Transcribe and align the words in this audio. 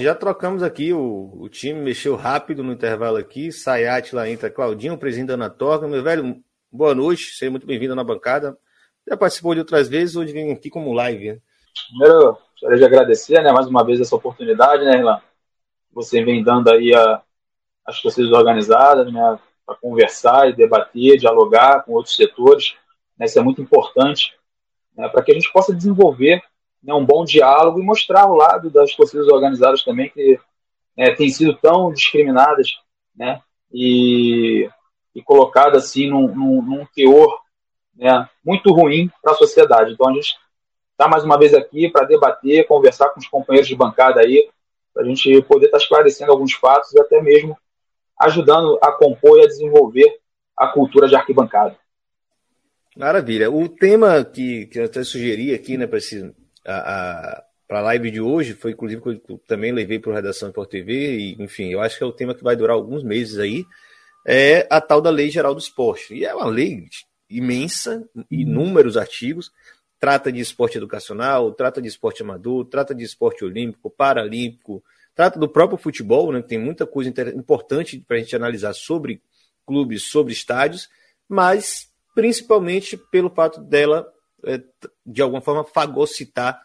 Já 0.00 0.14
trocamos 0.14 0.62
aqui, 0.62 0.92
o, 0.92 1.30
o 1.38 1.48
time 1.48 1.80
mexeu 1.80 2.16
rápido 2.16 2.62
no 2.62 2.72
intervalo 2.72 3.16
aqui. 3.16 3.52
Sayat 3.52 4.14
lá 4.14 4.28
entra, 4.28 4.50
Claudinho, 4.50 4.96
presidente 4.96 5.28
da 5.28 5.34
Anatorga. 5.34 5.86
Meu 5.86 6.02
velho, 6.02 6.42
boa 6.72 6.94
noite, 6.94 7.34
seja 7.34 7.50
muito 7.50 7.66
bem-vindo 7.66 7.94
na 7.94 8.02
bancada. 8.02 8.56
Já 9.08 9.16
participou 9.16 9.54
de 9.54 9.60
outras 9.60 9.88
vezes, 9.88 10.16
hoje 10.16 10.32
vem 10.32 10.52
aqui 10.52 10.70
como 10.70 10.92
live. 10.92 11.32
Né? 11.32 11.38
Primeiro, 11.88 12.38
gostaria 12.52 12.78
de 12.78 12.84
agradecer, 12.84 13.42
né, 13.42 13.52
mais 13.52 13.66
uma 13.66 13.84
vez 13.84 14.00
essa 14.00 14.16
oportunidade, 14.16 14.84
né, 14.84 14.98
Irlan? 14.98 15.20
Você 15.92 16.22
vem 16.24 16.42
dando 16.42 16.70
aí 16.70 16.94
a, 16.94 17.22
as 17.84 18.00
torcidas 18.00 18.30
organizadas, 18.32 19.12
né, 19.12 19.38
para 19.66 19.76
conversar 19.76 20.48
e 20.48 20.54
debater, 20.54 21.18
dialogar 21.18 21.82
com 21.84 21.92
outros 21.92 22.16
setores. 22.16 22.74
Né, 23.18 23.26
isso 23.26 23.38
é 23.38 23.42
muito 23.42 23.60
importante 23.60 24.34
né, 24.96 25.08
para 25.08 25.22
que 25.22 25.32
a 25.32 25.34
gente 25.34 25.52
possa 25.52 25.74
desenvolver 25.74 26.42
né, 26.82 26.94
um 26.94 27.04
bom 27.04 27.24
diálogo 27.24 27.80
e 27.80 27.84
mostrar 27.84 28.26
o 28.26 28.34
lado 28.34 28.70
das 28.70 28.94
torcidas 28.94 29.28
organizadas 29.28 29.84
também 29.84 30.08
que 30.10 30.38
é, 30.96 31.14
têm 31.14 31.28
sido 31.28 31.54
tão 31.56 31.92
discriminadas 31.92 32.78
né, 33.14 33.40
e, 33.72 34.68
e 35.14 35.22
colocadas 35.22 35.84
assim 35.84 36.08
num, 36.08 36.34
num, 36.34 36.62
num 36.62 36.86
teor 36.94 37.40
né, 37.94 38.28
muito 38.44 38.72
ruim 38.72 39.10
para 39.22 39.32
a 39.32 39.36
sociedade. 39.36 39.92
Então 39.92 40.08
a 40.08 40.14
gente 40.14 40.34
está 40.92 41.08
mais 41.08 41.24
uma 41.24 41.38
vez 41.38 41.54
aqui 41.54 41.90
para 41.90 42.06
debater, 42.06 42.66
conversar 42.66 43.10
com 43.10 43.20
os 43.20 43.28
companheiros 43.28 43.68
de 43.68 43.76
bancada 43.76 44.20
aí, 44.20 44.48
para 44.92 45.02
a 45.02 45.06
gente 45.06 45.42
poder 45.42 45.66
estar 45.66 45.78
tá 45.78 45.82
esclarecendo 45.82 46.32
alguns 46.32 46.52
fatos 46.54 46.92
e 46.92 47.00
até 47.00 47.20
mesmo 47.22 47.56
ajudando 48.18 48.78
a 48.82 48.92
compor 48.92 49.38
e 49.38 49.44
a 49.44 49.46
desenvolver 49.46 50.18
a 50.56 50.68
cultura 50.68 51.08
de 51.08 51.16
arquibancada. 51.16 51.76
Maravilha. 52.94 53.50
O 53.50 53.66
tema 53.68 54.22
que, 54.24 54.66
que 54.66 54.78
eu 54.78 54.84
até 54.84 55.02
sugeri 55.02 55.54
aqui, 55.54 55.78
né, 55.78 55.86
para 55.86 55.98
esse 55.98 56.34
a, 56.66 57.42
para 57.66 57.78
a 57.78 57.82
live 57.82 58.10
de 58.10 58.20
hoje, 58.20 58.54
foi 58.54 58.72
inclusive 58.72 59.00
que 59.00 59.32
eu 59.32 59.38
também 59.46 59.70
levei 59.70 59.98
para 59.98 60.10
o 60.10 60.14
Redação 60.14 60.48
Sport 60.48 60.70
TV, 60.70 61.16
e 61.18 61.42
enfim, 61.42 61.68
eu 61.68 61.80
acho 61.80 61.96
que 61.96 62.02
é 62.02 62.06
o 62.06 62.12
tema 62.12 62.34
que 62.34 62.42
vai 62.42 62.56
durar 62.56 62.74
alguns 62.74 63.02
meses 63.02 63.38
aí, 63.38 63.64
é 64.26 64.66
a 64.68 64.80
tal 64.80 65.00
da 65.00 65.10
Lei 65.10 65.30
Geral 65.30 65.54
do 65.54 65.60
Esporte. 65.60 66.14
E 66.14 66.24
é 66.24 66.34
uma 66.34 66.46
lei 66.46 66.86
imensa, 67.28 68.04
inúmeros 68.30 68.96
artigos, 68.96 69.52
trata 70.00 70.32
de 70.32 70.40
esporte 70.40 70.78
educacional, 70.78 71.52
trata 71.52 71.80
de 71.80 71.86
esporte 71.88 72.22
amador, 72.22 72.64
trata 72.64 72.94
de 72.94 73.04
esporte 73.04 73.44
olímpico, 73.44 73.90
paralímpico, 73.90 74.82
trata 75.14 75.38
do 75.38 75.48
próprio 75.48 75.78
futebol, 75.78 76.32
né, 76.32 76.42
tem 76.42 76.58
muita 76.58 76.86
coisa 76.86 77.12
importante 77.34 78.02
para 78.06 78.16
a 78.16 78.20
gente 78.20 78.34
analisar 78.34 78.72
sobre 78.72 79.22
clubes, 79.66 80.10
sobre 80.10 80.32
estádios, 80.32 80.88
mas 81.28 81.88
principalmente 82.14 82.96
pelo 82.96 83.30
fato 83.30 83.60
dela 83.60 84.10
de 85.04 85.22
alguma 85.22 85.40
forma, 85.40 85.64
fagocitar 85.64 86.62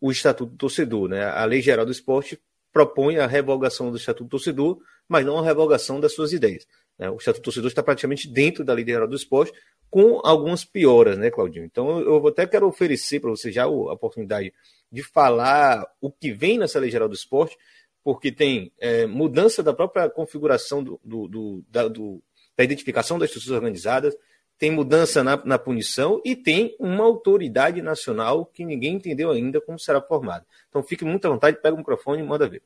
o 0.00 0.10
Estatuto 0.10 0.52
do 0.52 0.58
Torcedor. 0.58 1.08
Né? 1.08 1.24
A 1.24 1.44
Lei 1.44 1.62
Geral 1.62 1.86
do 1.86 1.92
Esporte 1.92 2.40
propõe 2.72 3.18
a 3.18 3.26
revogação 3.26 3.90
do 3.90 3.96
Estatuto 3.96 4.24
do 4.24 4.30
Torcedor, 4.30 4.78
mas 5.08 5.24
não 5.24 5.38
a 5.38 5.44
revogação 5.44 6.00
das 6.00 6.14
suas 6.14 6.32
ideias. 6.32 6.66
Né? 6.98 7.08
O 7.10 7.16
Estatuto 7.16 7.40
do 7.40 7.44
Torcedor 7.44 7.68
está 7.68 7.82
praticamente 7.82 8.28
dentro 8.28 8.64
da 8.64 8.72
Lei 8.72 8.84
Geral 8.84 9.08
do 9.08 9.16
Esporte, 9.16 9.52
com 9.90 10.20
algumas 10.24 10.64
pioras, 10.64 11.16
né, 11.16 11.30
Claudinho? 11.30 11.64
Então, 11.64 12.00
eu 12.00 12.26
até 12.26 12.46
quero 12.48 12.66
oferecer 12.66 13.20
para 13.20 13.30
você 13.30 13.52
já 13.52 13.62
a 13.62 13.68
oportunidade 13.68 14.52
de 14.90 15.04
falar 15.04 15.86
o 16.00 16.10
que 16.10 16.32
vem 16.32 16.58
nessa 16.58 16.80
Lei 16.80 16.90
Geral 16.90 17.08
do 17.08 17.14
Esporte, 17.14 17.56
porque 18.02 18.32
tem 18.32 18.72
é, 18.80 19.06
mudança 19.06 19.62
da 19.62 19.72
própria 19.72 20.10
configuração 20.10 20.82
do, 20.82 21.00
do, 21.04 21.28
do, 21.28 21.64
da, 21.70 21.86
do, 21.86 22.20
da 22.56 22.64
identificação 22.64 23.18
das 23.18 23.30
torcidas 23.30 23.54
organizadas, 23.54 24.16
tem 24.58 24.70
mudança 24.70 25.22
na, 25.22 25.36
na, 25.44 25.58
punição 25.58 26.20
e 26.24 26.36
tem 26.36 26.76
uma 26.78 27.04
autoridade 27.04 27.82
nacional 27.82 28.46
que 28.46 28.64
ninguém 28.64 28.94
entendeu 28.94 29.30
ainda 29.30 29.60
como 29.60 29.78
será 29.78 30.00
formada. 30.00 30.46
Então 30.68 30.82
fique 30.82 31.04
muito 31.04 31.26
à 31.26 31.30
vontade, 31.30 31.60
pega 31.60 31.74
o 31.74 31.78
microfone 31.78 32.22
e 32.22 32.24
manda 32.24 32.48
ver. 32.48 32.62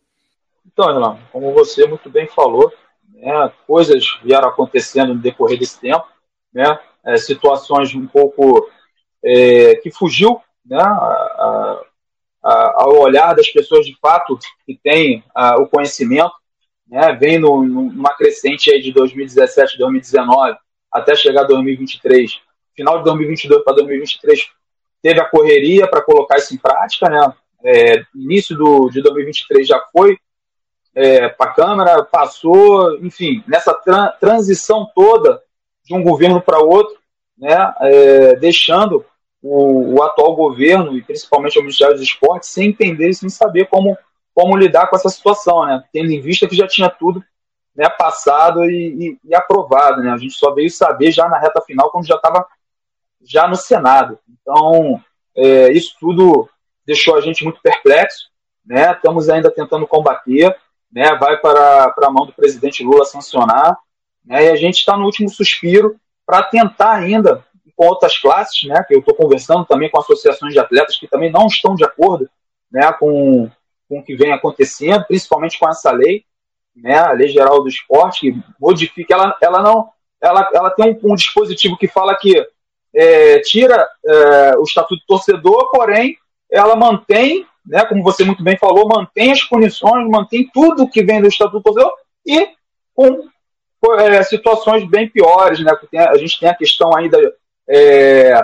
Então, 0.67 0.87
Renan, 0.87 1.19
como 1.33 1.53
você 1.53 1.87
muito 1.87 2.11
bem 2.11 2.29
falou, 2.29 2.73
né, 3.15 3.53
coisas 3.67 4.05
vieram 4.23 4.49
acontecendo 4.49 5.15
no 5.15 5.21
decorrer 5.21 5.59
desse 5.59 5.81
tempo, 5.81 6.07
né, 6.53 6.79
é, 7.05 7.17
situações 7.17 7.95
um 7.95 8.07
pouco 8.07 8.71
é, 9.25 9.77
que 9.77 9.91
fugiu 9.91 10.41
né, 10.65 10.81
a, 10.81 11.83
a, 12.45 12.83
ao 12.83 12.99
olhar 12.99 13.35
das 13.35 13.49
pessoas 13.49 13.87
de 13.87 13.97
fato 13.99 14.39
que 14.67 14.79
têm 14.83 15.25
a, 15.35 15.57
o 15.57 15.67
conhecimento, 15.67 16.33
né, 16.87 17.13
vem 17.15 17.39
no, 17.39 17.63
numa 17.65 18.15
crescente 18.15 18.71
aí 18.71 18.81
de 18.81 18.93
2017, 18.93 19.79
2019, 19.79 20.57
até 20.93 21.15
chegar 21.15 21.45
2023. 21.45 22.41
Final 22.75 22.99
de 22.99 23.05
2022 23.05 23.65
para 23.65 23.75
2023 23.75 24.49
teve 25.03 25.21
a 25.21 25.25
correria 25.25 25.89
para 25.89 26.03
colocar 26.03 26.37
isso 26.37 26.55
em 26.55 26.59
prática, 26.59 27.09
né? 27.09 27.33
É, 27.65 28.05
início 28.15 28.57
do, 28.57 28.89
de 28.89 29.03
2023 29.03 29.67
já 29.67 29.81
foi 29.93 30.17
é, 30.95 31.29
para 31.29 31.51
a 31.51 31.55
Câmara, 31.55 32.05
passou, 32.05 32.97
enfim, 33.05 33.43
nessa 33.47 33.75
tra 33.75 34.09
transição 34.13 34.89
toda 34.95 35.43
de 35.85 35.95
um 35.95 36.03
governo 36.03 36.41
para 36.41 36.61
outro, 36.61 36.97
né? 37.37 37.75
É, 37.81 38.37
deixando 38.37 39.05
o, 39.43 39.95
o, 39.95 40.03
atual 40.03 40.35
governo 40.35 40.97
e 40.97 41.03
principalmente 41.03 41.59
o 41.59 41.63
Ministério 41.63 41.95
dos 41.95 42.03
Esportes 42.03 42.49
sem 42.49 42.69
entender 42.69 43.11
e 43.11 43.15
sem 43.15 43.29
saber 43.29 43.67
como, 43.67 43.97
como 44.35 44.57
lidar 44.57 44.89
com 44.89 44.97
essa 44.97 45.09
situação, 45.09 45.65
né? 45.65 45.83
Tendo 45.93 46.11
em 46.11 46.21
vista 46.21 46.47
que 46.47 46.57
já 46.57 46.67
tinha 46.67 46.91
tudo 46.91 47.23
né, 47.79 47.89
passado 47.89 48.65
e, 48.65 49.19
e, 49.23 49.29
e, 49.31 49.35
aprovado. 49.37 50.03
Né? 50.03 50.11
A 50.11 50.17
gente 50.17 50.35
só 50.35 50.53
veio 50.53 50.69
saber 50.69 51.13
já 51.13 51.29
na 51.29 51.39
reta 51.39 51.63
final, 51.63 51.93
quando 51.93 52.09
já 52.09 52.17
estava 52.17 52.45
já 53.23 53.47
no 53.47 53.55
Senado. 53.55 54.19
Então, 54.29 55.01
é, 55.37 55.71
isso 55.71 55.95
tudo 56.01 56.49
deixou 56.85 57.17
a 57.17 57.21
gente 57.21 57.45
muito 57.45 57.61
perplexo. 57.63 58.31
Né? 58.67 58.91
Estamos 58.91 59.29
ainda 59.29 59.49
tentando 59.49 59.87
combater. 59.87 60.57
Né? 60.91 61.15
Vai 61.15 61.37
para, 61.37 61.91
para 61.91 62.09
a 62.09 62.11
mão 62.11 62.27
do 62.27 62.33
presidente 62.33 62.83
Lula 62.83 63.05
sancionar. 63.05 63.79
Né? 64.25 64.47
E 64.47 64.51
a 64.51 64.57
gente 64.57 64.79
está 64.79 64.97
no 64.97 65.05
último 65.05 65.29
suspiro 65.29 65.95
para 66.27 66.43
tentar 66.43 66.95
ainda, 66.95 67.45
com 67.77 67.87
outras 67.87 68.19
classes, 68.19 68.61
né? 68.69 68.83
que 68.89 68.95
eu 68.97 68.99
estou 68.99 69.15
conversando 69.15 69.65
também 69.65 69.89
com 69.89 70.01
associações 70.01 70.53
de 70.53 70.59
atletas 70.59 70.99
que 70.99 71.07
também 71.07 71.31
não 71.31 71.47
estão 71.47 71.77
de 71.77 71.85
acordo 71.85 72.29
né? 72.73 72.93
com, 72.95 73.49
com 73.89 74.01
o 74.01 74.03
que 74.03 74.17
vem 74.17 74.33
acontecendo, 74.33 75.05
principalmente 75.07 75.57
com 75.61 75.69
essa 75.69 75.93
lei, 75.93 76.25
né, 76.83 76.99
a 76.99 77.13
Lei 77.13 77.29
Geral 77.29 77.63
do 77.63 77.69
Esporte, 77.69 78.33
que 78.33 78.43
modifica, 78.61 79.15
ela, 79.15 79.37
ela 79.41 79.63
não, 79.63 79.89
ela, 80.21 80.49
ela 80.53 80.71
tem 80.71 80.99
um, 81.03 81.13
um 81.13 81.15
dispositivo 81.15 81.77
que 81.77 81.89
fala 81.89 82.17
que 82.17 82.35
é, 82.95 83.41
tira 83.41 83.87
é, 84.05 84.57
o 84.57 84.63
estatuto 84.63 85.01
do 85.01 85.07
torcedor, 85.07 85.71
porém 85.71 86.17
ela 86.51 86.75
mantém, 86.75 87.47
né, 87.67 87.85
como 87.85 88.03
você 88.03 88.25
muito 88.25 88.43
bem 88.43 88.57
falou, 88.57 88.89
mantém 88.89 89.31
as 89.31 89.43
punições, 89.43 90.09
mantém 90.09 90.49
tudo 90.53 90.89
que 90.89 91.03
vem 91.03 91.21
do 91.21 91.29
estatuto 91.29 91.59
do 91.59 91.63
torcedor 91.63 91.93
e 92.27 92.49
com 92.95 93.29
é, 94.01 94.23
situações 94.23 94.89
bem 94.89 95.09
piores, 95.09 95.61
né, 95.61 95.73
a 96.09 96.17
gente 96.17 96.41
tem 96.41 96.49
a 96.49 96.55
questão 96.55 96.97
ainda 96.97 97.19
é, 97.69 98.41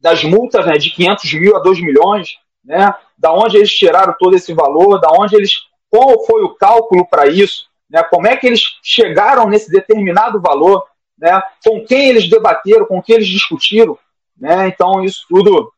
das 0.00 0.24
multas, 0.24 0.66
né, 0.66 0.74
de 0.74 0.90
500 0.90 1.34
mil 1.34 1.56
a 1.56 1.60
2 1.60 1.80
milhões, 1.80 2.36
né, 2.64 2.94
da 3.16 3.32
onde 3.32 3.56
eles 3.56 3.70
tiraram 3.70 4.14
todo 4.18 4.34
esse 4.34 4.52
valor, 4.52 5.00
da 5.00 5.08
onde 5.12 5.36
eles 5.36 5.52
qual 5.94 6.26
foi 6.26 6.42
o 6.42 6.56
cálculo 6.56 7.06
para 7.06 7.28
isso, 7.28 7.68
né? 7.88 8.02
como 8.02 8.26
é 8.26 8.36
que 8.36 8.48
eles 8.48 8.62
chegaram 8.82 9.48
nesse 9.48 9.70
determinado 9.70 10.40
valor, 10.40 10.84
né? 11.16 11.40
com 11.64 11.84
quem 11.84 12.08
eles 12.08 12.28
debateram, 12.28 12.84
com 12.84 13.00
quem 13.00 13.14
eles 13.14 13.28
discutiram. 13.28 13.96
Né? 14.36 14.66
Então, 14.66 15.04
isso 15.04 15.24
tudo 15.28 15.72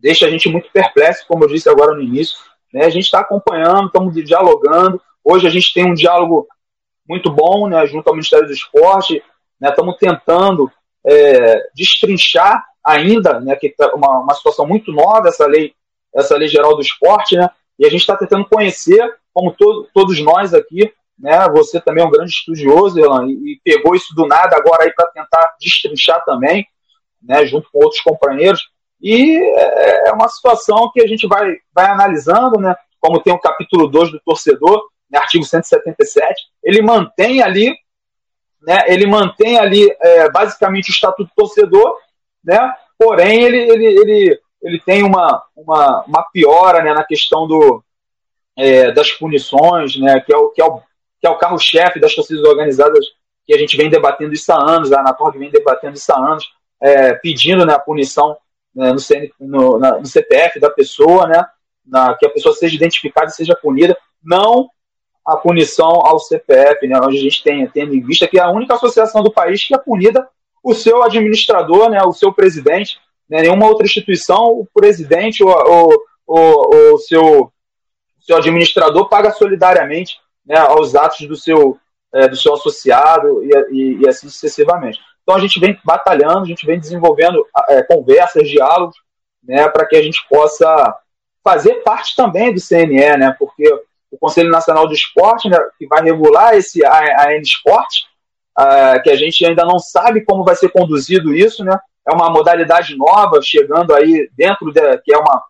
deixa 0.00 0.26
a 0.26 0.30
gente 0.30 0.48
muito 0.48 0.68
perplexo, 0.72 1.24
como 1.28 1.44
eu 1.44 1.48
disse 1.48 1.68
agora 1.68 1.94
no 1.94 2.02
início. 2.02 2.36
Né? 2.74 2.86
A 2.86 2.90
gente 2.90 3.04
está 3.04 3.20
acompanhando, 3.20 3.86
estamos 3.86 4.12
dialogando. 4.24 5.00
Hoje 5.22 5.46
a 5.46 5.50
gente 5.50 5.72
tem 5.72 5.88
um 5.88 5.94
diálogo 5.94 6.48
muito 7.08 7.30
bom 7.30 7.68
né, 7.68 7.86
junto 7.86 8.08
ao 8.08 8.14
Ministério 8.14 8.48
do 8.48 8.52
Esporte. 8.52 9.22
Né? 9.60 9.68
Estamos 9.68 9.96
tentando 9.96 10.68
é, 11.06 11.70
destrinchar 11.72 12.64
ainda, 12.84 13.38
né, 13.38 13.54
que 13.54 13.72
é 13.80 13.86
uma, 13.94 14.18
uma 14.18 14.34
situação 14.34 14.66
muito 14.66 14.90
nova, 14.90 15.28
essa 15.28 15.46
lei, 15.46 15.72
essa 16.12 16.36
lei 16.36 16.48
geral 16.48 16.74
do 16.74 16.82
esporte, 16.82 17.36
né? 17.36 17.48
E 17.78 17.86
a 17.86 17.90
gente 17.90 18.00
está 18.00 18.16
tentando 18.16 18.46
conhecer, 18.46 19.02
como 19.32 19.52
to 19.52 19.88
todos 19.92 20.18
nós 20.20 20.54
aqui, 20.54 20.92
né? 21.18 21.48
Você 21.50 21.80
também 21.80 22.02
é 22.02 22.06
um 22.06 22.10
grande 22.10 22.30
estudioso, 22.30 22.98
e, 22.98 23.52
e 23.52 23.60
pegou 23.64 23.94
isso 23.94 24.14
do 24.14 24.26
nada 24.26 24.56
agora 24.56 24.84
aí 24.84 24.92
para 24.92 25.06
tentar 25.08 25.54
destrinchar 25.60 26.24
também, 26.24 26.66
né? 27.22 27.44
Junto 27.46 27.68
com 27.70 27.82
outros 27.82 28.00
companheiros. 28.00 28.68
E 29.00 29.36
é, 29.38 30.08
é 30.08 30.12
uma 30.12 30.28
situação 30.28 30.90
que 30.92 31.02
a 31.02 31.06
gente 31.06 31.26
vai, 31.26 31.56
vai 31.74 31.86
analisando, 31.86 32.60
né? 32.60 32.74
Como 33.00 33.20
tem 33.20 33.32
o 33.32 33.40
capítulo 33.40 33.86
2 33.88 34.12
do 34.12 34.20
torcedor, 34.20 34.82
né, 35.10 35.18
artigo 35.18 35.44
177, 35.44 36.34
ele 36.62 36.82
mantém 36.82 37.42
ali, 37.42 37.74
né? 38.62 38.84
Ele 38.88 39.06
mantém 39.06 39.58
ali 39.58 39.88
é, 40.00 40.30
basicamente 40.30 40.90
o 40.90 40.92
estatuto 40.92 41.30
do 41.30 41.34
torcedor, 41.36 41.98
né? 42.42 42.72
Porém, 42.98 43.42
ele, 43.42 43.58
ele, 43.58 43.86
ele, 43.86 44.40
ele 44.66 44.80
tem 44.80 45.04
uma, 45.04 45.42
uma, 45.56 46.04
uma 46.06 46.22
piora 46.32 46.82
né, 46.82 46.92
na 46.92 47.04
questão 47.04 47.46
do, 47.46 47.82
é, 48.56 48.90
das 48.90 49.12
punições, 49.12 49.96
né? 49.96 50.20
Que 50.20 50.34
é 50.34 50.36
o, 50.36 50.48
que 50.48 50.60
é 50.60 50.64
o 50.64 50.80
que 51.20 51.26
é 51.26 51.30
o 51.30 51.38
carro-chefe 51.38 51.98
das 51.98 52.14
torcidas 52.14 52.44
organizadas, 52.44 53.06
que 53.46 53.54
a 53.54 53.58
gente 53.58 53.76
vem 53.76 53.88
debatendo 53.88 54.34
isso 54.34 54.52
há 54.52 54.62
anos, 54.62 54.92
a 54.92 55.00
Anatorg 55.00 55.38
vem 55.38 55.50
debatendo 55.50 55.94
isso 55.94 56.12
há 56.12 56.18
anos, 56.18 56.46
é, 56.80 57.14
pedindo 57.14 57.64
né, 57.64 57.72
a 57.72 57.78
punição 57.78 58.36
né, 58.74 58.92
no, 58.92 58.98
CN, 58.98 59.32
no, 59.40 59.78
na, 59.78 59.98
no, 59.98 60.04
CPF 60.04 60.60
da 60.60 60.68
pessoa, 60.68 61.26
né, 61.26 61.42
na, 61.86 62.14
que 62.14 62.26
a 62.26 62.30
pessoa 62.30 62.54
seja 62.54 62.76
identificada 62.76 63.28
e 63.28 63.32
seja 63.32 63.56
punida, 63.56 63.96
não 64.22 64.68
a 65.24 65.36
punição 65.36 65.88
ao 66.04 66.18
CPF, 66.18 66.86
né, 66.86 67.00
onde 67.00 67.16
a 67.16 67.22
gente 67.22 67.42
tem, 67.42 67.66
tendo 67.68 67.94
em 67.94 68.02
vista 68.02 68.28
que 68.28 68.38
é 68.38 68.42
a 68.42 68.50
única 68.50 68.74
associação 68.74 69.22
do 69.22 69.32
país 69.32 69.66
que 69.66 69.74
é 69.74 69.78
punida 69.78 70.28
o 70.62 70.74
seu 70.74 71.02
administrador, 71.02 71.88
né, 71.88 72.02
o 72.02 72.12
seu 72.12 72.32
presidente, 72.32 72.98
né, 73.28 73.42
nenhuma 73.42 73.66
outra 73.66 73.86
instituição, 73.86 74.44
o 74.46 74.68
presidente 74.72 75.42
ou 75.42 75.92
o 76.26 76.98
seu, 76.98 77.52
seu 78.20 78.36
administrador 78.36 79.08
paga 79.08 79.30
solidariamente 79.30 80.18
né, 80.44 80.58
aos 80.58 80.94
atos 80.94 81.26
do 81.26 81.36
seu, 81.36 81.78
é, 82.12 82.28
do 82.28 82.36
seu 82.36 82.54
associado 82.54 83.42
e, 83.44 83.50
e, 83.70 84.02
e, 84.02 84.08
assim 84.08 84.28
sucessivamente. 84.28 84.98
Então 85.22 85.34
a 85.34 85.40
gente 85.40 85.58
vem 85.58 85.78
batalhando, 85.84 86.40
a 86.40 86.46
gente 86.46 86.66
vem 86.66 86.78
desenvolvendo 86.78 87.44
é, 87.68 87.82
conversas, 87.82 88.48
diálogos, 88.48 88.96
né, 89.42 89.68
para 89.68 89.86
que 89.86 89.96
a 89.96 90.02
gente 90.02 90.20
possa 90.28 90.96
fazer 91.42 91.74
parte 91.84 92.16
também 92.16 92.52
do 92.52 92.60
CNE, 92.60 93.16
né, 93.16 93.34
porque 93.38 93.64
o 94.10 94.18
Conselho 94.18 94.50
Nacional 94.50 94.86
do 94.86 94.94
Esporte, 94.94 95.48
né, 95.48 95.58
que 95.78 95.86
vai 95.86 96.02
regular 96.02 96.56
esse 96.56 96.84
AN 96.84 97.40
Esporte, 97.40 98.04
uh, 98.58 99.02
que 99.02 99.10
a 99.10 99.16
gente 99.16 99.44
ainda 99.44 99.64
não 99.64 99.78
sabe 99.78 100.24
como 100.24 100.44
vai 100.44 100.56
ser 100.56 100.70
conduzido 100.70 101.34
isso, 101.34 101.64
né, 101.64 101.78
é 102.06 102.14
uma 102.14 102.30
modalidade 102.30 102.96
nova 102.96 103.40
chegando 103.42 103.94
aí 103.94 104.28
dentro 104.36 104.72
de, 104.72 104.98
que 104.98 105.12
é 105.12 105.18
uma, 105.18 105.42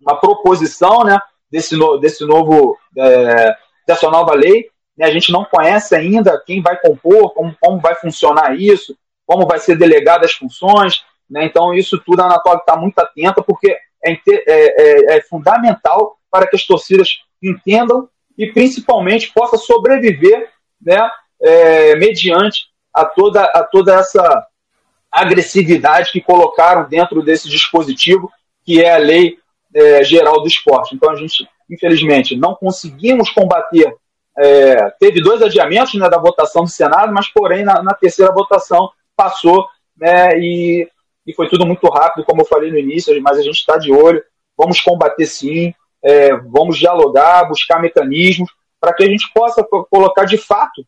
uma 0.00 0.20
proposição, 0.20 1.04
né, 1.04 1.18
desse, 1.50 1.76
no, 1.76 1.96
desse 1.98 2.24
novo 2.24 2.76
é, 2.98 3.56
dessa 3.86 4.10
nova 4.10 4.34
lei. 4.34 4.68
Né? 4.96 5.06
A 5.06 5.10
gente 5.10 5.30
não 5.30 5.44
conhece 5.44 5.94
ainda 5.94 6.42
quem 6.44 6.60
vai 6.60 6.76
compor, 6.78 7.32
como, 7.32 7.54
como 7.60 7.80
vai 7.80 7.94
funcionar 7.94 8.58
isso, 8.58 8.96
como 9.24 9.46
vai 9.46 9.58
ser 9.58 9.76
delegada 9.76 10.26
as 10.26 10.32
funções. 10.32 11.04
Né? 11.30 11.44
Então, 11.44 11.72
isso 11.72 11.98
tudo 12.04 12.20
a 12.20 12.26
Anatólia 12.26 12.60
está 12.60 12.76
muito 12.76 12.98
atenta, 12.98 13.42
porque 13.42 13.76
é, 14.04 14.12
é, 14.12 14.20
é, 14.46 15.16
é, 15.16 15.22
fundamental 15.22 16.16
para 16.30 16.46
que 16.46 16.56
as 16.56 16.66
torcidas 16.66 17.08
entendam 17.42 18.08
e, 18.36 18.52
principalmente, 18.52 19.32
possa 19.32 19.56
sobreviver 19.56 20.50
né, 20.80 21.10
é, 21.40 21.96
mediante 21.96 22.66
a 22.92 23.04
toda, 23.04 23.44
a 23.44 23.62
toda 23.62 23.94
essa 23.94 24.46
agressividade 25.20 26.12
que 26.12 26.20
colocaram 26.20 26.88
dentro 26.88 27.22
desse 27.22 27.48
dispositivo, 27.48 28.30
que 28.64 28.82
é 28.82 28.94
a 28.94 28.98
lei 28.98 29.38
é, 29.74 30.02
geral 30.04 30.40
do 30.40 30.48
esporte. 30.48 30.94
Então, 30.94 31.10
a 31.10 31.16
gente 31.16 31.48
infelizmente, 31.68 32.36
não 32.36 32.54
conseguimos 32.54 33.30
combater. 33.30 33.94
É, 34.38 34.90
teve 34.98 35.20
dois 35.20 35.42
adiamentos 35.42 35.94
né, 35.94 36.08
da 36.08 36.18
votação 36.18 36.64
do 36.64 36.70
Senado, 36.70 37.12
mas, 37.12 37.28
porém, 37.28 37.64
na, 37.64 37.82
na 37.82 37.94
terceira 37.94 38.32
votação 38.32 38.90
passou 39.16 39.66
né, 39.96 40.38
e, 40.38 40.88
e, 41.26 41.34
foi 41.34 41.48
tudo 41.48 41.66
muito 41.66 41.88
rápido, 41.88 42.24
como 42.24 42.42
eu 42.42 42.46
falei 42.46 42.70
no 42.70 42.78
início, 42.78 43.20
mas 43.22 43.38
a 43.38 43.42
gente 43.42 43.56
está 43.56 43.78
de 43.78 43.92
olho. 43.92 44.22
Vamos 44.56 44.80
combater 44.80 45.26
sim, 45.26 45.74
é, 46.02 46.34
vamos 46.36 46.78
dialogar, 46.78 47.48
buscar 47.48 47.80
mecanismos 47.80 48.50
para 48.80 48.92
que 48.92 49.04
a 49.04 49.08
gente 49.08 49.30
possa 49.34 49.64
colocar 49.90 50.24
de 50.24 50.38
fato 50.38 50.84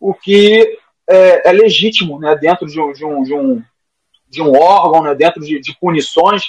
o 0.00 0.14
que 0.14 0.78
é, 1.08 1.50
é 1.50 1.52
legítimo 1.52 2.18
né, 2.18 2.34
dentro 2.36 2.66
de 2.66 2.80
um, 2.80 2.92
de, 2.92 3.04
um, 3.04 3.22
de, 3.22 3.34
um, 3.34 3.62
de 4.32 4.40
um 4.40 4.58
órgão, 4.58 5.02
né, 5.02 5.14
dentro 5.14 5.42
de, 5.42 5.60
de 5.60 5.78
punições, 5.78 6.42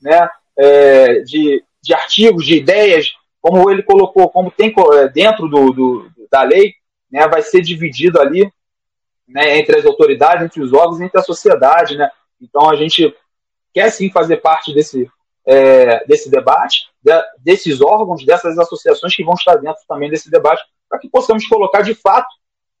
né, 0.00 0.28
é, 0.56 1.20
de, 1.20 1.64
de 1.82 1.94
artigos, 1.94 2.44
de 2.44 2.54
ideias 2.56 3.12
como 3.40 3.70
ele 3.70 3.82
colocou, 3.82 4.28
como 4.28 4.50
tem 4.50 4.74
é, 4.94 5.08
dentro 5.08 5.48
do, 5.48 5.72
do 5.72 6.10
da 6.30 6.42
lei, 6.42 6.74
né, 7.10 7.26
vai 7.26 7.40
ser 7.40 7.62
dividido 7.62 8.20
ali 8.20 8.52
né, 9.26 9.58
entre 9.58 9.78
as 9.78 9.86
autoridades, 9.86 10.44
entre 10.44 10.60
os 10.60 10.72
órgãos, 10.72 11.00
entre 11.00 11.18
a 11.18 11.22
sociedade, 11.22 11.96
né? 11.96 12.10
Então 12.40 12.68
a 12.68 12.76
gente 12.76 13.14
quer 13.72 13.90
sim 13.90 14.10
fazer 14.10 14.36
parte 14.38 14.74
desse 14.74 15.10
é, 15.46 16.04
desse 16.04 16.30
debate, 16.30 16.90
de, 17.02 17.12
desses 17.38 17.80
órgãos, 17.80 18.24
dessas 18.24 18.58
associações 18.58 19.16
que 19.16 19.24
vão 19.24 19.34
estar 19.34 19.56
dentro 19.56 19.80
também 19.88 20.10
desse 20.10 20.30
debate, 20.30 20.62
para 20.88 20.98
que 20.98 21.08
possamos 21.08 21.46
colocar 21.46 21.80
de 21.80 21.94
fato 21.94 22.28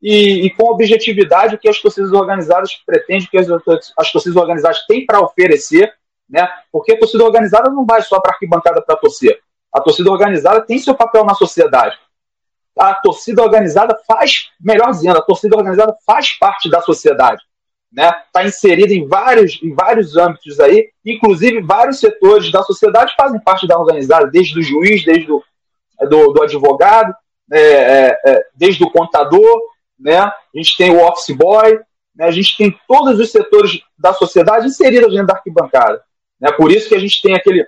e, 0.02 0.46
e, 0.46 0.50
com 0.50 0.70
objetividade 0.70 1.54
o 1.54 1.58
que 1.58 1.68
as 1.68 1.78
torcidas 1.78 2.12
organizadas 2.12 2.74
pretendem, 2.86 3.26
o 3.26 3.30
que 3.30 3.38
as, 3.38 3.48
as 3.96 4.12
torcidas 4.12 4.36
organizadas 4.36 4.86
têm 4.86 5.04
para 5.04 5.20
oferecer, 5.20 5.92
né? 6.28 6.48
Porque 6.72 6.92
a 6.92 6.98
torcida 6.98 7.24
organizada 7.24 7.70
não 7.70 7.84
vai 7.84 8.00
só 8.02 8.20
para 8.20 8.32
arquibancada 8.32 8.80
para 8.80 8.96
torcer. 8.96 9.40
A 9.72 9.80
torcida 9.80 10.10
organizada 10.10 10.62
tem 10.62 10.78
seu 10.78 10.94
papel 10.94 11.24
na 11.24 11.34
sociedade. 11.34 11.98
A 12.78 12.94
torcida 12.94 13.42
organizada 13.42 13.98
faz, 14.06 14.50
melhor 14.60 14.90
dizendo, 14.90 15.18
a 15.18 15.22
torcida 15.22 15.56
organizada 15.56 15.94
faz 16.06 16.32
parte 16.38 16.70
da 16.70 16.80
sociedade. 16.80 17.42
Está 17.90 18.10
né? 18.10 18.22
Tá 18.32 18.44
inserida 18.44 18.94
em 18.94 19.06
vários, 19.06 19.60
em 19.62 19.74
vários 19.74 20.16
âmbitos 20.16 20.60
aí, 20.60 20.88
inclusive 21.04 21.60
vários 21.60 21.98
setores 21.98 22.50
da 22.50 22.62
sociedade 22.62 23.14
fazem 23.16 23.40
parte 23.40 23.66
da 23.66 23.78
organizada, 23.78 24.28
desde 24.28 24.58
o 24.58 24.62
juiz, 24.62 25.04
desde 25.04 25.30
o, 25.30 25.42
do, 26.08 26.32
do 26.32 26.42
advogado, 26.42 27.12
é, 27.52 27.60
é, 27.60 28.20
é, 28.24 28.46
desde 28.54 28.84
o 28.84 28.90
contador, 28.90 29.60
né? 30.00 30.18
a 30.18 30.34
gente 30.54 30.76
tem 30.76 30.90
o 30.90 31.06
office 31.06 31.36
boy, 31.36 31.78
né? 32.14 32.26
a 32.26 32.30
gente 32.30 32.56
tem 32.56 32.76
todos 32.88 33.20
os 33.20 33.30
setores 33.30 33.80
da 33.98 34.12
sociedade 34.12 34.66
inseridos 34.66 35.10
dentro 35.10 35.26
da 35.26 35.34
arquibancada. 35.34 36.02
Né? 36.40 36.50
Por 36.52 36.72
isso 36.72 36.88
que 36.88 36.94
a 36.94 36.98
gente 36.98 37.20
tem 37.20 37.34
aquele, 37.34 37.66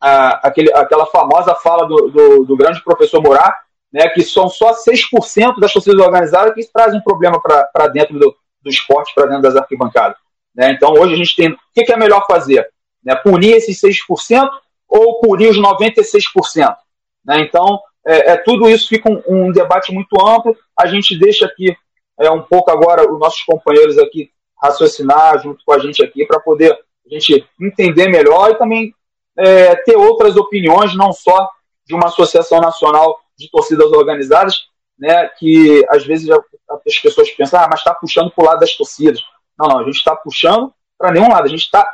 a, 0.00 0.48
aquele, 0.48 0.72
aquela 0.72 1.06
famosa 1.06 1.54
fala 1.56 1.86
do, 1.86 2.08
do, 2.08 2.44
do, 2.44 2.56
grande 2.56 2.82
professor 2.82 3.20
Morar, 3.20 3.54
né, 3.92 4.08
que 4.10 4.22
são 4.22 4.48
só 4.48 4.72
6% 4.72 5.58
das 5.58 5.72
torcidas 5.72 6.00
organizadas 6.00 6.54
que 6.54 6.72
trazem 6.72 7.00
problema 7.00 7.40
para 7.40 7.88
dentro 7.88 8.18
do, 8.18 8.36
do 8.62 8.70
esporte, 8.70 9.14
para 9.14 9.26
dentro 9.26 9.42
das 9.42 9.56
arquibancadas. 9.56 10.16
Né? 10.54 10.72
Então, 10.72 10.92
hoje 10.92 11.14
a 11.14 11.16
gente 11.16 11.36
tem. 11.36 11.50
O 11.50 11.58
que, 11.74 11.84
que 11.84 11.92
é 11.92 11.96
melhor 11.96 12.24
fazer? 12.26 12.68
Né? 13.04 13.14
Punir 13.16 13.52
esses 13.52 13.80
6% 13.80 14.48
ou 14.88 15.20
punir 15.20 15.50
os 15.50 15.58
96%? 15.58 16.76
Né? 17.24 17.40
Então, 17.40 17.80
é, 18.06 18.32
é, 18.32 18.36
tudo 18.36 18.68
isso 18.68 18.88
fica 18.88 19.10
um, 19.10 19.22
um, 19.26 19.52
debate 19.52 19.92
muito 19.92 20.16
amplo. 20.24 20.56
A 20.78 20.86
gente 20.86 21.18
deixa 21.18 21.46
aqui 21.46 21.76
é, 22.20 22.30
um 22.30 22.42
pouco 22.42 22.70
agora 22.70 23.10
os 23.10 23.18
nossos 23.18 23.42
companheiros 23.42 23.98
aqui 23.98 24.30
raciocinar 24.62 25.42
junto 25.42 25.62
com 25.64 25.72
a 25.72 25.78
gente 25.78 26.02
aqui 26.02 26.24
para 26.24 26.40
poder 26.40 26.72
a 26.72 27.14
gente 27.14 27.46
entender 27.60 28.08
melhor 28.08 28.50
e 28.50 28.58
também 28.58 28.94
é, 29.36 29.74
ter 29.76 29.96
outras 29.96 30.36
opiniões, 30.36 30.96
não 30.96 31.12
só 31.12 31.48
de 31.84 31.94
uma 31.94 32.06
associação 32.06 32.60
nacional 32.60 33.20
de 33.36 33.50
torcidas 33.50 33.92
organizadas, 33.92 34.66
né, 34.98 35.28
que 35.38 35.84
às 35.90 36.04
vezes 36.06 36.28
as 36.30 36.98
pessoas 36.98 37.30
pensam, 37.30 37.60
ah, 37.60 37.68
mas 37.70 37.80
está 37.80 37.94
puxando 37.94 38.30
para 38.30 38.42
o 38.42 38.46
lado 38.46 38.60
das 38.60 38.74
torcidas. 38.74 39.20
Não, 39.58 39.68
não, 39.68 39.78
a 39.80 39.84
gente 39.84 39.96
está 39.96 40.16
puxando 40.16 40.72
para 40.98 41.12
nenhum 41.12 41.28
lado, 41.28 41.44
a 41.44 41.50
gente 41.50 41.62
está 41.62 41.88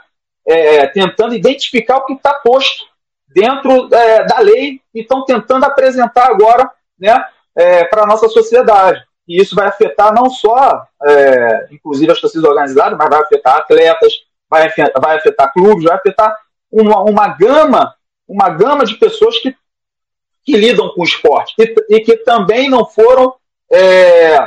é, 0.46 0.86
tentando 0.86 1.34
identificar 1.34 1.96
o 1.96 2.06
que 2.06 2.14
está 2.14 2.34
posto 2.34 2.84
dentro 3.34 3.88
é, 3.92 4.24
da 4.24 4.38
lei 4.38 4.80
e 4.94 5.00
estão 5.00 5.24
tentando 5.24 5.64
apresentar 5.64 6.26
agora 6.26 6.70
né, 6.98 7.24
é, 7.56 7.84
para 7.84 8.02
a 8.02 8.06
nossa 8.06 8.28
sociedade. 8.28 9.02
E 9.26 9.40
isso 9.40 9.54
vai 9.54 9.68
afetar 9.68 10.12
não 10.12 10.28
só, 10.28 10.86
é, 11.04 11.68
inclusive, 11.70 12.12
as 12.12 12.20
torcidas 12.20 12.48
organizadas, 12.48 12.98
mas 12.98 13.08
vai 13.08 13.20
afetar 13.20 13.56
atletas, 13.56 14.12
vai, 14.50 14.68
vai 15.00 15.16
afetar 15.16 15.52
clubes, 15.52 15.84
vai 15.84 15.96
afetar 15.96 16.36
uma, 16.70 17.02
uma 17.02 17.28
gama 17.28 17.94
uma 18.32 18.48
gama 18.48 18.84
de 18.84 18.94
pessoas 18.96 19.38
que, 19.38 19.54
que 20.44 20.56
lidam 20.56 20.88
com 20.90 21.02
o 21.02 21.04
esporte 21.04 21.54
e, 21.58 21.74
e 21.96 22.00
que 22.00 22.16
também 22.18 22.68
não 22.68 22.86
foram 22.86 23.34
é, 23.70 24.38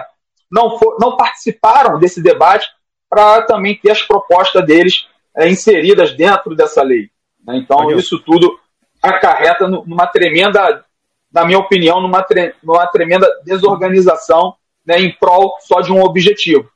não, 0.52 0.78
for, 0.78 0.98
não 1.00 1.16
participaram 1.16 2.00
desse 2.00 2.22
debate 2.22 2.68
para 3.10 3.44
também 3.44 3.78
ter 3.78 3.92
as 3.92 4.02
propostas 4.02 4.66
deles 4.66 5.08
é, 5.36 5.50
inseridas 5.50 6.14
dentro 6.14 6.56
dessa 6.56 6.82
lei. 6.82 7.10
Né? 7.46 7.58
Então, 7.58 7.92
isso 7.92 8.20
tudo 8.20 8.60
acarreta 9.10 9.68
numa 9.68 10.08
tremenda, 10.08 10.84
na 11.32 11.46
minha 11.46 11.60
opinião, 11.60 12.02
numa, 12.02 12.22
tre, 12.24 12.54
numa 12.64 12.88
tremenda 12.88 13.28
desorganização 13.44 14.56
né, 14.86 15.00
em 15.00 15.16
prol 15.18 15.56
só 15.62 15.82
de 15.82 15.92
um 15.92 16.02
objetivo. 16.02 16.70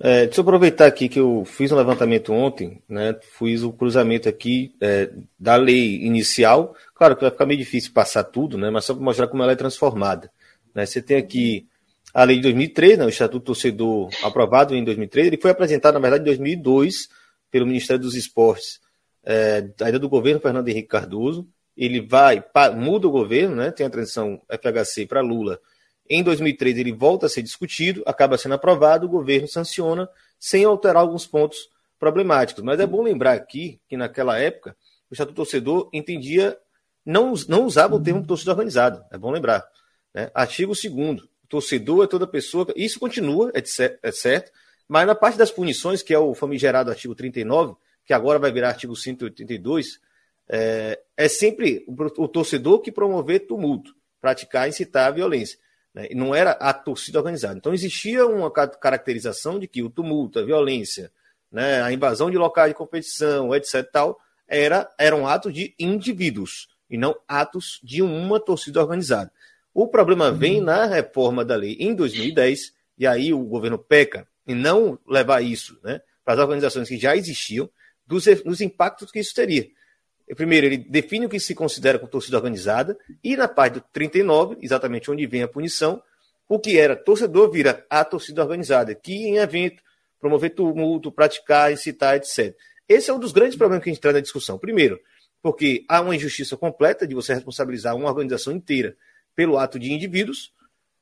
É, 0.00 0.24
deixa 0.24 0.40
eu 0.40 0.42
aproveitar 0.42 0.86
aqui 0.86 1.08
que 1.08 1.20
eu 1.20 1.44
fiz 1.44 1.70
um 1.70 1.76
levantamento 1.76 2.32
ontem, 2.32 2.82
né? 2.88 3.14
Fiz 3.38 3.62
o 3.62 3.72
cruzamento 3.72 4.28
aqui 4.28 4.74
é, 4.80 5.10
da 5.38 5.54
lei 5.56 6.04
inicial. 6.04 6.74
Claro 6.94 7.14
que 7.14 7.22
vai 7.22 7.30
ficar 7.30 7.46
meio 7.46 7.58
difícil 7.58 7.92
passar 7.92 8.24
tudo, 8.24 8.58
né? 8.58 8.70
Mas 8.70 8.84
só 8.84 8.94
para 8.94 9.04
mostrar 9.04 9.28
como 9.28 9.42
ela 9.42 9.52
é 9.52 9.56
transformada. 9.56 10.30
Né? 10.74 10.84
Você 10.84 11.00
tem 11.00 11.16
aqui 11.16 11.68
a 12.12 12.24
lei 12.24 12.36
de 12.36 12.42
2003, 12.42 12.98
né? 12.98 13.04
o 13.04 13.08
Estatuto 13.08 13.46
Torcedor 13.46 14.08
aprovado 14.22 14.74
em 14.74 14.84
2003. 14.84 15.28
Ele 15.28 15.40
foi 15.40 15.52
apresentado, 15.52 15.94
na 15.94 16.00
verdade, 16.00 16.22
em 16.22 16.26
2002 16.26 17.08
pelo 17.50 17.66
Ministério 17.66 18.02
dos 18.02 18.16
Esportes, 18.16 18.80
é, 19.24 19.68
ainda 19.80 19.98
do 19.98 20.08
governo 20.08 20.40
Fernando 20.40 20.68
Henrique 20.68 20.88
Cardoso. 20.88 21.48
Ele 21.76 22.00
vai, 22.00 22.44
muda 22.76 23.08
o 23.08 23.10
governo, 23.10 23.56
né? 23.56 23.70
Tem 23.70 23.86
a 23.86 23.90
transição 23.90 24.40
FHC 24.48 25.06
para 25.06 25.20
Lula 25.20 25.58
em 26.08 26.22
2003 26.22 26.78
ele 26.78 26.92
volta 26.92 27.26
a 27.26 27.28
ser 27.28 27.42
discutido, 27.42 28.02
acaba 28.06 28.36
sendo 28.36 28.54
aprovado, 28.54 29.06
o 29.06 29.10
governo 29.10 29.48
sanciona 29.48 30.08
sem 30.38 30.64
alterar 30.64 31.02
alguns 31.02 31.26
pontos 31.26 31.68
problemáticos. 31.98 32.62
Mas 32.62 32.78
é 32.78 32.86
bom 32.86 33.02
lembrar 33.02 33.32
aqui 33.32 33.80
que 33.88 33.96
naquela 33.96 34.38
época 34.38 34.76
o 35.10 35.14
Estatuto 35.14 35.36
Torcedor 35.36 35.88
entendia, 35.92 36.58
não, 37.04 37.32
não 37.48 37.64
usava 37.64 37.94
o 37.94 38.02
termo 38.02 38.26
torcida 38.26 38.50
organizada, 38.50 39.06
é 39.10 39.16
bom 39.16 39.30
lembrar. 39.30 39.64
Né? 40.12 40.30
Artigo 40.34 40.72
2 40.74 41.22
torcedor 41.48 42.04
é 42.04 42.06
toda 42.06 42.26
pessoa, 42.26 42.66
isso 42.74 42.98
continua, 42.98 43.52
é, 43.54 43.62
é 44.02 44.12
certo, 44.12 44.50
mas 44.88 45.06
na 45.06 45.14
parte 45.14 45.38
das 45.38 45.50
punições, 45.50 46.02
que 46.02 46.12
é 46.12 46.18
o 46.18 46.34
famigerado 46.34 46.90
artigo 46.90 47.14
39, 47.14 47.76
que 48.04 48.12
agora 48.12 48.38
vai 48.38 48.52
virar 48.52 48.68
artigo 48.68 48.94
182, 48.94 50.00
é, 50.48 51.00
é 51.16 51.28
sempre 51.28 51.84
o, 51.86 52.22
o 52.22 52.28
torcedor 52.28 52.80
que 52.80 52.92
promover 52.92 53.46
tumulto, 53.46 53.94
praticar, 54.20 54.68
incitar 54.68 55.08
a 55.08 55.10
violência. 55.10 55.58
Né? 55.94 56.08
Não 56.12 56.34
era 56.34 56.52
a 56.52 56.72
torcida 56.72 57.18
organizada. 57.18 57.56
Então 57.56 57.72
existia 57.72 58.26
uma 58.26 58.50
caracterização 58.50 59.58
de 59.58 59.66
que 59.66 59.82
o 59.82 59.90
tumulto, 59.90 60.38
a 60.38 60.44
violência, 60.44 61.10
né, 61.50 61.80
a 61.82 61.92
invasão 61.92 62.30
de 62.30 62.36
locais 62.36 62.70
de 62.70 62.74
competição, 62.74 63.54
etc. 63.54 63.88
Tal, 63.90 64.20
era, 64.46 64.90
eram 64.98 65.26
atos 65.26 65.52
de 65.52 65.74
indivíduos 65.78 66.68
e 66.90 66.98
não 66.98 67.14
atos 67.26 67.80
de 67.82 68.02
uma 68.02 68.40
torcida 68.40 68.80
organizada. 68.80 69.32
O 69.72 69.88
problema 69.88 70.30
vem 70.30 70.60
na 70.60 70.84
reforma 70.84 71.44
da 71.44 71.56
lei 71.56 71.76
em 71.80 71.94
2010, 71.94 72.74
e 72.98 73.06
aí 73.06 73.32
o 73.32 73.40
governo 73.40 73.78
peca 73.78 74.26
em 74.46 74.54
não 74.54 74.98
levar 75.06 75.42
isso 75.42 75.78
né, 75.82 76.00
para 76.24 76.34
as 76.34 76.40
organizações 76.40 76.88
que 76.88 76.98
já 76.98 77.16
existiam, 77.16 77.68
dos, 78.06 78.24
dos 78.42 78.60
impactos 78.60 79.10
que 79.10 79.18
isso 79.18 79.34
teria. 79.34 79.66
Primeiro, 80.36 80.66
ele 80.66 80.78
define 80.78 81.26
o 81.26 81.28
que 81.28 81.38
se 81.38 81.54
considera 81.54 81.98
como 81.98 82.10
torcida 82.10 82.36
organizada, 82.36 82.96
e 83.22 83.36
na 83.36 83.46
parte 83.46 83.74
do 83.74 83.84
39, 83.92 84.56
exatamente 84.62 85.10
onde 85.10 85.26
vem 85.26 85.42
a 85.42 85.48
punição, 85.48 86.02
o 86.48 86.58
que 86.58 86.78
era 86.78 86.96
torcedor 86.96 87.50
vira 87.50 87.84
a 87.90 88.04
torcida 88.04 88.42
organizada, 88.42 88.94
que 88.94 89.14
em 89.14 89.36
evento, 89.36 89.82
promover 90.18 90.54
tumulto, 90.54 91.12
praticar, 91.12 91.72
incitar, 91.72 92.16
etc. 92.16 92.56
Esse 92.88 93.10
é 93.10 93.14
um 93.14 93.18
dos 93.18 93.32
grandes 93.32 93.56
problemas 93.56 93.84
que 93.84 93.90
a 93.90 93.92
gente 93.92 94.00
traz 94.00 94.14
na 94.14 94.20
discussão. 94.20 94.58
Primeiro, 94.58 94.98
porque 95.42 95.84
há 95.88 96.00
uma 96.00 96.16
injustiça 96.16 96.56
completa 96.56 97.06
de 97.06 97.14
você 97.14 97.34
responsabilizar 97.34 97.94
uma 97.94 98.08
organização 98.08 98.52
inteira 98.52 98.96
pelo 99.34 99.58
ato 99.58 99.78
de 99.78 99.92
indivíduos. 99.92 100.52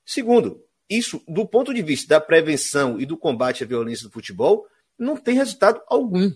Segundo, 0.04 0.64
isso, 0.90 1.22
do 1.28 1.46
ponto 1.46 1.72
de 1.72 1.82
vista 1.82 2.08
da 2.08 2.20
prevenção 2.20 3.00
e 3.00 3.06
do 3.06 3.16
combate 3.16 3.62
à 3.62 3.66
violência 3.66 4.06
do 4.06 4.12
futebol, 4.12 4.66
não 4.98 5.16
tem 5.16 5.36
resultado 5.36 5.80
algum. 5.86 6.30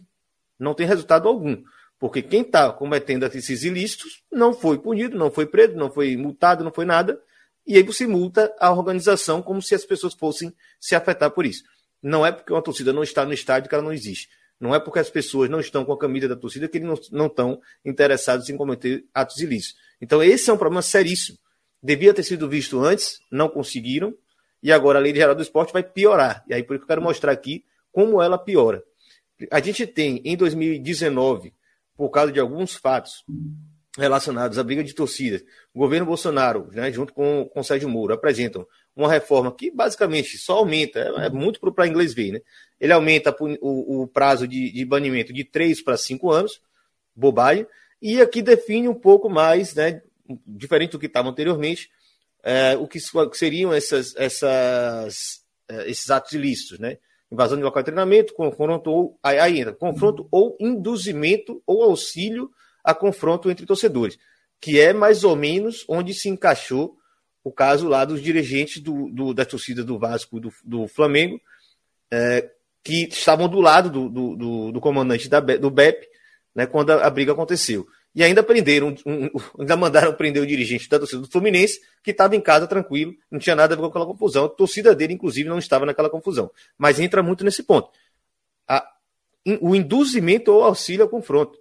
Não 0.58 0.74
tem 0.74 0.86
resultado 0.86 1.28
algum. 1.28 1.62
Porque 1.98 2.22
quem 2.22 2.42
está 2.42 2.70
cometendo 2.72 3.24
esses 3.24 3.62
ilícitos 3.62 4.22
não 4.30 4.52
foi 4.52 4.78
punido, 4.78 5.16
não 5.16 5.30
foi 5.30 5.46
preso, 5.46 5.76
não 5.76 5.90
foi 5.90 6.16
multado, 6.16 6.62
não 6.62 6.72
foi 6.72 6.84
nada. 6.84 7.20
E 7.66 7.76
aí 7.76 7.82
você 7.82 8.06
multa 8.06 8.54
a 8.60 8.70
organização 8.70 9.42
como 9.42 9.62
se 9.62 9.74
as 9.74 9.84
pessoas 9.84 10.14
fossem 10.14 10.54
se 10.78 10.94
afetar 10.94 11.30
por 11.30 11.46
isso. 11.46 11.64
Não 12.02 12.24
é 12.24 12.30
porque 12.30 12.52
uma 12.52 12.62
torcida 12.62 12.92
não 12.92 13.02
está 13.02 13.24
no 13.24 13.32
estádio 13.32 13.68
que 13.68 13.74
ela 13.74 13.82
não 13.82 13.92
existe. 13.92 14.28
Não 14.60 14.74
é 14.74 14.80
porque 14.80 14.98
as 14.98 15.10
pessoas 15.10 15.50
não 15.50 15.60
estão 15.60 15.84
com 15.84 15.92
a 15.92 15.98
camisa 15.98 16.28
da 16.28 16.36
torcida 16.36 16.68
que 16.68 16.78
eles 16.78 17.10
não, 17.10 17.26
estão 17.26 17.60
interessados 17.84 18.48
em 18.48 18.56
cometer 18.56 19.04
atos 19.12 19.38
ilícitos. 19.38 19.78
Então, 20.00 20.22
esse 20.22 20.48
é 20.48 20.52
um 20.52 20.56
problema 20.56 20.82
seríssimo. 20.82 21.38
Devia 21.82 22.14
ter 22.14 22.22
sido 22.22 22.48
visto 22.48 22.82
antes, 22.82 23.20
não 23.30 23.48
conseguiram, 23.48 24.14
e 24.62 24.72
agora 24.72 24.98
a 24.98 25.02
Lei 25.02 25.14
Geral 25.14 25.34
do 25.34 25.42
Esporte 25.42 25.72
vai 25.72 25.82
piorar. 25.82 26.42
E 26.48 26.54
aí, 26.54 26.62
por 26.62 26.74
isso 26.74 26.80
que 26.80 26.84
eu 26.84 26.88
quero 26.88 27.02
mostrar 27.02 27.32
aqui 27.32 27.64
como 27.92 28.22
ela 28.22 28.38
piora. 28.38 28.82
A 29.50 29.60
gente 29.60 29.86
tem, 29.86 30.20
em 30.24 30.36
2019, 30.36 31.52
por 31.96 32.10
causa 32.10 32.32
de 32.32 32.40
alguns 32.40 32.74
fatos 32.74 33.24
relacionados 33.96 34.58
à 34.58 34.62
briga 34.62 34.84
de 34.84 34.94
torcidas. 34.94 35.42
O 35.74 35.78
governo 35.78 36.06
Bolsonaro, 36.06 36.68
né, 36.72 36.92
junto 36.92 37.12
com, 37.12 37.48
com 37.52 37.60
o 37.60 37.64
Sérgio 37.64 37.88
Moro, 37.88 38.12
apresentam 38.12 38.66
uma 38.94 39.10
reforma 39.10 39.54
que 39.54 39.70
basicamente 39.70 40.38
só 40.38 40.58
aumenta, 40.58 41.00
é, 41.00 41.26
é 41.26 41.30
muito 41.30 41.60
para 41.60 41.86
inglês 41.86 42.14
ver, 42.14 42.32
né? 42.32 42.40
Ele 42.78 42.92
aumenta 42.92 43.34
o, 43.40 44.02
o 44.02 44.06
prazo 44.06 44.46
de, 44.46 44.70
de, 44.70 44.84
banimento 44.84 45.32
de 45.32 45.44
3 45.44 45.82
para 45.82 45.96
5 45.96 46.30
anos, 46.30 46.60
bobagem, 47.14 47.66
e 48.00 48.20
aqui 48.20 48.42
define 48.42 48.88
um 48.88 48.94
pouco 48.94 49.28
mais, 49.30 49.74
né, 49.74 50.02
diferente 50.46 50.92
do 50.92 50.98
que 50.98 51.06
estava 51.06 51.28
anteriormente, 51.28 51.90
é, 52.42 52.76
o 52.76 52.86
que 52.86 52.98
seriam 53.32 53.72
essas, 53.72 54.14
essas, 54.16 55.42
é, 55.68 55.90
esses 55.90 56.10
atos 56.10 56.32
ilícitos, 56.32 56.78
né? 56.78 56.98
Invasão 57.30 57.56
de 57.56 57.64
local 57.64 57.82
de 57.82 57.86
treinamento, 57.86 58.34
confronto 58.34 58.90
ou 58.90 59.18
entra, 59.24 59.72
confronto 59.72 60.28
ou 60.30 60.56
induzimento 60.60 61.62
ou 61.66 61.82
auxílio 61.82 62.50
a 62.84 62.94
confronto 62.94 63.50
entre 63.50 63.66
torcedores, 63.66 64.18
que 64.60 64.78
é 64.80 64.92
mais 64.92 65.24
ou 65.24 65.34
menos 65.34 65.84
onde 65.88 66.14
se 66.14 66.28
encaixou 66.28 66.96
o 67.42 67.52
caso 67.52 67.88
lá 67.88 68.04
dos 68.04 68.22
dirigentes 68.22 68.82
do, 68.82 69.10
do 69.10 69.34
da 69.34 69.44
torcida 69.44 69.84
do 69.84 69.98
Vasco 69.98 70.40
do, 70.40 70.52
do 70.64 70.88
Flamengo, 70.88 71.40
é, 72.10 72.50
que 72.82 73.08
estavam 73.08 73.48
do 73.48 73.60
lado 73.60 73.90
do, 73.90 74.36
do, 74.36 74.72
do 74.72 74.80
comandante 74.80 75.28
da, 75.28 75.40
do 75.40 75.70
BEP, 75.70 76.06
né, 76.54 76.66
quando 76.66 76.90
a, 76.90 77.06
a 77.06 77.10
briga 77.10 77.32
aconteceu. 77.32 77.86
E 78.16 78.24
ainda 78.24 78.42
prenderam, 78.42 78.96
um, 79.04 79.28
ainda 79.60 79.76
mandaram 79.76 80.14
prender 80.14 80.42
o 80.42 80.46
dirigente 80.46 80.88
da 80.88 80.98
torcida 80.98 81.20
do 81.20 81.28
Fluminense, 81.28 81.82
que 82.02 82.12
estava 82.12 82.34
em 82.34 82.40
casa 82.40 82.66
tranquilo, 82.66 83.14
não 83.30 83.38
tinha 83.38 83.54
nada 83.54 83.74
a 83.74 83.76
ver 83.76 83.82
com 83.82 83.88
aquela 83.88 84.06
confusão. 84.06 84.46
A 84.46 84.48
torcida 84.48 84.94
dele, 84.94 85.12
inclusive, 85.12 85.46
não 85.46 85.58
estava 85.58 85.84
naquela 85.84 86.08
confusão. 86.08 86.50
Mas 86.78 86.98
entra 86.98 87.22
muito 87.22 87.44
nesse 87.44 87.62
ponto. 87.62 87.90
A, 88.66 88.90
o 89.60 89.76
induzimento 89.76 90.50
ou 90.50 90.64
auxílio 90.64 91.02
ao 91.02 91.10
confronto. 91.10 91.58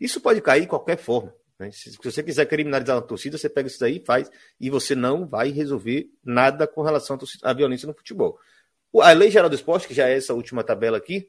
Isso 0.00 0.18
pode 0.18 0.40
cair 0.40 0.62
de 0.62 0.66
qualquer 0.66 0.96
forma. 0.96 1.34
Né? 1.58 1.70
Se, 1.70 1.94
você 2.02 2.22
quiser 2.22 2.46
criminalizar 2.46 2.96
a 2.96 3.02
torcida, 3.02 3.36
você 3.36 3.50
pega 3.50 3.68
isso 3.68 3.78
daí 3.78 3.98
e 3.98 4.04
faz, 4.04 4.30
e 4.58 4.70
você 4.70 4.94
não 4.94 5.26
vai 5.26 5.50
resolver 5.50 6.08
nada 6.24 6.66
com 6.66 6.80
relação 6.80 7.18
à 7.42 7.52
violência 7.52 7.86
no 7.86 7.92
futebol. 7.92 8.38
A 8.98 9.12
Lei 9.12 9.30
Geral 9.30 9.50
do 9.50 9.54
Esporte, 9.54 9.86
que 9.86 9.94
já 9.94 10.08
é 10.08 10.16
essa 10.16 10.32
última 10.32 10.64
tabela 10.64 10.96
aqui, 10.96 11.28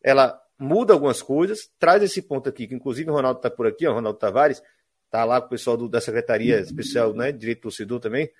ela 0.00 0.40
muda 0.58 0.92
algumas 0.92 1.22
coisas, 1.22 1.70
traz 1.78 2.02
esse 2.02 2.22
ponto 2.22 2.48
aqui, 2.48 2.66
que 2.66 2.74
inclusive 2.74 3.10
o 3.10 3.14
Ronaldo 3.14 3.38
está 3.38 3.50
por 3.50 3.66
aqui, 3.66 3.86
o 3.86 3.92
Ronaldo 3.92 4.18
Tavares, 4.18 4.62
está 5.04 5.24
lá 5.24 5.40
com 5.40 5.46
o 5.46 5.50
pessoal 5.50 5.76
do, 5.76 5.88
da 5.88 6.00
Secretaria 6.00 6.58
Especial, 6.60 7.12
né, 7.12 7.32
Direito 7.32 7.62
Torcedor 7.62 8.00
também, 8.00 8.30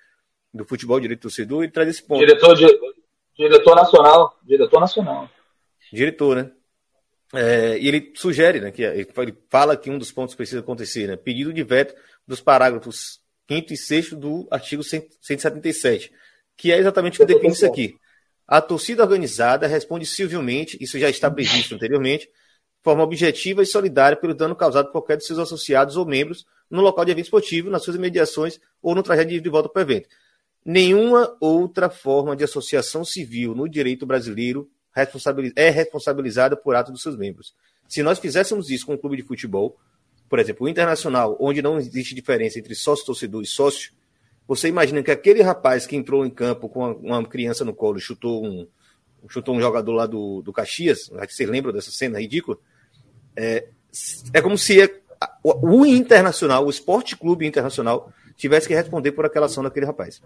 do 0.53 0.65
Futebol 0.65 0.99
Direito 0.99 1.21
Torcedor, 1.21 1.63
e 1.63 1.71
traz 1.71 1.89
esse 1.89 2.03
ponto. 2.03 2.19
Diretor, 2.19 2.55
diretor 3.37 3.75
nacional, 3.75 4.39
diretor 4.43 4.79
nacional. 4.79 5.29
Diretor, 5.91 6.35
né? 6.35 6.51
É, 7.33 7.77
e 7.77 7.87
ele 7.87 8.13
sugere, 8.15 8.61
né, 8.61 8.71
que 8.71 8.83
ele 8.83 9.37
fala 9.49 9.75
que 9.75 9.89
um 9.89 9.97
dos 9.97 10.11
pontos 10.11 10.33
que 10.33 10.37
precisa 10.37 10.61
acontecer, 10.61 11.07
né, 11.07 11.15
pedido 11.15 11.51
de 11.51 11.63
veto 11.63 11.95
dos 12.25 12.39
parágrafos 12.39 13.19
5 13.47 13.73
e 13.73 13.77
6 13.77 14.13
do 14.13 14.47
artigo 14.49 14.83
177, 14.83 16.11
que 16.55 16.71
é 16.71 16.77
exatamente 16.77 17.21
o 17.21 17.25
que 17.25 17.33
define 17.33 17.53
isso 17.53 17.65
aqui. 17.65 17.97
A 18.47 18.61
torcida 18.61 19.03
organizada 19.03 19.65
responde 19.67 20.05
civilmente, 20.05 20.77
isso 20.79 20.99
já 20.99 21.09
está 21.09 21.29
previsto 21.31 21.75
anteriormente, 21.75 22.25
de 22.25 22.83
forma 22.83 23.03
objetiva 23.03 23.63
e 23.63 23.65
solidária 23.65 24.15
pelo 24.15 24.35
dano 24.35 24.55
causado 24.55 24.85
por 24.85 24.93
qualquer 24.93 25.17
de 25.17 25.25
seus 25.25 25.39
associados 25.39 25.97
ou 25.97 26.05
membros 26.05 26.45
no 26.69 26.81
local 26.81 27.03
de 27.03 27.11
evento 27.11 27.25
esportivo, 27.25 27.69
nas 27.69 27.83
suas 27.83 27.95
imediações 27.95 28.59
ou 28.81 28.93
no 28.93 29.01
trajeto 29.01 29.29
de 29.29 29.49
volta 29.49 29.67
para 29.67 29.79
o 29.79 29.83
evento. 29.83 30.07
Nenhuma 30.63 31.35
outra 31.39 31.89
forma 31.89 32.35
de 32.35 32.43
associação 32.43 33.03
civil 33.03 33.55
no 33.55 33.67
direito 33.67 34.05
brasileiro 34.05 34.69
é 35.55 35.69
responsabilizada 35.69 36.55
por 36.55 36.75
ato 36.75 36.91
dos 36.91 37.01
seus 37.01 37.17
membros. 37.17 37.53
Se 37.87 38.01
nós 38.01 38.17
fizéssemos 38.19 38.69
isso 38.69 38.85
com 38.85 38.93
um 38.93 38.97
clube 38.97 39.17
de 39.17 39.23
futebol, 39.23 39.77
por 40.29 40.39
exemplo, 40.39 40.65
o 40.65 40.69
Internacional, 40.69 41.37
onde 41.39 41.61
não 41.61 41.77
existe 41.77 42.15
diferença 42.15 42.57
entre 42.57 42.73
sócio-torcedor 42.73 43.43
e 43.43 43.45
sócio, 43.45 43.91
você 44.47 44.67
imagina 44.67 45.01
que 45.01 45.11
aquele 45.11 45.41
rapaz 45.41 45.87
que 45.87 45.95
entrou 45.95 46.25
em 46.25 46.29
campo 46.29 46.69
com 46.69 46.91
uma, 46.91 47.23
criança 47.25 47.65
no 47.65 47.73
colo 47.73 47.97
e 47.97 48.01
chutou 48.01 48.45
um, 48.45 48.67
chutou 49.27 49.55
um 49.55 49.59
jogador 49.59 49.91
lá 49.93 50.05
do, 50.05 50.41
do 50.41 50.53
Caxias, 50.53 51.09
vocês 51.09 51.49
lembram 51.49 51.73
dessa 51.73 51.91
cena 51.91 52.19
ridícula? 52.19 52.57
É, 53.35 53.67
é 54.33 54.41
como 54.41 54.57
se 54.57 54.81
é, 54.81 54.99
o, 55.43 55.79
o 55.79 55.85
Internacional, 55.85 56.65
o 56.65 56.69
Esporte 56.69 57.15
Clube 57.15 57.45
Internacional, 57.45 58.11
tivesse 58.35 58.67
que 58.67 58.75
responder 58.75 59.13
por 59.13 59.25
aquela 59.25 59.45
ação 59.45 59.63
daquele 59.63 59.85
rapaz. 59.85 60.21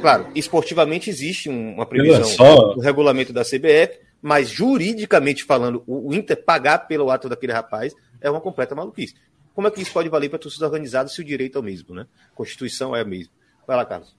Claro, 0.00 0.28
esportivamente 0.34 1.10
existe 1.10 1.48
uma 1.48 1.84
previsão 1.84 2.24
só... 2.24 2.74
regulamento 2.76 3.32
da 3.32 3.42
CBF, 3.42 3.98
mas 4.20 4.48
juridicamente 4.48 5.44
falando, 5.44 5.82
o, 5.86 6.14
Inter 6.14 6.42
pagar 6.42 6.86
pelo 6.86 7.10
ato 7.10 7.28
daquele 7.28 7.52
rapaz 7.52 7.92
é 8.20 8.30
uma 8.30 8.40
completa 8.40 8.74
maluquice. 8.74 9.14
Como 9.54 9.66
é 9.66 9.70
que 9.70 9.82
isso 9.82 9.92
pode 9.92 10.08
valer 10.08 10.30
para 10.30 10.38
torcida 10.38 10.64
organizada 10.64 11.08
se 11.08 11.20
o 11.20 11.24
direito 11.24 11.58
é 11.58 11.60
o 11.60 11.64
mesmo, 11.64 11.94
né? 11.94 12.06
A 12.32 12.34
Constituição 12.34 12.96
é 12.96 13.00
a 13.00 13.04
mesma. 13.04 13.32
Vai 13.66 13.76
lá, 13.76 13.84
Carlos. 13.84 14.14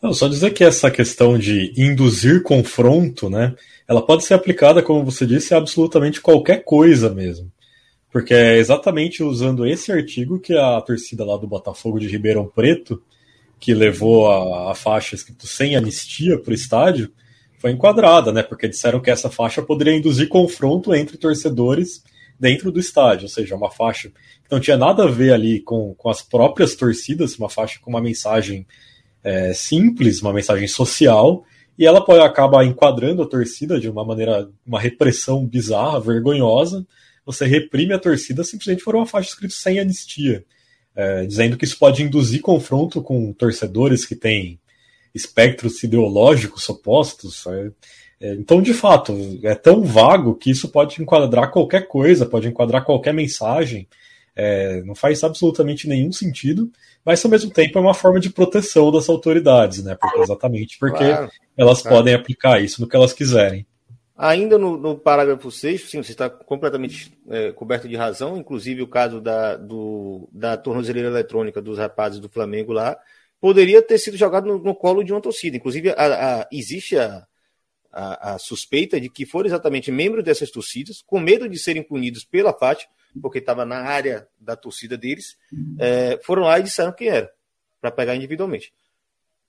Não, 0.00 0.12
só 0.12 0.28
dizer 0.28 0.52
que 0.52 0.62
essa 0.62 0.90
questão 0.90 1.36
de 1.36 1.72
induzir 1.76 2.42
confronto, 2.42 3.28
né, 3.28 3.54
ela 3.86 4.04
pode 4.04 4.24
ser 4.24 4.34
aplicada, 4.34 4.82
como 4.82 5.04
você 5.04 5.26
disse, 5.26 5.54
a 5.54 5.58
absolutamente 5.58 6.20
qualquer 6.20 6.62
coisa 6.64 7.10
mesmo. 7.10 7.50
Porque 8.10 8.32
é 8.32 8.56
exatamente 8.58 9.22
usando 9.22 9.66
esse 9.66 9.90
artigo 9.90 10.38
que 10.38 10.54
a 10.56 10.80
torcida 10.80 11.24
lá 11.24 11.36
do 11.36 11.48
Botafogo 11.48 11.98
de 11.98 12.06
Ribeirão 12.06 12.46
Preto, 12.46 13.02
que 13.58 13.74
levou 13.74 14.30
a, 14.30 14.70
a 14.70 14.74
faixa 14.74 15.16
escrito 15.16 15.46
sem 15.46 15.74
anistia 15.74 16.38
para 16.38 16.52
o 16.52 16.54
estádio, 16.54 17.12
foi 17.58 17.72
enquadrada, 17.72 18.32
né? 18.32 18.42
Porque 18.42 18.68
disseram 18.68 19.00
que 19.00 19.10
essa 19.10 19.28
faixa 19.28 19.60
poderia 19.60 19.96
induzir 19.96 20.28
confronto 20.28 20.94
entre 20.94 21.18
torcedores 21.18 22.02
dentro 22.38 22.70
do 22.70 22.78
estádio, 22.78 23.24
ou 23.24 23.28
seja, 23.28 23.56
uma 23.56 23.70
faixa 23.70 24.08
que 24.08 24.50
não 24.50 24.60
tinha 24.60 24.76
nada 24.76 25.04
a 25.04 25.10
ver 25.10 25.32
ali 25.32 25.60
com, 25.60 25.94
com 25.94 26.08
as 26.08 26.22
próprias 26.22 26.74
torcidas, 26.74 27.36
uma 27.36 27.50
faixa 27.50 27.78
com 27.80 27.90
uma 27.90 28.00
mensagem 28.00 28.66
é, 29.22 29.52
simples, 29.52 30.22
uma 30.22 30.32
mensagem 30.32 30.68
social, 30.68 31.44
e 31.78 31.86
ela 31.86 32.04
pode 32.04 32.20
acabar 32.20 32.64
enquadrando 32.64 33.22
a 33.22 33.28
torcida 33.28 33.78
de 33.78 33.88
uma 33.88 34.04
maneira, 34.04 34.48
uma 34.66 34.80
repressão 34.80 35.46
bizarra, 35.46 36.00
vergonhosa. 36.00 36.86
Você 37.24 37.46
reprime 37.46 37.92
a 37.92 37.98
torcida 37.98 38.42
simplesmente 38.42 38.82
por 38.82 38.96
uma 38.96 39.06
faixa 39.06 39.30
escrita 39.30 39.54
sem 39.54 39.78
anistia, 39.78 40.44
é, 40.96 41.24
dizendo 41.24 41.56
que 41.56 41.64
isso 41.64 41.78
pode 41.78 42.02
induzir 42.02 42.40
confronto 42.40 43.00
com 43.00 43.32
torcedores 43.32 44.04
que 44.04 44.16
têm 44.16 44.58
espectros 45.14 45.82
ideológicos 45.82 46.68
opostos. 46.68 47.46
É, 47.46 47.70
então, 48.20 48.60
de 48.60 48.74
fato, 48.74 49.14
é 49.42 49.54
tão 49.54 49.84
vago 49.84 50.34
que 50.34 50.50
isso 50.50 50.68
pode 50.68 51.00
enquadrar 51.00 51.50
qualquer 51.50 51.86
coisa, 51.86 52.26
pode 52.26 52.48
enquadrar 52.48 52.84
qualquer 52.84 53.14
mensagem. 53.14 53.88
É, 54.34 54.82
não 54.82 54.94
faz 54.94 55.22
absolutamente 55.24 55.88
nenhum 55.88 56.12
sentido, 56.12 56.70
mas 57.04 57.24
ao 57.24 57.30
mesmo 57.30 57.50
tempo 57.50 57.78
é 57.78 57.80
uma 57.80 57.94
forma 57.94 58.20
de 58.20 58.30
proteção 58.30 58.92
das 58.92 59.08
autoridades, 59.08 59.82
né? 59.82 59.96
Porque, 60.00 60.20
exatamente 60.20 60.78
porque 60.78 61.04
claro, 61.04 61.30
elas 61.56 61.82
claro. 61.82 61.96
podem 61.96 62.14
aplicar 62.14 62.62
isso 62.62 62.80
no 62.80 62.88
que 62.88 62.94
elas 62.94 63.12
quiserem. 63.12 63.66
Ainda 64.16 64.58
no, 64.58 64.76
no 64.76 64.96
parágrafo 64.98 65.48
6, 65.48 65.90
sim, 65.90 66.02
você 66.02 66.10
está 66.10 66.28
completamente 66.28 67.16
é, 67.28 67.52
coberto 67.52 67.88
de 67.88 67.94
razão, 67.94 68.36
inclusive 68.36 68.82
o 68.82 68.88
caso 68.88 69.20
da, 69.20 69.56
do, 69.56 70.28
da 70.32 70.56
tornozeleira 70.56 71.08
eletrônica 71.08 71.62
dos 71.62 71.78
rapazes 71.78 72.18
do 72.18 72.28
Flamengo 72.28 72.72
lá, 72.72 72.96
poderia 73.40 73.80
ter 73.80 73.96
sido 73.96 74.16
jogado 74.16 74.46
no, 74.46 74.58
no 74.58 74.74
colo 74.74 75.04
de 75.04 75.12
uma 75.12 75.20
torcida. 75.20 75.56
Inclusive, 75.56 75.90
a, 75.90 76.40
a, 76.40 76.48
existe 76.50 76.98
a, 76.98 77.27
a, 77.98 78.38
suspeita 78.38 79.00
de 79.00 79.08
que 79.08 79.26
foram 79.26 79.46
exatamente 79.46 79.90
membros 79.90 80.24
dessas 80.24 80.50
torcidas, 80.50 81.02
com 81.02 81.18
medo 81.18 81.48
de 81.48 81.58
serem 81.58 81.82
punidos 81.82 82.24
pela 82.24 82.52
FAT, 82.52 82.86
porque 83.20 83.38
estava 83.38 83.64
na 83.64 83.78
área 83.78 84.28
da 84.38 84.54
torcida 84.54 84.96
deles, 84.96 85.36
é, 85.78 86.18
foram 86.22 86.42
lá 86.42 86.60
e 86.60 86.62
disseram 86.62 86.92
quem 86.92 87.08
era, 87.08 87.30
para 87.80 87.90
pegar 87.90 88.14
individualmente. 88.14 88.72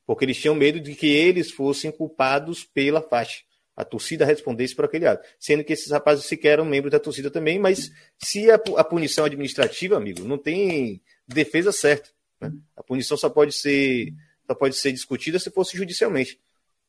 Porque 0.06 0.26
eles 0.26 0.38
tinham 0.38 0.56
medo 0.56 0.80
de 0.80 0.96
que 0.96 1.08
eles 1.08 1.52
fossem 1.52 1.92
culpados 1.92 2.64
pela 2.64 3.02
FAT. 3.02 3.44
A 3.78 3.86
torcida 3.86 4.26
respondesse 4.26 4.76
por 4.76 4.86
aquele 4.86 5.06
ato. 5.06 5.26
Sendo 5.40 5.64
que 5.64 5.72
esses 5.72 5.92
rapazes 5.92 6.26
sequer 6.26 6.54
eram 6.54 6.66
membros 6.66 6.92
da 6.92 7.00
torcida 7.00 7.30
também, 7.30 7.60
mas 7.60 7.92
se 8.18 8.50
a, 8.50 8.56
a 8.56 8.84
punição 8.84 9.26
administrativa, 9.26 9.96
amigo, 9.96 10.24
não 10.24 10.38
tem 10.38 11.02
defesa 11.28 11.72
certa. 11.72 12.10
Né? 12.42 12.52
A 12.76 12.82
punição 12.82 13.16
só 13.16 13.30
pode 13.30 13.54
ser 13.54 14.12
só 14.48 14.56
pode 14.56 14.76
ser 14.76 14.92
discutida 14.92 15.38
se 15.38 15.52
fosse 15.52 15.78
judicialmente. 15.78 16.40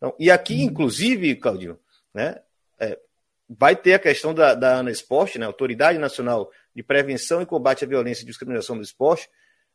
Então, 0.00 0.16
e 0.19 0.30
aqui, 0.30 0.54
uhum. 0.54 0.62
inclusive, 0.62 1.37
Claudio, 1.37 1.78
né, 2.14 2.40
é, 2.78 2.99
vai 3.47 3.76
ter 3.76 3.92
a 3.92 3.99
questão 3.99 4.33
da, 4.33 4.54
da 4.54 4.78
ANA 4.78 4.90
Esporte, 4.90 5.38
né, 5.38 5.45
Autoridade 5.45 5.99
Nacional 5.99 6.50
de 6.75 6.83
Prevenção 6.83 7.42
e 7.42 7.47
Combate 7.47 7.85
à 7.85 7.88
Violência 7.88 8.23
e 8.23 8.26
Discriminação 8.26 8.76
do 8.76 8.83
Esporte, 8.83 9.28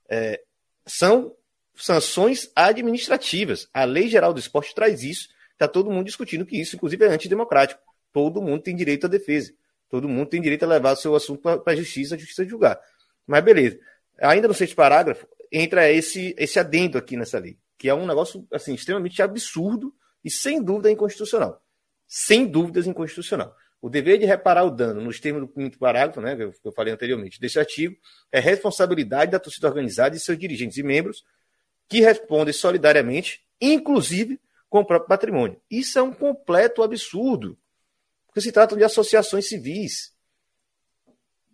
é, 0.10 0.42
são 0.86 1.36
sanções 1.76 2.50
administrativas. 2.56 3.70
A 3.72 3.84
Lei 3.84 4.08
Geral 4.08 4.34
do 4.34 4.40
Esporte 4.40 4.74
traz 4.74 5.04
isso. 5.04 5.30
Está 5.54 5.68
todo 5.68 5.92
mundo 5.92 6.06
discutindo 6.06 6.46
que 6.46 6.60
isso, 6.60 6.76
inclusive, 6.76 7.06
é 7.06 7.10
antidemocrático. 7.10 7.82
Todo 8.12 8.42
mundo 8.42 8.64
tem 8.64 8.76
direito 8.76 9.06
à 9.06 9.10
defesa. 9.10 9.54
Todo 9.90 10.10
mundo 10.10 10.30
tem 10.30 10.42
direito 10.42 10.64
a 10.64 10.68
levar 10.68 10.94
o 10.94 10.96
seu 10.96 11.16
assunto 11.16 11.42
para 11.42 11.74
a 11.74 11.76
justiça, 11.76 12.16
a 12.16 12.18
justiça 12.18 12.46
julgar. 12.46 12.80
Mas 13.28 13.44
beleza. 13.44 13.78
Ainda 14.20 14.48
no 14.48 14.54
sexto 14.54 14.76
parágrafo, 14.76 15.28
entra 15.52 15.92
esse, 15.92 16.34
esse 16.38 16.58
adendo 16.58 16.98
aqui 16.98 17.16
nessa 17.16 17.38
lei, 17.40 17.58
que 17.78 17.90
é 17.90 17.94
um 17.94 18.08
negócio 18.08 18.48
assim, 18.52 18.74
extremamente 18.74 19.22
absurdo 19.22 19.94
e 20.26 20.32
sem 20.32 20.62
dúvida 20.62 20.92
inconstitucional. 20.92 21.62
Sem 22.08 22.48
dúvidas 22.48 22.88
inconstitucional. 22.88 23.56
O 23.80 23.90
dever 23.90 24.18
de 24.18 24.26
reparar 24.26 24.64
o 24.64 24.72
dano, 24.72 25.00
nos 25.00 25.20
termos 25.20 25.44
do 25.44 25.48
quinto 25.48 25.78
parágrafo, 25.78 26.20
né, 26.20 26.36
que 26.36 26.68
eu 26.68 26.72
falei 26.72 26.92
anteriormente, 26.92 27.40
desse 27.40 27.60
artigo, 27.60 27.96
é 28.32 28.40
responsabilidade 28.40 29.32
da 29.32 29.40
torcida 29.40 29.68
organizada 29.68 30.16
e 30.16 30.20
seus 30.20 30.38
dirigentes 30.38 30.78
e 30.78 30.84
membros 30.84 31.24
que 31.88 32.02
respondem 32.02 32.52
solidariamente, 32.52 33.46
inclusive 33.62 34.40
com 34.68 34.80
o 34.80 34.86
próprio 34.86 35.08
patrimônio. 35.08 35.62
Isso 35.70 36.00
é 36.00 36.02
um 36.02 36.12
completo 36.12 36.82
absurdo, 36.82 37.56
porque 38.26 38.42
se 38.42 38.52
trata 38.52 38.76
de 38.76 38.84
associações 38.84 39.48
civis. 39.48 40.12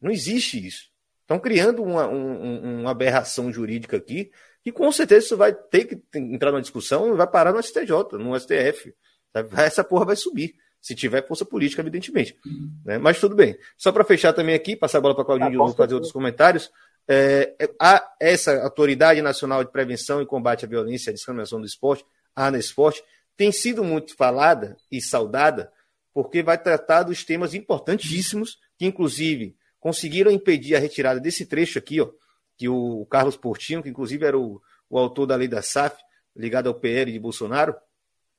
Não 0.01 0.09
existe 0.09 0.65
isso. 0.65 0.89
Estão 1.19 1.37
criando 1.37 1.83
uma, 1.83 2.07
um, 2.07 2.81
uma 2.81 2.91
aberração 2.91 3.51
jurídica 3.51 3.97
aqui 3.97 4.31
que 4.63 4.71
com 4.71 4.91
certeza 4.91 5.25
isso 5.25 5.37
vai 5.37 5.53
ter 5.53 5.85
que 5.85 6.01
entrar 6.15 6.51
numa 6.51 6.61
discussão 6.61 7.13
e 7.13 7.17
vai 7.17 7.27
parar 7.27 7.51
no 7.51 7.61
STJ, 7.61 8.17
no 8.19 8.39
STF. 8.39 8.93
Essa 9.57 9.83
porra 9.83 10.05
vai 10.05 10.15
subir, 10.15 10.55
se 10.79 10.93
tiver 10.93 11.25
força 11.25 11.45
política, 11.45 11.81
evidentemente. 11.81 12.35
Né? 12.85 12.97
Mas 12.97 13.19
tudo 13.19 13.35
bem. 13.35 13.57
Só 13.77 13.91
para 13.91 14.03
fechar 14.03 14.33
também 14.33 14.55
aqui, 14.55 14.75
passar 14.75 14.99
a 14.99 15.01
bola 15.01 15.15
para 15.15 15.25
Claudinho 15.25 15.63
ah, 15.63 15.73
fazer 15.73 15.93
outros 15.93 16.11
comentários. 16.11 16.69
É, 17.07 17.55
a, 17.79 18.07
essa 18.19 18.61
Autoridade 18.61 19.21
Nacional 19.21 19.63
de 19.63 19.71
Prevenção 19.71 20.21
e 20.21 20.25
Combate 20.25 20.65
à 20.65 20.67
Violência 20.67 21.09
e 21.09 21.11
à 21.11 21.13
Discriminação 21.13 21.59
do 21.59 21.65
Esporte, 21.65 22.05
a 22.35 22.47
ANA 22.47 22.59
Esporte, 22.59 23.03
tem 23.35 23.51
sido 23.51 23.83
muito 23.83 24.15
falada 24.15 24.77
e 24.91 25.01
saudada 25.01 25.71
porque 26.13 26.43
vai 26.43 26.61
tratar 26.61 27.03
dos 27.03 27.23
temas 27.23 27.53
importantíssimos 27.53 28.57
que, 28.77 28.85
inclusive, 28.85 29.55
conseguiram 29.79 30.29
impedir 30.31 30.75
a 30.75 30.79
retirada 30.79 31.19
desse 31.19 31.45
trecho 31.45 31.79
aqui, 31.79 32.01
ó, 32.01 32.09
que 32.61 32.69
o 32.69 33.07
Carlos 33.07 33.35
Portinho, 33.35 33.81
que 33.81 33.89
inclusive 33.89 34.23
era 34.23 34.37
o, 34.37 34.61
o 34.87 34.99
autor 34.99 35.25
da 35.25 35.35
lei 35.35 35.47
da 35.47 35.63
SAF, 35.63 35.97
ligado 36.35 36.67
ao 36.67 36.75
PL 36.75 37.11
de 37.11 37.19
Bolsonaro, 37.19 37.75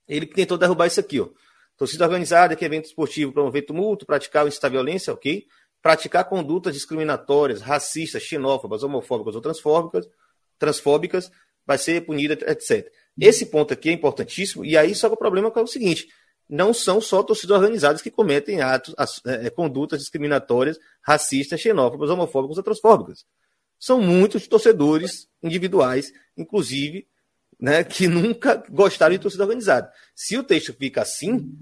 ele 0.06 0.26
tentou 0.26 0.56
derrubar 0.56 0.86
isso 0.86 1.00
aqui, 1.00 1.20
ó. 1.20 1.28
Torcida 1.76 2.04
organizada, 2.04 2.54
que 2.54 2.64
é 2.64 2.66
evento 2.66 2.84
esportivo, 2.84 3.32
promover 3.32 3.66
tumulto, 3.66 4.06
praticar 4.06 4.42
ou 4.42 4.48
incitar 4.48 4.70
violência, 4.70 5.12
ok? 5.12 5.44
Praticar 5.82 6.28
condutas 6.28 6.72
discriminatórias, 6.72 7.60
racistas, 7.60 8.22
xenófobas, 8.22 8.84
homofóbicas 8.84 9.34
ou 9.34 9.40
transfóbicas, 9.40 10.08
transfóbicas, 10.56 11.28
vai 11.66 11.76
ser 11.76 12.06
punida, 12.06 12.34
etc. 12.48 12.92
Esse 13.18 13.46
ponto 13.46 13.72
aqui 13.72 13.88
é 13.88 13.92
importantíssimo, 13.92 14.64
e 14.64 14.76
aí 14.76 14.94
só 14.94 15.08
que 15.08 15.14
o 15.14 15.18
problema 15.18 15.52
é 15.52 15.60
o 15.60 15.66
seguinte: 15.66 16.06
não 16.48 16.72
são 16.72 17.00
só 17.00 17.24
torcidas 17.24 17.56
organizadas 17.56 18.00
que 18.00 18.10
cometem 18.10 18.60
atos, 18.60 18.94
é, 19.26 19.50
condutas 19.50 19.98
discriminatórias, 19.98 20.78
racistas, 21.00 21.60
xenófobas, 21.60 22.08
homofóbicas 22.08 22.58
ou 22.58 22.62
transfóbicas 22.62 23.26
são 23.82 24.00
muitos 24.00 24.46
torcedores 24.46 25.28
individuais, 25.42 26.12
inclusive, 26.36 27.08
né, 27.58 27.82
que 27.82 28.06
nunca 28.06 28.62
gostaram 28.70 29.12
de 29.12 29.20
torcida 29.20 29.42
organizada. 29.42 29.92
Se 30.14 30.38
o 30.38 30.44
texto 30.44 30.72
fica 30.72 31.02
assim, 31.02 31.52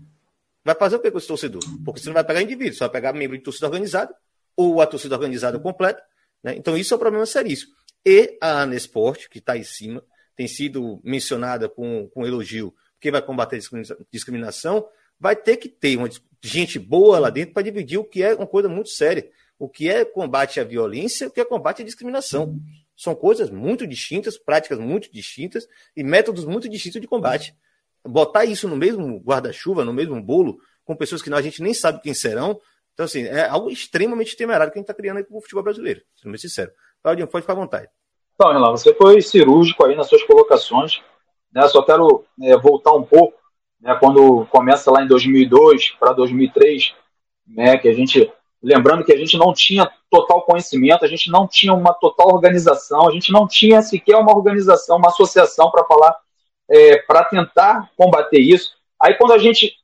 vai 0.63 0.75
fazer 0.75 0.97
o 0.97 1.01
que 1.01 1.11
com 1.11 1.17
esse 1.17 1.27
torcedor? 1.27 1.63
Porque 1.83 1.99
você 1.99 2.09
não 2.09 2.15
vai 2.15 2.23
pegar 2.23 2.43
indivíduo, 2.43 2.75
você 2.75 2.81
vai 2.81 2.91
pegar 2.91 3.15
membro 3.15 3.39
de 3.39 3.43
torcida 3.43 3.69
organizada 3.69 4.15
ou 4.55 4.83
a 4.83 4.87
torcida 4.87 5.15
organizada 5.15 5.59
completa. 5.59 6.03
Né? 6.45 6.57
Então, 6.57 6.77
isso 6.77 6.93
é 6.93 6.97
um 6.99 7.01
problema 7.01 7.25
seríssimo. 7.25 7.73
E 8.05 8.37
a 8.39 8.61
Anesport, 8.63 9.27
que 9.31 9.39
está 9.39 9.57
em 9.57 9.65
cima, 9.65 10.05
tem 10.37 10.47
sido 10.47 11.01
mencionada 11.03 11.71
com, 11.71 12.07
com 12.11 12.27
elogio, 12.27 12.75
porque 12.97 13.11
vai 13.11 13.23
combater 13.23 13.59
discriminação, 14.13 14.87
vai 15.19 15.35
ter 15.35 15.57
que 15.57 15.71
ter 15.71 15.97
uma, 15.97 16.11
gente 16.43 16.79
boa 16.79 17.19
lá 17.19 17.31
dentro 17.31 17.55
para 17.55 17.63
dividir 17.63 17.99
o 17.99 18.05
que 18.05 18.23
é 18.23 18.35
uma 18.35 18.47
coisa 18.47 18.69
muito 18.69 18.91
séria 18.91 19.27
o 19.61 19.69
que 19.69 19.91
é 19.91 20.07
combate 20.07 20.59
à 20.59 20.65
violência, 20.65 21.29
o 21.29 21.31
que 21.31 21.39
é 21.39 21.45
combate 21.45 21.83
à 21.83 21.85
discriminação. 21.85 22.59
São 22.97 23.15
coisas 23.15 23.51
muito 23.51 23.87
distintas, 23.87 24.39
práticas 24.39 24.79
muito 24.79 25.13
distintas 25.13 25.69
e 25.95 26.03
métodos 26.03 26.47
muito 26.47 26.67
distintos 26.67 26.99
de 26.99 27.07
combate. 27.07 27.55
Botar 28.03 28.47
isso 28.47 28.67
no 28.67 28.75
mesmo 28.75 29.19
guarda-chuva, 29.21 29.85
no 29.85 29.93
mesmo 29.93 30.21
bolo, 30.21 30.59
com 30.83 30.97
pessoas 30.97 31.21
que 31.21 31.33
a 31.33 31.43
gente 31.43 31.63
nem 31.63 31.75
sabe 31.75 32.01
quem 32.01 32.15
serão. 32.15 32.59
Então, 32.95 33.05
assim, 33.05 33.25
é 33.25 33.47
algo 33.47 33.71
extremamente 33.71 34.35
temerário 34.35 34.73
que 34.73 34.79
a 34.79 34.81
gente 34.81 34.91
está 34.91 34.95
criando 34.95 35.19
aí 35.19 35.25
para 35.25 35.37
o 35.37 35.43
futebol 35.43 35.63
brasileiro, 35.63 36.01
sendo 36.17 36.33
bem 36.33 36.41
sincero. 36.41 36.73
Claudinho, 37.03 37.29
pode 37.29 37.43
ficar 37.43 37.53
à 37.53 37.57
vontade. 37.57 37.89
Então, 38.35 38.55
Renan, 38.55 38.71
você 38.71 38.95
foi 38.95 39.21
cirúrgico 39.21 39.85
aí 39.85 39.95
nas 39.95 40.09
suas 40.09 40.23
colocações. 40.23 41.03
Né? 41.53 41.69
Só 41.69 41.83
quero 41.83 42.25
é, 42.41 42.57
voltar 42.57 42.93
um 42.93 43.03
pouco, 43.03 43.39
né? 43.79 43.95
quando 44.01 44.47
começa 44.47 44.91
lá 44.91 45.03
em 45.03 45.07
2002 45.07 45.91
para 46.01 46.15
2003, 46.15 46.95
né? 47.47 47.77
que 47.77 47.89
a 47.89 47.93
gente 47.93 48.33
Lembrando 48.63 49.05
que 49.05 49.13
a 49.13 49.17
gente 49.17 49.39
não 49.39 49.55
tinha 49.55 49.91
total 50.11 50.43
conhecimento, 50.43 51.05
a 51.05 51.09
gente 51.09 51.31
não 51.31 51.47
tinha 51.47 51.73
uma 51.73 51.95
total 51.95 52.29
organização, 52.29 53.09
a 53.09 53.11
gente 53.11 53.33
não 53.33 53.47
tinha 53.49 53.81
sequer 53.81 54.17
uma 54.17 54.37
organização, 54.37 54.99
uma 54.99 55.09
associação 55.09 55.71
para 55.71 55.85
falar, 55.85 56.15
é, 56.69 56.99
para 56.99 57.25
tentar 57.25 57.91
combater 57.97 58.39
isso. 58.39 58.73
Aí 59.01 59.15
quando 59.15 59.33
a 59.33 59.39
gente 59.39 59.75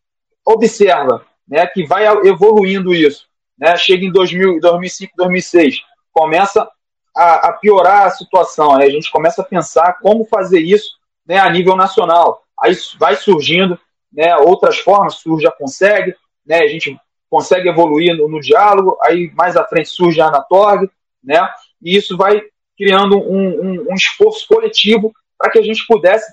observa 0.44 1.24
né, 1.48 1.66
que 1.66 1.86
vai 1.86 2.06
evoluindo 2.26 2.94
isso, 2.94 3.26
né, 3.58 3.76
chega 3.76 4.04
em 4.04 4.12
2000, 4.12 4.60
2005, 4.60 5.12
2006, 5.16 5.76
começa 6.12 6.68
a, 7.16 7.48
a 7.48 7.52
piorar 7.54 8.06
a 8.06 8.10
situação, 8.10 8.74
a 8.76 8.90
gente 8.90 9.10
começa 9.10 9.40
a 9.40 9.44
pensar 9.44 9.94
como 10.00 10.26
fazer 10.26 10.60
isso 10.60 10.96
né, 11.26 11.38
a 11.38 11.48
nível 11.48 11.76
nacional. 11.76 12.42
Aí 12.62 12.76
vai 12.98 13.16
surgindo 13.16 13.78
né, 14.12 14.36
outras 14.36 14.78
formas, 14.78 15.16
surge 15.16 15.46
a 15.46 15.50
Consegue, 15.50 16.14
né, 16.46 16.60
a 16.60 16.68
gente 16.68 16.98
consegue 17.30 17.68
evoluir 17.68 18.16
no, 18.16 18.28
no 18.28 18.40
diálogo, 18.40 18.96
aí 19.02 19.32
mais 19.34 19.56
à 19.56 19.64
frente 19.64 19.88
surge 19.88 20.20
a 20.20 20.26
Anatorg, 20.26 20.90
né, 21.22 21.48
e 21.82 21.96
isso 21.96 22.16
vai 22.16 22.42
criando 22.76 23.18
um, 23.18 23.48
um, 23.48 23.86
um 23.90 23.94
esforço 23.94 24.46
coletivo 24.46 25.12
para 25.38 25.50
que 25.50 25.58
a 25.58 25.62
gente 25.62 25.86
pudesse, 25.86 26.32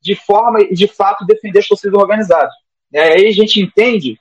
de 0.00 0.14
forma 0.14 0.60
e 0.60 0.74
de 0.74 0.86
fato, 0.86 1.24
defender 1.24 1.60
as 1.60 1.68
torcidas 1.68 1.98
organizadas. 1.98 2.52
Né, 2.90 3.00
aí 3.00 3.26
a 3.26 3.32
gente 3.32 3.60
entende 3.60 4.18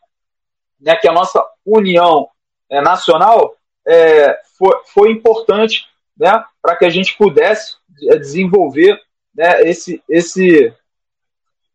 né, 0.80 0.96
que 0.96 1.08
a 1.08 1.14
nossa 1.14 1.46
união 1.66 2.30
é, 2.70 2.82
nacional 2.82 3.56
é, 3.86 4.40
foi, 4.58 4.78
foi 4.86 5.12
importante 5.12 5.86
né, 6.18 6.44
para 6.62 6.76
que 6.76 6.86
a 6.86 6.90
gente 6.90 7.18
pudesse 7.18 7.76
é, 8.10 8.18
desenvolver 8.18 9.00
né, 9.34 9.62
esse, 9.64 10.02
esse, 10.08 10.74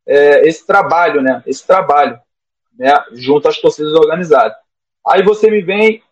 é, 0.06 0.48
esse 0.48 0.66
trabalho, 0.66 1.20
né, 1.20 1.42
esse 1.46 1.66
trabalho 1.66 2.18
né, 2.78 2.92
junto 3.12 3.48
às 3.48 3.58
torcidas 3.58 3.92
organizadas. 3.94 4.56
Aí 5.06 5.22
você 5.22 5.50
me 5.50 5.60
vem, 5.60 6.02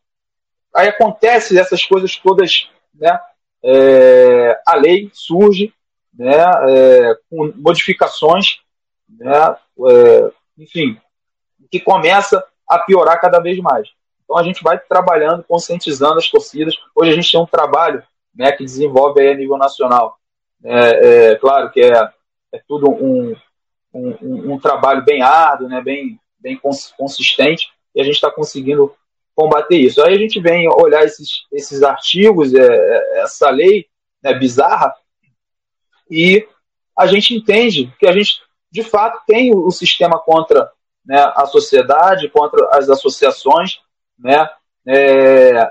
aí 0.74 0.88
acontece 0.88 1.58
essas 1.58 1.84
coisas 1.84 2.16
todas, 2.16 2.70
né, 2.94 3.18
é, 3.64 4.60
a 4.66 4.76
lei 4.76 5.10
surge, 5.12 5.72
né, 6.16 6.36
é, 6.68 7.14
com 7.30 7.52
modificações, 7.56 8.58
né, 9.08 9.56
é, 9.88 10.30
enfim, 10.58 10.98
que 11.70 11.80
começa 11.80 12.44
a 12.68 12.78
piorar 12.78 13.20
cada 13.20 13.40
vez 13.40 13.58
mais. 13.58 13.88
Então 14.24 14.36
a 14.36 14.42
gente 14.42 14.62
vai 14.62 14.78
trabalhando, 14.78 15.44
conscientizando 15.44 16.18
as 16.18 16.28
torcidas. 16.28 16.74
Hoje 16.94 17.10
a 17.10 17.14
gente 17.14 17.30
tem 17.30 17.40
um 17.40 17.46
trabalho 17.46 18.02
né, 18.34 18.52
que 18.52 18.64
desenvolve 18.64 19.26
a 19.26 19.34
nível 19.34 19.58
nacional. 19.58 20.16
É, 20.64 21.32
é 21.32 21.36
claro 21.36 21.70
que 21.70 21.80
é, 21.80 22.08
é 22.52 22.62
tudo 22.66 22.90
um, 22.90 23.34
um, 23.92 24.52
um, 24.52 24.58
trabalho 24.58 25.04
bem 25.04 25.22
árduo, 25.22 25.68
né, 25.68 25.80
bem, 25.82 26.18
bem 26.42 26.60
consistente, 26.98 27.68
e 27.94 28.00
a 28.00 28.04
gente 28.04 28.14
está 28.14 28.30
conseguindo 28.30 28.94
combater 29.34 29.76
isso. 29.76 30.02
Aí 30.02 30.14
a 30.14 30.18
gente 30.18 30.40
vem 30.40 30.68
olhar 30.68 31.04
esses, 31.04 31.46
esses 31.52 31.82
artigos, 31.82 32.52
é, 32.52 32.66
é, 32.66 33.20
essa 33.20 33.48
lei 33.50 33.86
né, 34.22 34.34
bizarra, 34.34 34.92
e 36.10 36.46
a 36.98 37.06
gente 37.06 37.34
entende 37.34 37.92
que 37.98 38.06
a 38.06 38.12
gente, 38.12 38.40
de 38.70 38.82
fato, 38.82 39.22
tem 39.26 39.54
o, 39.54 39.70
sistema 39.70 40.18
contra 40.18 40.70
né, 41.04 41.18
a 41.34 41.46
sociedade, 41.46 42.28
contra 42.28 42.68
as 42.76 42.90
associações, 42.90 43.80
né, 44.18 44.48
é, 44.86 45.70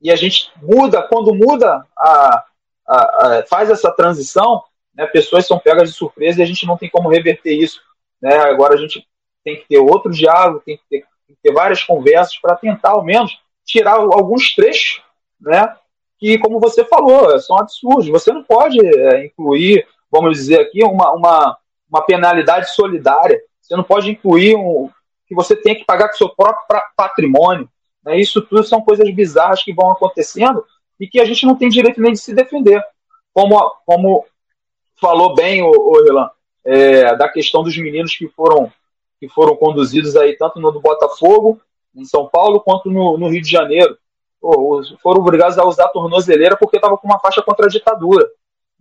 e 0.00 0.10
a 0.10 0.16
gente 0.16 0.50
muda, 0.62 1.02
quando 1.02 1.34
muda, 1.34 1.84
a, 1.96 2.44
a, 2.88 2.96
a, 3.38 3.46
faz 3.46 3.70
essa 3.70 3.90
transição, 3.92 4.62
né, 4.94 5.06
pessoas 5.06 5.46
são 5.46 5.58
pegas 5.58 5.90
de 5.90 5.96
surpresa 5.96 6.40
e 6.40 6.42
a 6.42 6.46
gente 6.46 6.66
não 6.66 6.76
tem 6.76 6.88
como 6.88 7.08
reverter 7.08 7.52
isso. 7.52 7.80
Né? 8.20 8.34
Agora 8.36 8.74
a 8.74 8.76
gente 8.76 9.06
tem 9.44 9.56
que 9.56 9.68
ter 9.68 9.78
outro 9.78 10.10
diálogo, 10.10 10.62
tem 10.64 10.76
que 10.76 10.82
ter, 10.88 11.04
tem 11.26 11.36
que 11.36 11.42
ter 11.42 11.52
várias 11.52 11.82
conversas 11.82 12.38
para 12.38 12.56
tentar, 12.56 12.90
ao 12.90 13.04
menos, 13.04 13.38
tirar 13.64 13.94
alguns 13.94 14.54
trechos, 14.54 15.02
né, 15.40 15.74
que, 16.18 16.38
como 16.38 16.60
você 16.60 16.84
falou, 16.84 17.38
são 17.40 17.58
absurdos. 17.58 18.08
Você 18.08 18.32
não 18.32 18.44
pode 18.44 18.78
é, 18.78 19.26
incluir, 19.26 19.86
vamos 20.10 20.38
dizer 20.38 20.60
aqui, 20.60 20.84
uma, 20.84 21.12
uma, 21.12 21.58
uma 21.90 22.02
penalidade 22.02 22.72
solidária. 22.74 23.40
Você 23.60 23.76
não 23.76 23.82
pode 23.82 24.10
incluir 24.10 24.54
um, 24.54 24.88
que 25.26 25.34
você 25.34 25.56
tem 25.56 25.74
que 25.74 25.84
pagar 25.84 26.08
com 26.08 26.16
seu 26.16 26.28
próprio 26.28 26.80
patrimônio. 26.96 27.68
Né? 28.04 28.18
Isso 28.20 28.42
tudo 28.42 28.62
são 28.62 28.82
coisas 28.82 29.08
bizarras 29.14 29.62
que 29.62 29.72
vão 29.72 29.90
acontecendo 29.90 30.64
e 31.00 31.08
que 31.08 31.18
a 31.18 31.24
gente 31.24 31.46
não 31.46 31.56
tem 31.56 31.68
direito 31.68 32.00
nem 32.00 32.12
de 32.12 32.18
se 32.20 32.34
defender. 32.34 32.82
Como, 33.32 33.58
como 33.86 34.26
falou 35.00 35.34
bem 35.34 35.62
o, 35.62 35.70
o 35.70 36.04
Relan, 36.04 36.30
é, 36.64 37.16
da 37.16 37.28
questão 37.28 37.62
dos 37.62 37.76
meninos 37.76 38.14
que 38.14 38.28
foram, 38.28 38.70
que 39.22 39.28
foram 39.28 39.54
conduzidos 39.54 40.16
aí 40.16 40.36
tanto 40.36 40.58
no 40.58 40.72
do 40.72 40.80
Botafogo, 40.80 41.60
em 41.94 42.04
São 42.04 42.28
Paulo, 42.28 42.58
quanto 42.58 42.90
no, 42.90 43.16
no 43.16 43.28
Rio 43.28 43.40
de 43.40 43.48
Janeiro. 43.48 43.96
Foram 45.00 45.20
obrigados 45.20 45.56
a 45.58 45.64
usar 45.64 45.84
a 45.84 45.90
tornozeleira 45.90 46.56
porque 46.56 46.76
estava 46.76 46.98
com 46.98 47.06
uma 47.06 47.20
faixa 47.20 47.40
contra 47.40 47.66
a 47.66 47.68
ditadura. 47.68 48.28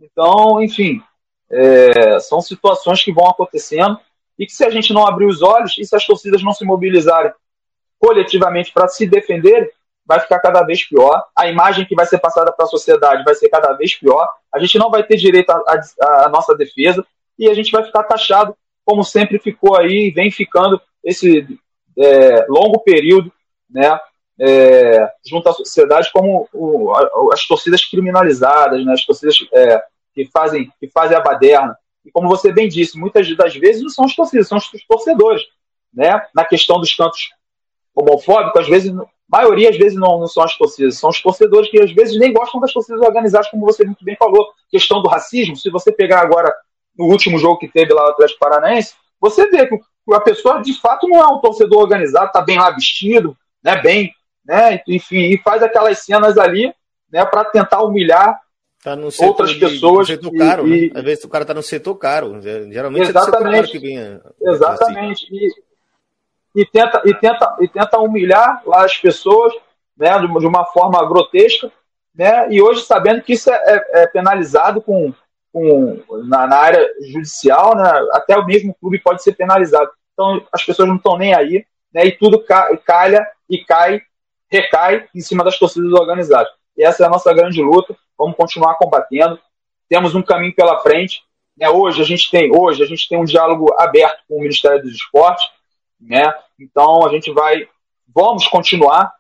Então, 0.01 0.60
enfim, 0.60 0.99
é, 1.47 2.19
são 2.19 2.41
situações 2.41 3.04
que 3.04 3.13
vão 3.13 3.30
acontecendo 3.30 3.99
e 4.39 4.47
que 4.47 4.51
se 4.51 4.65
a 4.65 4.71
gente 4.71 4.91
não 4.91 5.06
abrir 5.06 5.27
os 5.27 5.43
olhos 5.43 5.77
e 5.77 5.86
se 5.86 5.95
as 5.95 6.04
torcidas 6.04 6.41
não 6.41 6.54
se 6.54 6.65
mobilizarem 6.65 7.32
coletivamente 7.99 8.73
para 8.73 8.88
se 8.88 9.06
defender, 9.06 9.71
vai 10.04 10.19
ficar 10.21 10.39
cada 10.39 10.63
vez 10.63 10.84
pior. 10.89 11.23
A 11.38 11.45
imagem 11.45 11.86
que 11.86 11.93
vai 11.93 12.08
ser 12.08 12.17
passada 12.17 12.51
para 12.51 12.65
a 12.65 12.69
sociedade 12.69 13.23
vai 13.23 13.36
ser 13.36 13.47
cada 13.47 13.73
vez 13.73 13.93
pior. 13.93 14.27
A 14.51 14.58
gente 14.58 14.80
não 14.80 14.89
vai 14.89 15.04
ter 15.04 15.17
direito 15.17 15.51
à 15.51 16.30
nossa 16.30 16.56
defesa 16.56 17.06
e 17.38 17.47
a 17.47 17.54
gente 17.54 17.71
vai 17.71 17.84
ficar 17.84 18.01
taxado, 18.06 18.58
como 18.86 19.04
sempre 19.04 19.39
ficou 19.39 19.78
aí 19.78 20.08
e 20.08 20.12
vem 20.12 20.32
ficando 20.32 20.82
esse 21.04 21.48
é, 21.98 22.46
longo 22.48 22.80
período, 22.80 23.32
né? 23.70 24.00
É, 24.39 25.08
junto 25.26 25.50
à 25.50 25.54
sociedade 25.54 26.10
como 26.12 26.50
o, 26.52 26.91
as 27.32 27.46
torcidas 27.46 27.86
criminalizadas, 27.86 28.84
né, 28.84 28.94
as 28.94 29.06
torcidas 29.06 29.36
é, 29.54 29.84
que 30.15 30.26
fazem 30.26 30.72
que 30.80 30.88
fazem 30.88 31.15
a 31.15 31.22
baderna. 31.22 31.78
E 32.04 32.12
como 32.12 32.28
você 32.28 32.52
bem 32.52 32.67
disse, 32.67 32.98
muitas 32.98 33.36
das 33.38 33.56
vezes 33.56 33.84
não 33.84 33.89
são 33.89 34.06
as 34.06 34.15
torcidas, 34.15 34.48
são 34.48 34.58
os 34.58 34.67
torcedores, 34.88 35.44
né? 35.94 36.26
Na 36.34 36.44
questão 36.44 36.80
dos 36.80 36.94
cantos 36.96 37.30
homofóbico, 37.94 38.58
às 38.58 38.67
vezes, 38.67 38.91
maioria 39.28 39.70
às 39.70 39.78
vezes 39.78 39.98
não, 39.98 40.20
não, 40.20 40.28
são 40.28 40.44
as 40.44 40.58
torcidas, 40.58 40.98
são 40.98 41.10
os 41.10 41.22
torcedores 41.22 41.70
que 41.70 41.80
às 41.80 41.91
vezes 41.91 42.17
nem 42.17 42.34
gostam 42.34 42.60
das 42.60 42.74
torcidas 42.74 43.02
organizadas, 43.02 43.50
como 43.50 43.65
você 43.65 43.84
muito 43.84 44.04
bem 44.04 44.15
falou. 44.15 44.48
Questão 44.70 45.02
do 45.02 45.10
racismo, 45.10 45.56
se 45.56 45.70
você 45.70 45.91
pegar 45.91 46.22
agora 46.22 46.52
no 46.97 47.06
último 47.06 47.38
jogo 47.38 47.58
que 47.58 47.67
teve 47.67 47.93
lá 47.93 48.04
no 48.04 48.10
Atlético 48.10 48.39
Paranaense, 48.39 48.93
você 49.19 49.47
vê 49.49 49.67
que 49.67 49.80
a 50.12 50.19
pessoa 50.19 50.62
de 50.62 50.73
fato 50.80 51.08
não 51.08 51.19
é 51.19 51.27
um 51.27 51.39
torcedor 51.39 51.80
organizado, 51.80 52.27
está 52.27 52.41
bem 52.41 52.58
lá 52.58 52.71
vestido, 52.71 53.38
né, 53.63 53.82
bem, 53.82 54.12
né, 54.45 54.82
enfim, 54.88 55.19
e 55.19 55.38
faz 55.38 55.62
aquelas 55.62 55.99
cenas 55.99 56.38
ali, 56.38 56.73
né, 57.12 57.23
para 57.25 57.45
tentar 57.45 57.84
humilhar 57.84 58.39
tá 58.84 58.95
no 58.95 59.10
outras 59.21 59.54
pessoas. 59.54 60.08
De, 60.08 60.15
setor 60.15 60.32
caro, 60.36 60.67
e, 60.67 60.88
né? 60.88 60.99
Às 60.99 61.04
vezes 61.04 61.23
o 61.23 61.30
cara 61.30 61.43
está 61.43 61.54
no 61.54 61.62
setor 61.62 61.95
caro, 61.95 62.41
geralmente 62.41 63.10
exatamente, 63.10 63.10
é 63.10 63.12
do 63.12 63.25
setor 63.25 63.51
caro 63.51 63.67
que 63.67 63.80
vem. 63.80 64.21
Exatamente. 64.41 65.25
Assim. 65.25 65.36
E, 66.56 66.62
e 66.62 66.65
tenta, 66.65 67.01
e 67.06 67.13
tenta, 67.13 67.58
e 67.62 67.67
tenta 67.67 67.99
humilhar 67.99 68.62
lá 68.65 68.84
as 68.84 68.97
pessoas 68.97 69.54
né, 69.95 70.10
de, 70.19 70.47
uma 70.47 70.65
forma 70.65 71.06
grotesca, 71.08 71.71
né, 72.13 72.51
e 72.51 72.62
hoje 72.62 72.82
sabendo 72.82 73.21
que 73.21 73.34
isso 73.34 73.51
é, 73.51 73.56
é, 73.56 74.01
é 74.01 74.08
penalizado 74.08 74.82
com, 74.82 75.13
com, 75.52 76.02
na, 76.28 76.48
na, 76.48 76.58
área 76.58 76.88
judicial, 77.02 77.76
né, 77.76 77.90
até 78.14 78.38
o 78.38 78.46
mesmo 78.46 78.74
clube 78.76 79.00
pode 79.00 79.22
ser 79.22 79.34
penalizado. 79.34 79.90
Então 80.14 80.46
as 80.52 80.64
pessoas 80.64 80.88
não 80.88 80.96
estão 80.96 81.18
nem 81.18 81.34
aí, 81.34 81.66
né, 81.94 82.06
e 82.06 82.12
tudo 82.12 82.44
ca, 82.44 82.76
calha 82.78 83.26
e 83.50 83.64
cai, 83.64 84.02
recai 84.50 85.08
em 85.14 85.22
cima 85.22 85.44
das 85.44 85.58
torcidas 85.60 85.92
organizadas. 85.92 86.52
E 86.78 86.84
essa 86.84 87.04
é 87.04 87.08
a 87.08 87.10
nossa 87.10 87.34
grande 87.34 87.62
luta, 87.62 87.96
vamos 88.18 88.36
continuar 88.36 88.76
combatendo, 88.76 89.40
temos 89.90 90.16
um 90.16 90.22
caminho 90.22 90.56
pela 90.56 90.80
frente. 90.80 91.22
Né, 91.58 91.70
hoje 91.70 92.02
a 92.02 92.06
gente 92.06 92.32
tem 92.32 92.50
hoje 92.56 92.82
a 92.82 92.86
gente 92.86 93.10
tem 93.10 93.18
um 93.18 93.26
diálogo 93.26 93.74
aberto 93.78 94.22
com 94.28 94.38
o 94.38 94.42
Ministério 94.42 94.82
dos 94.82 94.94
Esportes, 94.94 95.46
né? 96.00 96.34
Então 96.58 97.06
a 97.06 97.10
gente 97.10 97.32
vai, 97.32 97.68
vamos 98.08 98.48
continuar 98.48 99.14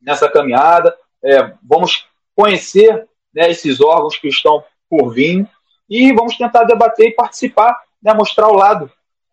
nessa 0.00 0.30
caminhada, 0.30 0.96
é, 1.22 1.52
vamos 1.62 2.06
conhecer 2.34 3.08
né, 3.34 3.50
esses 3.50 3.80
órgãos 3.80 4.16
que 4.16 4.28
estão 4.28 4.64
por 4.88 5.12
vir 5.12 5.48
e 5.88 6.12
vamos 6.12 6.36
tentar 6.36 6.64
debater 6.64 7.08
e 7.08 7.14
participar, 7.14 7.78
né, 8.02 8.12
mostrar 8.12 8.48
o 8.48 8.54
lado 8.54 8.90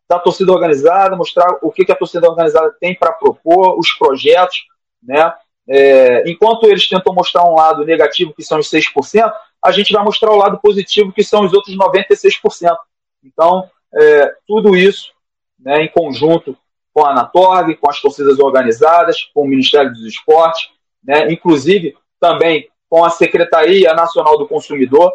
da 0.07 0.19
torcida 0.19 0.51
organizada, 0.51 1.15
mostrar 1.15 1.57
o 1.61 1.71
que, 1.71 1.83
que 1.83 1.91
a 1.91 1.95
torcida 1.95 2.29
organizada 2.29 2.75
tem 2.79 2.95
para 2.95 3.11
propor, 3.11 3.77
os 3.77 3.91
projetos, 3.93 4.65
né? 5.01 5.33
É, 5.67 6.29
enquanto 6.29 6.67
eles 6.67 6.87
tentam 6.87 7.13
mostrar 7.13 7.43
um 7.43 7.55
lado 7.55 7.83
negativo, 7.83 8.33
que 8.33 8.43
são 8.43 8.59
os 8.59 8.69
6%, 8.69 9.33
a 9.63 9.71
gente 9.71 9.91
vai 9.91 10.03
mostrar 10.03 10.31
o 10.31 10.37
lado 10.37 10.59
positivo, 10.59 11.11
que 11.11 11.23
são 11.23 11.43
os 11.43 11.53
outros 11.53 11.75
96%. 11.75 12.75
Então, 13.23 13.67
é, 13.93 14.35
tudo 14.47 14.75
isso 14.75 15.11
né, 15.59 15.83
em 15.83 15.87
conjunto 15.89 16.55
com 16.93 17.03
a 17.03 17.11
Anatorg, 17.11 17.75
com 17.75 17.89
as 17.89 17.99
torcidas 17.99 18.37
organizadas, 18.37 19.23
com 19.33 19.41
o 19.41 19.47
Ministério 19.47 19.91
dos 19.91 20.05
Esportes, 20.05 20.69
né, 21.03 21.31
inclusive 21.31 21.97
também 22.19 22.69
com 22.87 23.03
a 23.03 23.09
Secretaria 23.09 23.93
Nacional 23.93 24.37
do 24.37 24.47
Consumidor, 24.47 25.11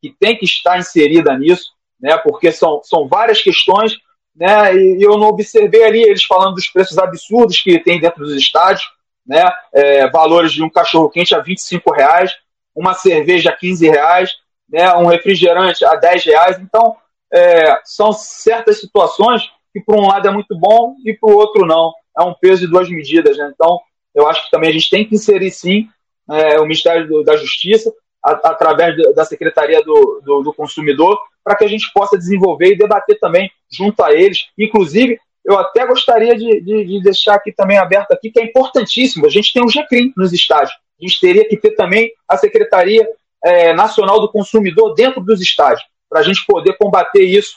que, 0.00 0.14
tem 0.18 0.36
que 0.36 0.44
estar 0.44 0.78
inserida 0.78 1.36
nisso, 1.36 1.70
né, 2.00 2.16
porque 2.18 2.50
são, 2.50 2.80
são 2.82 3.06
várias 3.06 3.42
questões, 3.42 3.96
né, 4.34 4.74
e 4.74 5.02
eu 5.02 5.18
não 5.18 5.28
observei 5.28 5.84
ali 5.84 6.02
eles 6.02 6.24
falando 6.24 6.54
dos 6.54 6.68
preços 6.68 6.98
absurdos 6.98 7.60
que 7.60 7.78
tem 7.78 8.00
dentro 8.00 8.24
dos 8.24 8.34
estádios, 8.34 8.84
né, 9.26 9.42
é, 9.72 10.08
valores 10.10 10.52
de 10.52 10.62
um 10.62 10.70
cachorro-quente 10.70 11.34
a 11.34 11.40
25 11.40 11.92
reais, 11.92 12.32
uma 12.74 12.94
cerveja 12.94 13.50
a 13.50 13.56
15 13.56 13.88
reais, 13.88 14.30
né, 14.68 14.92
um 14.94 15.06
refrigerante 15.06 15.84
a 15.84 15.96
10 15.96 16.24
reais, 16.24 16.58
então 16.58 16.96
é, 17.32 17.80
são 17.84 18.12
certas 18.12 18.80
situações 18.80 19.42
que 19.72 19.80
por 19.80 19.96
um 19.96 20.08
lado 20.08 20.26
é 20.26 20.30
muito 20.30 20.56
bom 20.58 20.96
e 21.04 21.16
o 21.22 21.32
outro 21.32 21.64
não. 21.64 21.92
É 22.18 22.22
um 22.22 22.34
peso 22.34 22.62
de 22.62 22.66
duas 22.66 22.88
medidas. 22.88 23.36
Né? 23.36 23.50
Então, 23.54 23.78
eu 24.14 24.26
acho 24.26 24.44
que 24.44 24.50
também 24.50 24.70
a 24.70 24.72
gente 24.72 24.90
tem 24.90 25.04
que 25.04 25.14
inserir, 25.14 25.50
sim, 25.50 25.88
é, 26.28 26.58
o 26.58 26.64
Ministério 26.64 27.22
da 27.22 27.36
Justiça, 27.36 27.92
a, 28.24 28.32
através 28.32 28.96
da 29.14 29.24
Secretaria 29.24 29.82
do, 29.82 30.20
do, 30.24 30.42
do, 30.42 30.54
Consumidor, 30.54 31.18
para 31.42 31.56
que 31.56 31.64
a 31.64 31.68
gente 31.68 31.90
possa 31.92 32.16
desenvolver 32.16 32.72
e 32.72 32.78
debater 32.78 33.18
também 33.18 33.50
junto 33.70 34.02
a 34.02 34.12
eles. 34.12 34.48
Inclusive, 34.58 35.18
eu 35.44 35.58
até 35.58 35.86
gostaria 35.86 36.36
de, 36.36 36.60
de, 36.60 36.84
de 36.84 37.02
deixar 37.02 37.34
aqui 37.34 37.52
também 37.52 37.78
aberto 37.78 38.12
aqui, 38.12 38.30
que 38.30 38.40
é 38.40 38.44
importantíssimo, 38.44 39.26
a 39.26 39.30
gente 39.30 39.52
tem 39.52 39.64
o 39.64 39.68
GCRIM 39.68 40.12
nos 40.16 40.32
estádios, 40.32 40.72
a 40.72 41.06
gente 41.06 41.18
teria 41.18 41.48
que 41.48 41.56
ter 41.56 41.70
também 41.72 42.12
a 42.28 42.36
Secretaria 42.36 43.08
é, 43.42 43.72
Nacional 43.72 44.20
do 44.20 44.30
Consumidor 44.30 44.94
dentro 44.94 45.20
dos 45.22 45.40
estádios, 45.40 45.82
para 46.08 46.20
a 46.20 46.22
gente 46.22 46.44
poder 46.46 46.76
combater 46.76 47.22
isso 47.22 47.56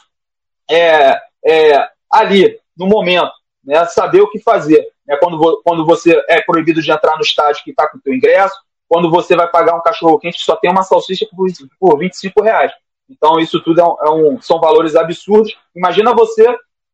é, 0.69 1.19
é, 1.45 1.87
ali, 2.11 2.57
no 2.77 2.87
momento, 2.87 3.31
né, 3.63 3.85
saber 3.85 4.21
o 4.21 4.29
que 4.29 4.39
fazer. 4.39 4.87
Né, 5.05 5.17
quando, 5.17 5.61
quando 5.63 5.85
você 5.85 6.21
é 6.29 6.41
proibido 6.41 6.81
de 6.81 6.91
entrar 6.91 7.15
no 7.15 7.21
estádio 7.21 7.63
que 7.63 7.71
está 7.71 7.87
com 7.87 7.97
o 7.97 8.01
seu 8.01 8.13
ingresso, 8.13 8.55
quando 8.93 9.09
você 9.09 9.35
vai 9.35 9.49
pagar 9.49 9.75
um 9.75 9.81
cachorro 9.81 10.19
quente 10.19 10.37
que 10.37 10.43
só 10.43 10.55
tem 10.55 10.69
uma 10.69 10.83
salsicha 10.83 11.25
por, 11.35 11.47
por 11.79 11.97
25 11.97 12.43
reais. 12.43 12.71
Então, 13.09 13.39
isso 13.39 13.59
tudo 13.59 13.81
é 13.81 13.83
um, 13.83 13.95
é 14.03 14.11
um, 14.11 14.39
são 14.39 14.59
valores 14.59 14.95
absurdos. 14.95 15.57
Imagina 15.75 16.13
você, 16.13 16.45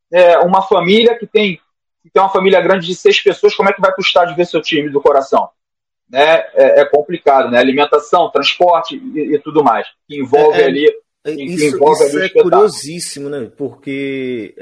é, 0.10 0.38
uma 0.38 0.62
família 0.62 1.20
que 1.20 1.28
tem, 1.28 1.60
que 2.02 2.10
tem 2.10 2.24
uma 2.24 2.30
família 2.30 2.62
grande 2.62 2.88
de 2.88 2.96
seis 2.96 3.20
pessoas, 3.20 3.54
como 3.54 3.68
é 3.68 3.74
que 3.74 3.82
vai 3.82 3.92
para 3.92 4.02
o 4.02 4.06
estádio 4.06 4.34
ver 4.34 4.46
seu 4.46 4.62
time 4.62 4.90
do 4.90 5.02
coração? 5.02 5.50
Né? 6.10 6.38
É, 6.54 6.80
é 6.80 6.86
complicado, 6.86 7.52
né? 7.52 7.60
Alimentação, 7.60 8.32
transporte 8.32 8.96
e, 8.96 9.36
e 9.36 9.40
tudo 9.40 9.62
mais. 9.62 9.86
Que 10.08 10.22
envolve 10.22 10.58
é, 10.58 10.62
é 10.62 10.66
ali. 10.68 10.86
isso, 11.28 11.76
envolve 11.76 12.06
isso 12.06 12.16
ali 12.18 12.26
é 12.28 12.30
curiosíssimo, 12.30 13.28
né? 13.30 13.52
Porque 13.58 14.56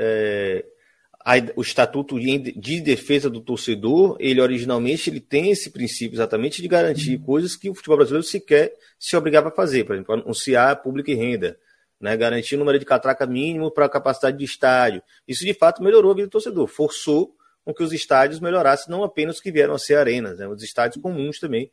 o 1.58 1.62
estatuto 1.62 2.18
de 2.18 2.80
defesa 2.80 3.30
do 3.30 3.42
torcedor, 3.42 4.16
ele 4.18 4.40
originalmente 4.40 5.10
ele 5.10 5.20
tem 5.20 5.52
esse 5.52 5.70
princípio 5.70 6.16
exatamente 6.16 6.62
de 6.62 6.68
garantir 6.70 7.18
uhum. 7.18 7.24
coisas 7.24 7.54
que 7.54 7.70
o 7.70 7.76
futebol 7.76 7.98
brasileiro 7.98 8.26
sequer 8.26 8.74
se 8.98 9.18
obrigava 9.18 9.50
a 9.50 9.52
fazer, 9.52 9.84
por 9.84 9.94
exemplo, 9.94 10.14
anunciar 10.14 10.82
público 10.82 11.12
e 11.12 11.16
renda, 11.16 11.60
né, 12.00 12.16
garantir 12.16 12.56
o 12.56 12.60
número 12.60 12.80
de 12.80 12.86
catraca 12.86 13.26
mínimo 13.26 13.70
para 13.70 13.88
a 13.88 13.90
capacidade 13.90 14.38
de 14.38 14.46
estádio. 14.46 15.04
Isso 15.28 15.44
de 15.44 15.54
fato 15.54 15.84
melhorou 15.84 16.12
a 16.12 16.16
vida 16.16 16.28
do 16.28 16.32
torcedor, 16.32 16.66
forçou 16.66 17.36
com 17.66 17.74
que 17.74 17.84
os 17.84 17.92
estádios 17.92 18.40
melhorassem, 18.40 18.90
não 18.90 19.04
apenas 19.04 19.42
que 19.42 19.52
vieram 19.52 19.74
a 19.74 19.80
ser 19.80 19.96
arenas, 19.96 20.40
né, 20.40 20.48
os 20.48 20.64
estádios 20.64 21.02
comuns 21.02 21.40
também 21.40 21.70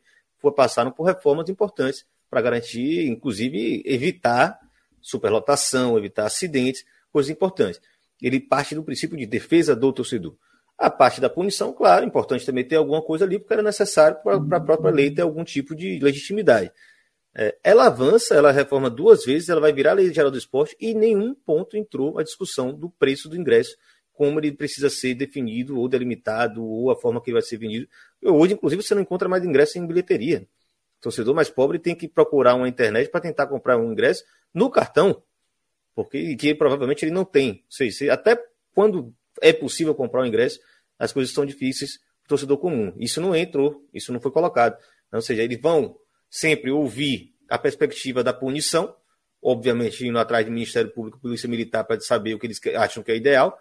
passaram 0.55 0.91
por 0.91 1.05
reformas 1.05 1.49
importantes 1.49 2.05
para 2.29 2.41
garantir, 2.41 3.07
inclusive, 3.07 3.81
evitar 3.85 4.59
superlotação, 5.01 5.97
evitar 5.97 6.25
acidentes, 6.25 6.85
coisas 7.09 7.31
importantes 7.31 7.79
ele 8.21 8.39
parte 8.39 8.75
do 8.75 8.83
princípio 8.83 9.17
de 9.17 9.25
defesa 9.25 9.75
do 9.75 9.91
torcedor. 9.91 10.35
A 10.77 10.89
parte 10.89 11.21
da 11.21 11.29
punição, 11.29 11.71
claro, 11.71 12.05
importante 12.05 12.45
também 12.45 12.67
ter 12.67 12.75
alguma 12.75 13.01
coisa 13.01 13.23
ali, 13.23 13.39
porque 13.39 13.53
era 13.53 13.63
necessário 13.63 14.17
para 14.21 14.57
a 14.57 14.61
própria 14.61 14.91
lei 14.91 15.09
ter 15.09 15.21
algum 15.21 15.43
tipo 15.43 15.73
de 15.73 15.99
legitimidade. 15.99 16.71
É, 17.37 17.57
ela 17.63 17.87
avança, 17.87 18.33
ela 18.33 18.51
reforma 18.51 18.89
duas 18.89 19.25
vezes, 19.25 19.49
ela 19.49 19.59
vai 19.59 19.73
virar 19.73 19.91
a 19.91 19.95
lei 19.95 20.13
geral 20.13 20.31
do 20.31 20.37
esporte 20.37 20.75
e 20.79 20.93
nenhum 20.93 21.33
ponto 21.33 21.75
entrou 21.75 22.17
a 22.17 22.23
discussão 22.23 22.73
do 22.73 22.89
preço 22.89 23.27
do 23.27 23.37
ingresso, 23.37 23.75
como 24.13 24.39
ele 24.39 24.53
precisa 24.53 24.89
ser 24.89 25.13
definido 25.15 25.77
ou 25.77 25.89
delimitado, 25.89 26.63
ou 26.63 26.89
a 26.91 26.95
forma 26.95 27.21
que 27.21 27.29
ele 27.29 27.35
vai 27.35 27.41
ser 27.41 27.57
vendido. 27.57 27.87
Hoje, 28.23 28.53
inclusive, 28.53 28.81
você 28.81 28.95
não 28.95 29.01
encontra 29.01 29.27
mais 29.27 29.43
ingresso 29.43 29.77
em 29.77 29.85
bilheteria. 29.85 30.47
O 30.99 31.01
torcedor 31.01 31.35
mais 31.35 31.49
pobre 31.49 31.77
tem 31.77 31.93
que 31.93 32.07
procurar 32.07 32.55
uma 32.55 32.69
internet 32.69 33.09
para 33.09 33.21
tentar 33.21 33.47
comprar 33.47 33.77
um 33.77 33.91
ingresso 33.91 34.23
no 34.53 34.69
cartão 34.69 35.21
porque 35.95 36.35
que 36.35 36.53
provavelmente 36.53 37.05
ele 37.05 37.11
não 37.11 37.23
tem. 37.23 37.63
Sei, 37.69 37.89
sei, 37.89 38.09
até 38.09 38.37
quando 38.73 39.13
é 39.41 39.53
possível 39.53 39.95
comprar 39.95 40.21
o 40.21 40.25
ingresso, 40.25 40.59
as 40.99 41.11
coisas 41.11 41.33
são 41.33 41.45
difíceis 41.45 41.97
para 41.97 42.25
o 42.25 42.29
torcedor 42.29 42.57
comum. 42.57 42.93
Isso 42.97 43.21
não 43.21 43.35
entrou, 43.35 43.87
isso 43.93 44.11
não 44.11 44.19
foi 44.19 44.31
colocado. 44.31 44.77
Ou 45.11 45.21
seja, 45.21 45.41
eles 45.41 45.59
vão 45.59 45.97
sempre 46.29 46.69
ouvir 46.69 47.33
a 47.49 47.57
perspectiva 47.57 48.23
da 48.23 48.33
punição, 48.33 48.93
obviamente 49.41 50.05
indo 50.05 50.19
atrás 50.19 50.45
do 50.45 50.51
Ministério 50.51 50.91
Público, 50.91 51.19
Polícia 51.19 51.47
Militar, 51.47 51.83
para 51.85 51.99
saber 52.01 52.33
o 52.33 52.39
que 52.39 52.47
eles 52.47 52.59
acham 52.75 53.01
que 53.01 53.11
é 53.11 53.15
ideal, 53.15 53.57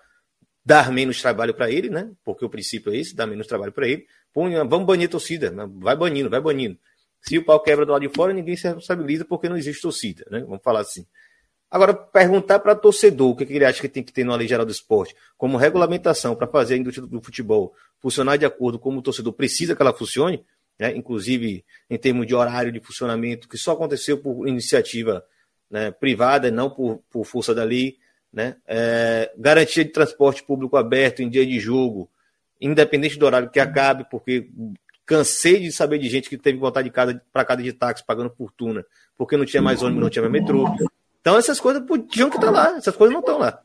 dar 0.64 0.90
menos 0.90 1.20
trabalho 1.20 1.54
para 1.54 1.70
ele, 1.70 1.90
né? 1.90 2.10
Porque 2.24 2.44
o 2.44 2.48
princípio 2.48 2.92
é 2.92 2.96
esse, 2.96 3.14
dar 3.14 3.26
menos 3.26 3.46
trabalho 3.46 3.72
para 3.72 3.86
ele. 3.86 4.06
Punha, 4.32 4.64
vamos 4.64 4.86
banir 4.86 5.06
a 5.06 5.10
torcida, 5.10 5.50
né? 5.50 5.68
vai 5.76 5.94
banindo, 5.94 6.30
vai 6.30 6.40
banindo. 6.40 6.78
Se 7.20 7.38
o 7.38 7.44
pau 7.44 7.60
quebra 7.60 7.86
do 7.86 7.92
lado 7.92 8.06
de 8.06 8.14
fora, 8.14 8.32
ninguém 8.32 8.56
se 8.56 8.64
responsabiliza 8.64 9.24
porque 9.24 9.48
não 9.48 9.56
existe 9.56 9.82
torcida, 9.82 10.26
né? 10.30 10.40
Vamos 10.40 10.62
falar 10.62 10.80
assim. 10.80 11.06
Agora, 11.74 11.92
perguntar 11.92 12.60
para 12.60 12.76
torcedor 12.76 13.30
o 13.30 13.34
que, 13.34 13.42
ele 13.52 13.64
acha 13.64 13.80
que 13.80 13.88
tem 13.88 14.00
que 14.00 14.12
ter 14.12 14.22
na 14.22 14.36
Lei 14.36 14.46
Geral 14.46 14.64
do 14.64 14.70
Esporte, 14.70 15.12
como 15.36 15.56
regulamentação 15.56 16.36
para 16.36 16.46
fazer 16.46 16.74
a 16.74 16.76
indústria 16.76 17.04
do 17.04 17.20
futebol 17.20 17.74
funcionar 17.98 18.36
de 18.36 18.46
acordo 18.46 18.78
com 18.78 18.96
o 18.96 19.02
torcedor 19.02 19.32
precisa 19.32 19.74
que 19.74 19.82
ela 19.82 19.92
funcione, 19.92 20.44
né, 20.78 20.96
inclusive 20.96 21.64
em 21.90 21.98
termos 21.98 22.28
de 22.28 22.34
horário 22.34 22.70
de 22.70 22.78
funcionamento, 22.78 23.48
que 23.48 23.58
só 23.58 23.72
aconteceu 23.72 24.18
por 24.18 24.46
iniciativa 24.46 25.24
né, 25.68 25.90
privada, 25.90 26.48
não 26.48 26.70
por, 26.70 27.02
por 27.10 27.24
força 27.24 27.52
da 27.52 27.64
lei, 27.64 27.96
né, 28.32 28.54
é, 28.68 29.32
garantia 29.36 29.84
de 29.84 29.90
transporte 29.90 30.44
público 30.44 30.76
aberto 30.76 31.22
em 31.22 31.28
dia 31.28 31.44
de 31.44 31.58
jogo, 31.58 32.08
independente 32.60 33.18
do 33.18 33.26
horário 33.26 33.50
que 33.50 33.58
acabe, 33.58 34.06
porque 34.08 34.48
cansei 35.04 35.58
de 35.58 35.72
saber 35.72 35.98
de 35.98 36.08
gente 36.08 36.30
que 36.30 36.38
teve 36.38 36.56
voltar 36.56 36.82
de 36.82 36.90
casa 36.90 37.20
para 37.32 37.44
casa 37.44 37.64
de 37.64 37.72
táxi 37.72 38.06
pagando 38.06 38.30
fortuna, 38.30 38.86
porque 39.18 39.36
não 39.36 39.44
tinha 39.44 39.60
mais 39.60 39.82
ônibus, 39.82 40.02
não 40.04 40.08
tinha 40.08 40.22
mais 40.22 40.32
metrô. 40.32 40.72
Então 41.24 41.38
essas 41.38 41.58
coisas 41.58 41.82
podiam 41.86 42.28
que 42.28 42.36
estar 42.36 42.48
tá 42.48 42.52
lá, 42.52 42.76
essas 42.76 42.94
coisas 42.94 43.14
não 43.14 43.20
estão 43.20 43.38
lá. 43.38 43.58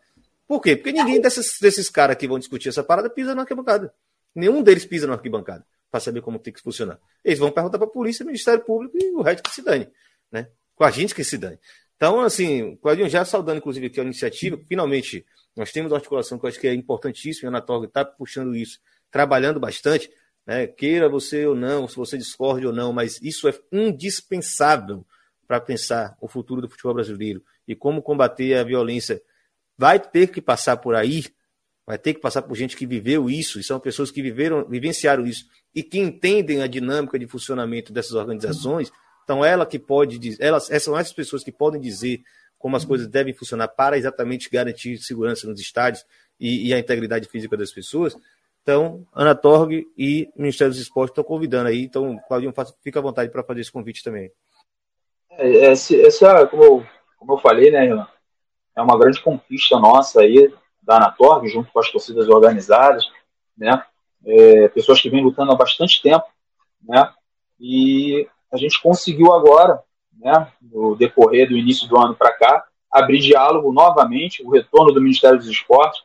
Por 0.48 0.62
quê? 0.62 0.78
Porque 0.78 0.94
ninguém 0.94 1.20
desses, 1.20 1.60
desses 1.60 1.90
caras 1.90 2.16
que 2.16 2.26
vão 2.26 2.40
discutir 2.40 2.70
essa 2.70 2.82
parada 2.82 3.10
pisa 3.10 3.36
na 3.36 3.42
arquibancada. 3.42 3.94
Nenhum 4.34 4.64
deles 4.64 4.86
pisa 4.86 5.06
na 5.06 5.16
arquibancada 5.16 5.66
para 5.92 6.00
saber 6.00 6.22
como 6.22 6.40
tem 6.40 6.54
que 6.54 6.62
funcionar. 6.62 6.98
Eles 7.22 7.38
vão 7.38 7.52
perguntar 7.52 7.78
para 7.78 7.86
a 7.86 7.90
polícia, 7.90 8.26
Ministério 8.26 8.64
Público 8.64 8.98
e 8.98 9.12
o 9.12 9.22
resto 9.22 9.44
que 9.44 9.54
se 9.54 9.62
dane. 9.62 9.90
Né? 10.32 10.48
Com 10.74 10.86
a 10.86 10.90
gente 10.90 11.14
que 11.14 11.22
se 11.22 11.38
dane. 11.38 11.60
Então, 11.98 12.22
assim, 12.22 12.78
Claudinho, 12.78 13.10
já 13.10 13.26
saudando, 13.26 13.58
inclusive, 13.58 13.88
aqui 13.88 14.00
a 14.00 14.04
iniciativa, 14.04 14.58
finalmente 14.66 15.26
nós 15.54 15.70
temos 15.74 15.92
uma 15.92 15.98
articulação 15.98 16.40
que 16.40 16.46
eu 16.46 16.48
acho 16.48 16.60
que 16.62 16.68
é 16.70 16.74
importantíssima, 16.74 17.50
a 17.50 17.52
Ana 17.52 17.62
Torg 17.62 17.88
está 17.88 18.06
puxando 18.06 18.56
isso, 18.56 18.80
trabalhando 19.12 19.60
bastante, 19.60 20.10
né? 20.48 20.66
queira 20.66 21.10
você 21.10 21.46
ou 21.46 21.56
não, 21.56 21.90
se 21.90 21.98
você 21.98 22.18
discorde 22.18 22.66
ou 22.66 22.72
não, 22.72 22.94
mas 22.94 23.22
isso 23.22 23.50
é 23.50 23.54
indispensável 23.70 25.06
para 25.50 25.60
pensar 25.60 26.16
o 26.22 26.28
futuro 26.28 26.62
do 26.62 26.70
futebol 26.70 26.94
brasileiro 26.94 27.44
e 27.68 27.76
como 27.76 28.04
combater 28.04 28.54
a 28.54 28.64
violência, 28.64 29.20
vai 29.76 30.00
ter 30.00 30.28
que 30.28 30.40
passar 30.40 30.78
por 30.78 30.94
aí, 30.94 31.26
vai 31.88 31.98
ter 31.98 32.14
que 32.14 32.20
passar 32.20 32.44
por 32.44 32.56
gente 32.56 32.78
que 32.78 32.86
viveu 32.86 33.28
isso, 33.28 33.60
e 33.60 33.64
são 33.64 33.80
pessoas 33.80 34.12
que 34.12 34.22
viveram, 34.22 34.64
vivenciaram 34.66 35.26
isso 35.26 35.48
e 35.74 35.82
que 35.82 35.98
entendem 35.98 36.62
a 36.62 36.68
dinâmica 36.68 37.18
de 37.18 37.26
funcionamento 37.26 37.92
dessas 37.92 38.12
organizações. 38.12 38.92
Então, 39.24 39.44
ela 39.44 39.66
que 39.66 39.80
pode 39.80 40.38
elas, 40.40 40.70
são 40.84 40.96
essas 40.96 41.14
pessoas 41.14 41.44
que 41.44 41.52
podem 41.52 41.82
dizer 41.82 42.22
como 42.60 42.76
as 42.76 42.86
coisas 42.86 43.08
devem 43.08 43.34
funcionar 43.34 43.70
para 43.70 43.98
exatamente 43.98 44.52
garantir 44.52 45.00
segurança 45.00 45.48
nos 45.48 45.60
estádios 45.60 46.06
e, 46.40 46.68
e 46.68 46.74
a 46.76 46.78
integridade 46.78 47.28
física 47.28 47.58
das 47.58 47.72
pessoas. 47.72 48.16
Então, 48.62 49.04
Ana 49.16 49.34
Torg 49.34 49.88
e 49.98 50.30
Ministério 50.38 50.72
dos 50.72 50.82
Esportes 50.82 51.14
estão 51.14 51.24
convidando 51.24 51.70
aí. 51.70 51.82
Então, 51.82 52.20
Claudinho, 52.28 52.54
fica 52.84 53.00
à 53.00 53.02
vontade 53.02 53.32
para 53.32 53.42
fazer 53.42 53.62
esse 53.62 53.72
convite 53.72 54.04
também. 54.04 54.32
É, 55.40 55.72
esse, 55.72 56.00
essa, 56.06 56.46
como 56.48 56.64
eu, 56.64 56.86
como 57.18 57.34
eu 57.34 57.38
falei, 57.38 57.72
né, 57.72 57.88
é 58.76 58.82
uma 58.82 59.00
grande 59.00 59.22
conquista 59.22 59.80
nossa 59.80 60.22
aí 60.22 60.54
da 60.84 60.98
Anatorg, 60.98 61.48
junto 61.48 61.72
com 61.72 61.80
as 61.80 61.90
torcidas 61.90 62.28
organizadas, 62.28 63.10
né, 63.58 63.82
é, 64.26 64.68
pessoas 64.68 65.02
que 65.02 65.10
vêm 65.10 65.24
lutando 65.24 65.52
há 65.54 65.56
bastante 65.56 66.02
tempo, 66.02 66.26
né, 66.82 67.10
e 67.58 68.28
a 68.52 68.58
gente 68.58 68.82
conseguiu 68.82 69.34
agora, 69.34 69.82
né, 70.18 70.52
no 70.62 70.96
decorrer 70.98 71.48
do 71.48 71.56
início 71.56 71.88
do 71.88 71.98
ano 71.98 72.16
para 72.16 72.34
cá, 72.34 72.66
abrir 72.92 73.20
diálogo 73.20 73.72
novamente, 73.72 74.44
o 74.44 74.50
retorno 74.50 74.92
do 74.92 75.02
Ministério 75.02 75.38
dos 75.38 75.48
Esportes, 75.48 76.02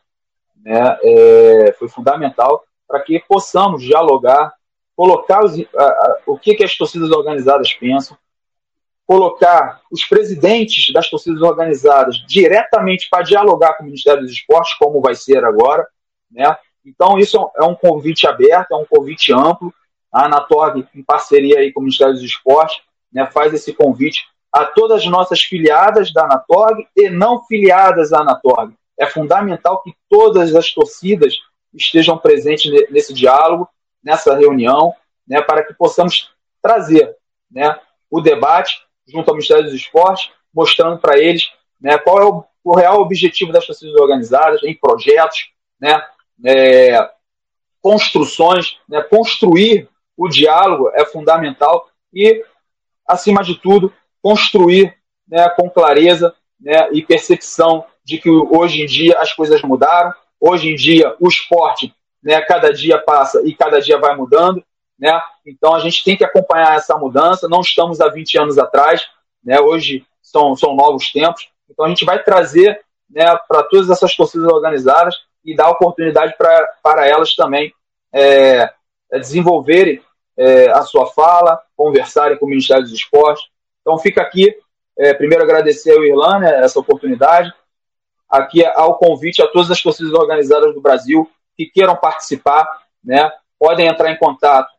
né, 0.57 0.97
é, 1.03 1.75
foi 1.77 1.89
fundamental 1.89 2.65
para 2.87 3.01
que 3.01 3.19
possamos 3.19 3.83
dialogar, 3.83 4.55
colocar 4.95 5.45
os, 5.45 5.59
a, 5.59 5.85
a, 5.85 6.19
o 6.25 6.39
que, 6.39 6.55
que 6.55 6.63
as 6.63 6.77
torcidas 6.77 7.11
organizadas 7.11 7.73
pensam, 7.73 8.17
colocar 9.07 9.81
os 9.91 10.05
presidentes 10.05 10.93
das 10.93 11.09
torcidas 11.09 11.43
organizadas 11.43 12.17
diretamente 12.27 13.09
para 13.11 13.23
dialogar 13.23 13.75
com 13.75 13.83
o 13.83 13.87
Ministério 13.87 14.23
dos 14.23 14.33
Esportes, 14.33 14.75
como 14.75 15.01
vai 15.01 15.15
ser 15.15 15.45
agora. 15.45 15.87
Né? 16.31 16.57
Então, 16.85 17.19
isso 17.19 17.51
é 17.57 17.65
um 17.65 17.75
convite 17.75 18.27
aberto, 18.27 18.73
é 18.73 18.77
um 18.77 18.87
convite 18.87 19.33
amplo. 19.33 19.73
A 20.13 20.27
Anatorg, 20.27 20.87
em 20.95 21.03
parceria 21.03 21.59
aí 21.59 21.73
com 21.73 21.81
o 21.81 21.83
Ministério 21.83 22.15
dos 22.15 22.23
Esportes, 22.23 22.81
né, 23.13 23.27
faz 23.27 23.53
esse 23.53 23.73
convite 23.73 24.25
a 24.53 24.65
todas 24.65 25.03
as 25.03 25.07
nossas 25.07 25.43
filiadas 25.43 26.13
da 26.13 26.25
Anatorg 26.25 26.87
e 26.97 27.11
não 27.11 27.45
filiadas 27.45 28.13
à 28.13 28.21
Anatorg. 28.21 28.75
É 28.99 29.07
fundamental 29.07 29.83
que 29.83 29.93
todas 30.09 30.55
as 30.55 30.73
torcidas 30.73 31.35
estejam 31.73 32.17
presentes 32.17 32.71
nesse 32.91 33.13
diálogo, 33.13 33.69
nessa 34.03 34.37
reunião, 34.37 34.95
né, 35.27 35.43
para 35.43 35.65
que 35.65 35.75
possamos 35.75 36.33
trazer 36.63 37.17
né, 37.51 37.79
o 38.09 38.21
debate 38.21 38.85
junto 39.07 39.29
ao 39.29 39.35
Ministério 39.35 39.65
dos 39.65 39.75
Esportes, 39.75 40.31
mostrando 40.53 40.99
para 40.99 41.19
eles 41.19 41.51
né, 41.81 41.99
qual 41.99 42.19
é 42.19 42.25
o, 42.25 42.45
o, 42.63 42.77
real 42.77 43.01
objetivo 43.01 43.53
das 43.53 43.67
torcidas 43.67 43.95
organizadas 43.97 44.63
em 44.63 44.75
projetos, 44.75 45.51
né, 45.81 46.03
é, 46.45 47.11
construções, 47.81 48.79
né, 48.89 49.03
construir 49.03 49.89
o 50.17 50.29
diálogo 50.29 50.91
é 50.95 51.05
fundamental 51.05 51.89
e, 52.13 52.45
acima 53.07 53.43
de 53.43 53.57
tudo, 53.57 53.93
construir 54.23 54.97
né, 55.29 55.49
com 55.51 55.69
clareza 55.69 56.35
né, 56.61 56.89
e 56.93 57.03
percepção 57.03 57.85
de 58.05 58.19
que 58.19 58.31
hoje 58.31 58.83
em 58.83 58.87
dia 58.87 59.19
as 59.19 59.33
coisas 59.33 59.61
mudaram, 59.63 60.13
hoje 60.41 60.71
em 60.71 60.75
dia 60.75 61.15
o 61.21 61.29
esporte, 61.29 61.95
né, 62.23 62.41
cada 62.43 62.73
dia 62.73 62.99
passa 62.99 63.43
e 63.45 63.55
cada 63.55 63.81
dia 63.81 63.99
vai 63.99 64.17
mudando, 64.17 64.65
né? 64.99 65.21
Então 65.47 65.75
a 65.75 65.81
gente 65.81 66.03
tem 66.05 66.17
que 66.17 66.25
acompanhar 66.25 66.77
essa 66.77 66.97
mudança. 66.97 67.49
Não 67.49 67.61
estamos 67.61 68.01
há 68.01 68.09
20 68.09 68.39
anos 68.39 68.59
atrás, 68.59 69.07
né? 69.43 69.61
Hoje 69.61 70.07
são, 70.23 70.57
são 70.57 70.75
novos 70.75 71.13
tempos. 71.13 71.49
Então 71.71 71.85
a 71.85 71.89
gente 71.89 72.05
vai 72.05 72.23
trazer, 72.23 72.81
né, 73.11 73.25
para 73.49 73.63
todas 73.65 73.91
essas 73.91 74.15
torcidas 74.15 74.51
organizadas 74.51 75.15
e 75.45 75.55
dar 75.55 75.71
oportunidade 75.71 76.35
pra, 76.37 76.67
para 76.83 77.07
elas 77.07 77.35
também 77.35 77.73
é, 78.13 78.71
é, 79.13 79.19
desenvolverem 79.19 80.01
é, 80.37 80.71
a 80.71 80.83
sua 80.83 81.07
fala, 81.07 81.61
conversarem 81.77 82.39
com 82.39 82.47
o 82.47 82.49
Ministério 82.49 82.83
dos 82.83 82.93
Esportes. 82.93 83.45
Então 83.81 83.99
fica 83.99 84.23
aqui, 84.23 84.57
é, 84.99 85.13
primeiro 85.13 85.45
agradecer 85.45 85.93
ao 85.93 86.05
Irlan 86.05 86.41
né, 86.41 86.65
essa 86.65 86.81
oportunidade, 86.81 87.53
aqui 88.29 88.65
ao 88.65 88.97
convite 88.97 89.43
a 89.43 89.47
todas 89.47 89.71
as 89.71 89.83
torcidas 89.83 90.13
organizadas 90.13 90.75
do 90.75 90.81
Brasil 90.81 91.31
que 91.57 91.67
queiram 91.67 91.95
participar, 91.95 92.67
né, 93.03 93.31
podem 93.59 93.87
entrar 93.87 94.11
em 94.11 94.17
contato. 94.17 94.73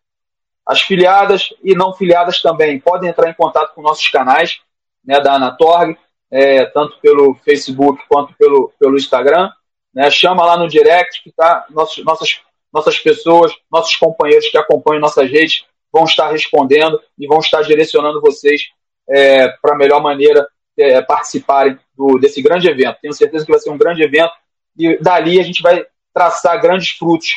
As 0.65 0.81
filiadas 0.81 1.49
e 1.63 1.75
não 1.75 1.93
filiadas 1.93 2.41
também 2.41 2.79
podem 2.79 3.09
entrar 3.09 3.29
em 3.29 3.33
contato 3.33 3.73
com 3.73 3.81
nossos 3.81 4.07
canais 4.07 4.59
né, 5.03 5.19
da 5.19 5.33
Anatorg, 5.33 5.97
é, 6.31 6.65
tanto 6.65 6.99
pelo 6.99 7.35
Facebook 7.45 8.01
quanto 8.07 8.33
pelo, 8.33 8.73
pelo 8.79 8.97
Instagram. 8.97 9.51
Né, 9.93 10.09
chama 10.09 10.45
lá 10.45 10.57
no 10.57 10.67
direct 10.67 11.23
que 11.23 11.31
tá, 11.31 11.65
nossos, 11.69 12.03
nossas 12.03 12.41
nossas 12.75 12.99
pessoas, 12.99 13.53
nossos 13.71 13.95
companheiros 13.95 14.49
que 14.49 14.57
acompanham 14.57 14.99
nossas 14.99 15.31
redes 15.31 15.65
vão 15.93 16.03
estar 16.03 16.29
respondendo 16.29 17.01
e 17.17 17.25
vão 17.25 17.39
estar 17.39 17.61
direcionando 17.61 18.19
vocês 18.19 18.63
é, 19.09 19.47
para 19.47 19.75
a 19.75 19.77
melhor 19.77 20.01
maneira 20.01 20.45
é, 20.77 21.01
participarem 21.01 21.79
do, 21.97 22.19
desse 22.19 22.41
grande 22.41 22.67
evento. 22.67 22.97
Tenho 23.01 23.13
certeza 23.13 23.45
que 23.45 23.51
vai 23.51 23.61
ser 23.61 23.69
um 23.69 23.77
grande 23.77 24.03
evento 24.03 24.33
e 24.77 24.97
dali 24.97 25.39
a 25.39 25.43
gente 25.43 25.61
vai 25.61 25.85
traçar 26.13 26.61
grandes 26.61 26.89
frutos 26.89 27.29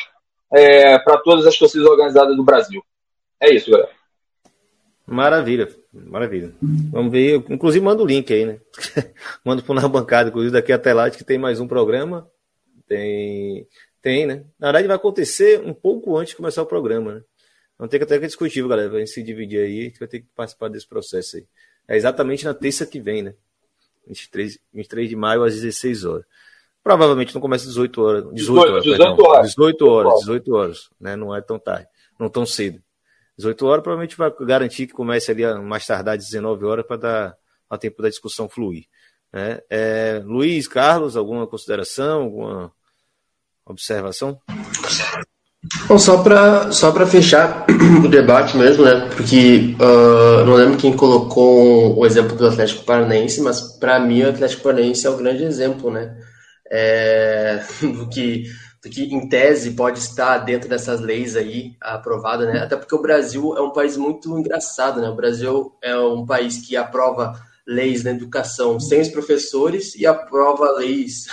é, 0.53 0.99
para 0.99 1.17
todas 1.19 1.47
as 1.47 1.57
torcidas 1.57 1.87
organizadas 1.87 2.35
do 2.35 2.43
Brasil. 2.43 2.83
É 3.41 3.53
isso, 3.53 3.71
galera. 3.71 3.89
Maravilha, 5.05 5.67
maravilha. 5.91 6.53
Vamos 6.91 7.11
ver. 7.11 7.43
Inclusive, 7.49 7.83
manda 7.83 8.03
o 8.03 8.05
link 8.05 8.31
aí, 8.31 8.45
né? 8.45 8.59
Manda 9.43 9.63
para 9.63 9.81
na 9.81 9.87
bancada. 9.87 10.29
Inclusive, 10.29 10.53
daqui 10.53 10.71
até 10.71 10.93
lá, 10.93 11.09
que 11.09 11.23
tem 11.23 11.37
mais 11.37 11.59
um 11.59 11.67
programa. 11.67 12.29
Tem 12.87 13.67
tem, 14.01 14.25
né? 14.25 14.45
Na 14.57 14.67
verdade, 14.67 14.87
vai 14.87 14.95
acontecer 14.95 15.61
um 15.61 15.73
pouco 15.73 16.17
antes 16.17 16.31
de 16.31 16.37
começar 16.37 16.61
o 16.61 16.65
programa, 16.65 17.15
né? 17.15 17.21
Não 17.77 17.87
tem 17.87 17.99
que 17.99 18.03
até 18.03 18.19
que 18.19 18.27
discutir, 18.27 18.65
galera. 18.67 18.89
Vai 18.89 19.05
se 19.07 19.23
dividir 19.23 19.59
aí, 19.59 19.81
a 19.81 19.83
gente 19.83 19.99
vai 19.99 20.07
ter 20.07 20.19
que 20.19 20.27
participar 20.35 20.69
desse 20.69 20.87
processo 20.87 21.37
aí. 21.37 21.45
É 21.87 21.95
exatamente 21.95 22.45
na 22.45 22.53
terça 22.53 22.85
que 22.85 22.99
vem, 22.99 23.23
né? 23.23 23.33
23, 24.07 24.59
23 24.73 25.09
de 25.09 25.15
maio, 25.15 25.43
às 25.43 25.55
16 25.55 26.05
horas. 26.05 26.25
Provavelmente 26.83 27.33
não 27.33 27.41
começa 27.41 27.63
às 27.63 27.69
18 27.69 28.01
horas. 28.01 28.33
18 28.33 28.59
horas, 28.59 28.83
18 28.83 29.21
horas. 29.21 29.47
18 29.49 29.87
horas, 29.87 30.19
18 30.19 30.55
horas, 30.55 30.89
né? 30.99 31.15
Não 31.15 31.35
é 31.35 31.41
tão 31.41 31.59
tarde, 31.59 31.87
não 32.19 32.29
tão 32.29 32.45
cedo. 32.45 32.81
18 33.39 33.65
horas 33.65 33.83
provavelmente 33.83 34.17
vai 34.17 34.31
garantir 34.41 34.85
que 34.85 34.93
comece 34.93 35.31
ali 35.31 35.45
mais 35.63 35.85
tardar 35.85 36.17
às 36.17 36.25
19 36.25 36.65
horas 36.65 36.85
para 36.85 36.97
dar 36.97 37.35
a 37.69 37.77
tempo 37.77 38.01
da 38.01 38.09
discussão 38.09 38.49
fluir. 38.49 38.83
Né? 39.31 39.59
É, 39.69 40.21
Luiz, 40.25 40.67
Carlos, 40.67 41.15
alguma 41.15 41.47
consideração, 41.47 42.23
alguma 42.23 42.71
observação? 43.65 44.41
Bom, 45.87 45.97
só 45.97 46.21
para 46.21 46.71
só 46.71 46.91
fechar 47.05 47.65
o 48.03 48.09
debate 48.09 48.57
mesmo, 48.57 48.83
né? 48.83 49.09
Porque 49.15 49.75
uh, 49.79 50.45
não 50.45 50.55
lembro 50.55 50.77
quem 50.77 50.95
colocou 50.95 51.97
o 51.97 52.05
exemplo 52.05 52.35
do 52.35 52.47
Atlético 52.47 52.83
Paranaense, 52.83 53.41
mas 53.41 53.61
para 53.77 53.99
mim 53.99 54.23
o 54.23 54.29
Atlético 54.29 54.63
Paranaense 54.63 55.05
é 55.05 55.09
o 55.09 55.17
grande 55.17 55.43
exemplo, 55.43 55.91
né? 55.91 56.17
É, 56.71 57.61
do, 57.81 58.09
que, 58.09 58.45
que 58.81 59.13
em 59.13 59.27
tese 59.27 59.71
pode 59.71 59.99
estar 59.99 60.37
dentro 60.39 60.69
dessas 60.69 61.01
leis 61.01 61.35
aí 61.35 61.75
aprovada, 61.81 62.45
né? 62.45 62.59
Até 62.59 62.77
porque 62.77 62.95
o 62.95 63.01
Brasil 63.01 63.57
é 63.57 63.61
um 63.61 63.71
país 63.71 63.97
muito 63.97 64.37
engraçado, 64.37 65.01
né? 65.01 65.09
O 65.09 65.15
Brasil 65.15 65.75
é 65.81 65.97
um 65.97 66.25
país 66.25 66.59
que 66.59 66.77
aprova 66.77 67.33
leis 67.67 68.03
na 68.03 68.11
educação 68.11 68.79
sem 68.79 69.01
os 69.01 69.09
professores 69.09 69.93
e 69.95 70.05
aprova 70.05 70.71
leis 70.71 71.27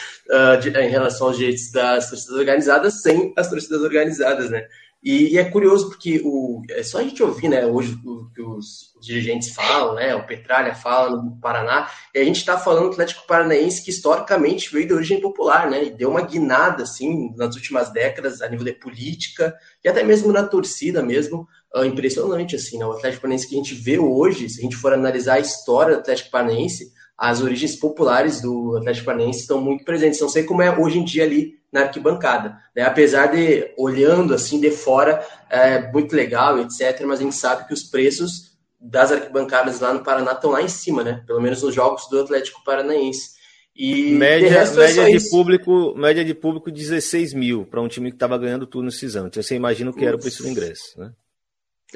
de, 0.62 0.70
em 0.70 0.88
relação 0.88 1.26
aos 1.26 1.36
direitos 1.36 1.70
das 1.70 2.08
torcidas 2.08 2.38
organizadas 2.38 3.02
sem 3.02 3.32
as 3.36 3.50
torcidas 3.50 3.82
organizadas, 3.82 4.48
né? 4.48 4.66
E, 5.02 5.34
e, 5.34 5.38
é 5.38 5.44
curioso 5.44 5.88
porque 5.88 6.22
o, 6.24 6.62
é 6.70 6.82
só 6.84 6.98
a 6.98 7.02
gente 7.02 7.20
ouvir, 7.22 7.48
né, 7.48 7.66
hoje 7.66 7.98
o 8.04 8.30
que 8.32 8.40
os 8.40 8.92
dirigentes 9.00 9.52
falam, 9.52 9.96
né, 9.96 10.14
o 10.14 10.24
Petralha 10.24 10.76
fala 10.76 11.20
no 11.20 11.40
Paraná, 11.40 11.90
e 12.14 12.20
a 12.20 12.24
gente 12.24 12.36
está 12.36 12.56
falando 12.56 12.84
do 12.84 12.92
Atlético 12.92 13.26
Paranaense 13.26 13.82
que 13.82 13.90
historicamente 13.90 14.72
veio 14.72 14.86
de 14.86 14.94
origem 14.94 15.20
popular, 15.20 15.68
né, 15.68 15.86
e 15.86 15.90
deu 15.90 16.10
uma 16.10 16.20
guinada, 16.22 16.84
assim, 16.84 17.34
nas 17.36 17.56
últimas 17.56 17.92
décadas 17.92 18.40
a 18.40 18.48
nível 18.48 18.64
de 18.64 18.74
política 18.74 19.52
e 19.84 19.88
até 19.88 20.04
mesmo 20.04 20.32
na 20.32 20.44
torcida 20.44 21.02
mesmo, 21.02 21.48
uh, 21.74 21.84
impressionante, 21.84 22.54
assim, 22.54 22.78
né, 22.78 22.86
o 22.86 22.92
Atlético 22.92 23.22
Paranaense 23.22 23.48
que 23.48 23.56
a 23.56 23.58
gente 23.58 23.74
vê 23.74 23.98
hoje, 23.98 24.48
se 24.48 24.60
a 24.60 24.62
gente 24.62 24.76
for 24.76 24.92
analisar 24.92 25.34
a 25.34 25.40
história 25.40 25.96
do 25.96 26.00
Atlético 26.00 26.30
Paranaense, 26.30 26.92
as 27.18 27.40
origens 27.40 27.74
populares 27.74 28.40
do 28.40 28.76
Atlético 28.76 29.06
Paranaense 29.06 29.40
estão 29.40 29.60
muito 29.60 29.84
presentes. 29.84 30.20
Não 30.20 30.28
sei 30.28 30.42
como 30.42 30.62
é 30.62 30.76
hoje 30.76 30.98
em 30.98 31.04
dia 31.04 31.22
ali 31.22 31.61
na 31.72 31.82
arquibancada, 31.82 32.58
né? 32.76 32.82
Apesar 32.82 33.26
de 33.26 33.72
olhando 33.78 34.34
assim 34.34 34.60
de 34.60 34.70
fora 34.70 35.26
é 35.48 35.90
muito 35.90 36.14
legal, 36.14 36.58
etc. 36.60 37.00
Mas 37.06 37.20
a 37.20 37.22
gente 37.22 37.34
sabe 37.34 37.66
que 37.66 37.72
os 37.72 37.82
preços 37.82 38.52
das 38.78 39.10
arquibancadas 39.10 39.80
lá 39.80 39.92
no 39.92 40.02
Paraná 40.02 40.32
estão 40.32 40.50
lá 40.50 40.60
em 40.60 40.68
cima, 40.68 41.02
né? 41.02 41.22
Pelo 41.26 41.40
menos 41.40 41.62
nos 41.62 41.74
jogos 41.74 42.08
do 42.10 42.20
Atlético 42.20 42.62
Paranaense. 42.62 43.40
E 43.74 44.12
média, 44.12 44.48
é 44.48 44.76
média 44.76 45.18
de 45.18 45.30
público, 45.30 45.94
média 45.96 46.22
de 46.22 46.34
público 46.34 46.70
16 46.70 47.32
mil 47.32 47.64
para 47.64 47.80
um 47.80 47.88
time 47.88 48.10
que 48.10 48.16
estava 48.16 48.36
ganhando 48.36 48.66
tudo 48.66 48.84
nesse 48.84 49.06
ano. 49.16 49.28
Então 49.28 49.42
você 49.42 49.54
imagina 49.54 49.90
o 49.90 49.94
que 49.94 50.04
era 50.04 50.16
o 50.16 50.20
preço 50.20 50.42
do 50.42 50.48
ingresso, 50.50 51.00
né? 51.00 51.10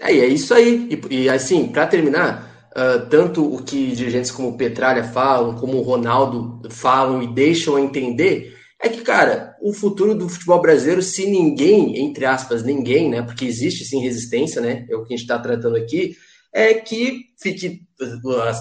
É, 0.01 0.11
é 0.11 0.27
isso 0.27 0.55
aí. 0.55 0.89
E, 1.11 1.25
e 1.25 1.29
assim, 1.29 1.69
para 1.69 1.87
terminar, 1.87 2.57
Uh, 2.77 3.09
tanto 3.09 3.55
o 3.55 3.63
que 3.63 3.97
dirigentes 3.97 4.31
como 4.31 4.55
Petralha 4.55 5.03
falam, 5.03 5.55
como 5.55 5.79
o 5.79 5.81
Ronaldo 5.81 6.61
falam 6.69 7.23
e 7.23 7.27
deixam 7.27 7.79
entender, 7.79 8.55
é 8.87 8.89
que, 8.89 9.03
cara, 9.03 9.57
o 9.61 9.73
futuro 9.73 10.15
do 10.15 10.29
futebol 10.29 10.61
brasileiro, 10.61 11.03
se 11.03 11.27
ninguém, 11.27 11.99
entre 11.99 12.25
aspas, 12.25 12.63
ninguém, 12.63 13.11
né, 13.11 13.23
porque 13.23 13.45
existe 13.45 13.85
sim 13.85 14.01
resistência, 14.01 14.61
né, 14.61 14.87
é 14.89 14.97
o 14.97 15.05
que 15.05 15.13
a 15.13 15.17
gente 15.17 15.25
está 15.25 15.39
tratando 15.39 15.77
aqui, 15.77 16.17
é 16.53 16.73
que 16.75 17.27
fique 17.39 17.83
uh, 18.01 18.53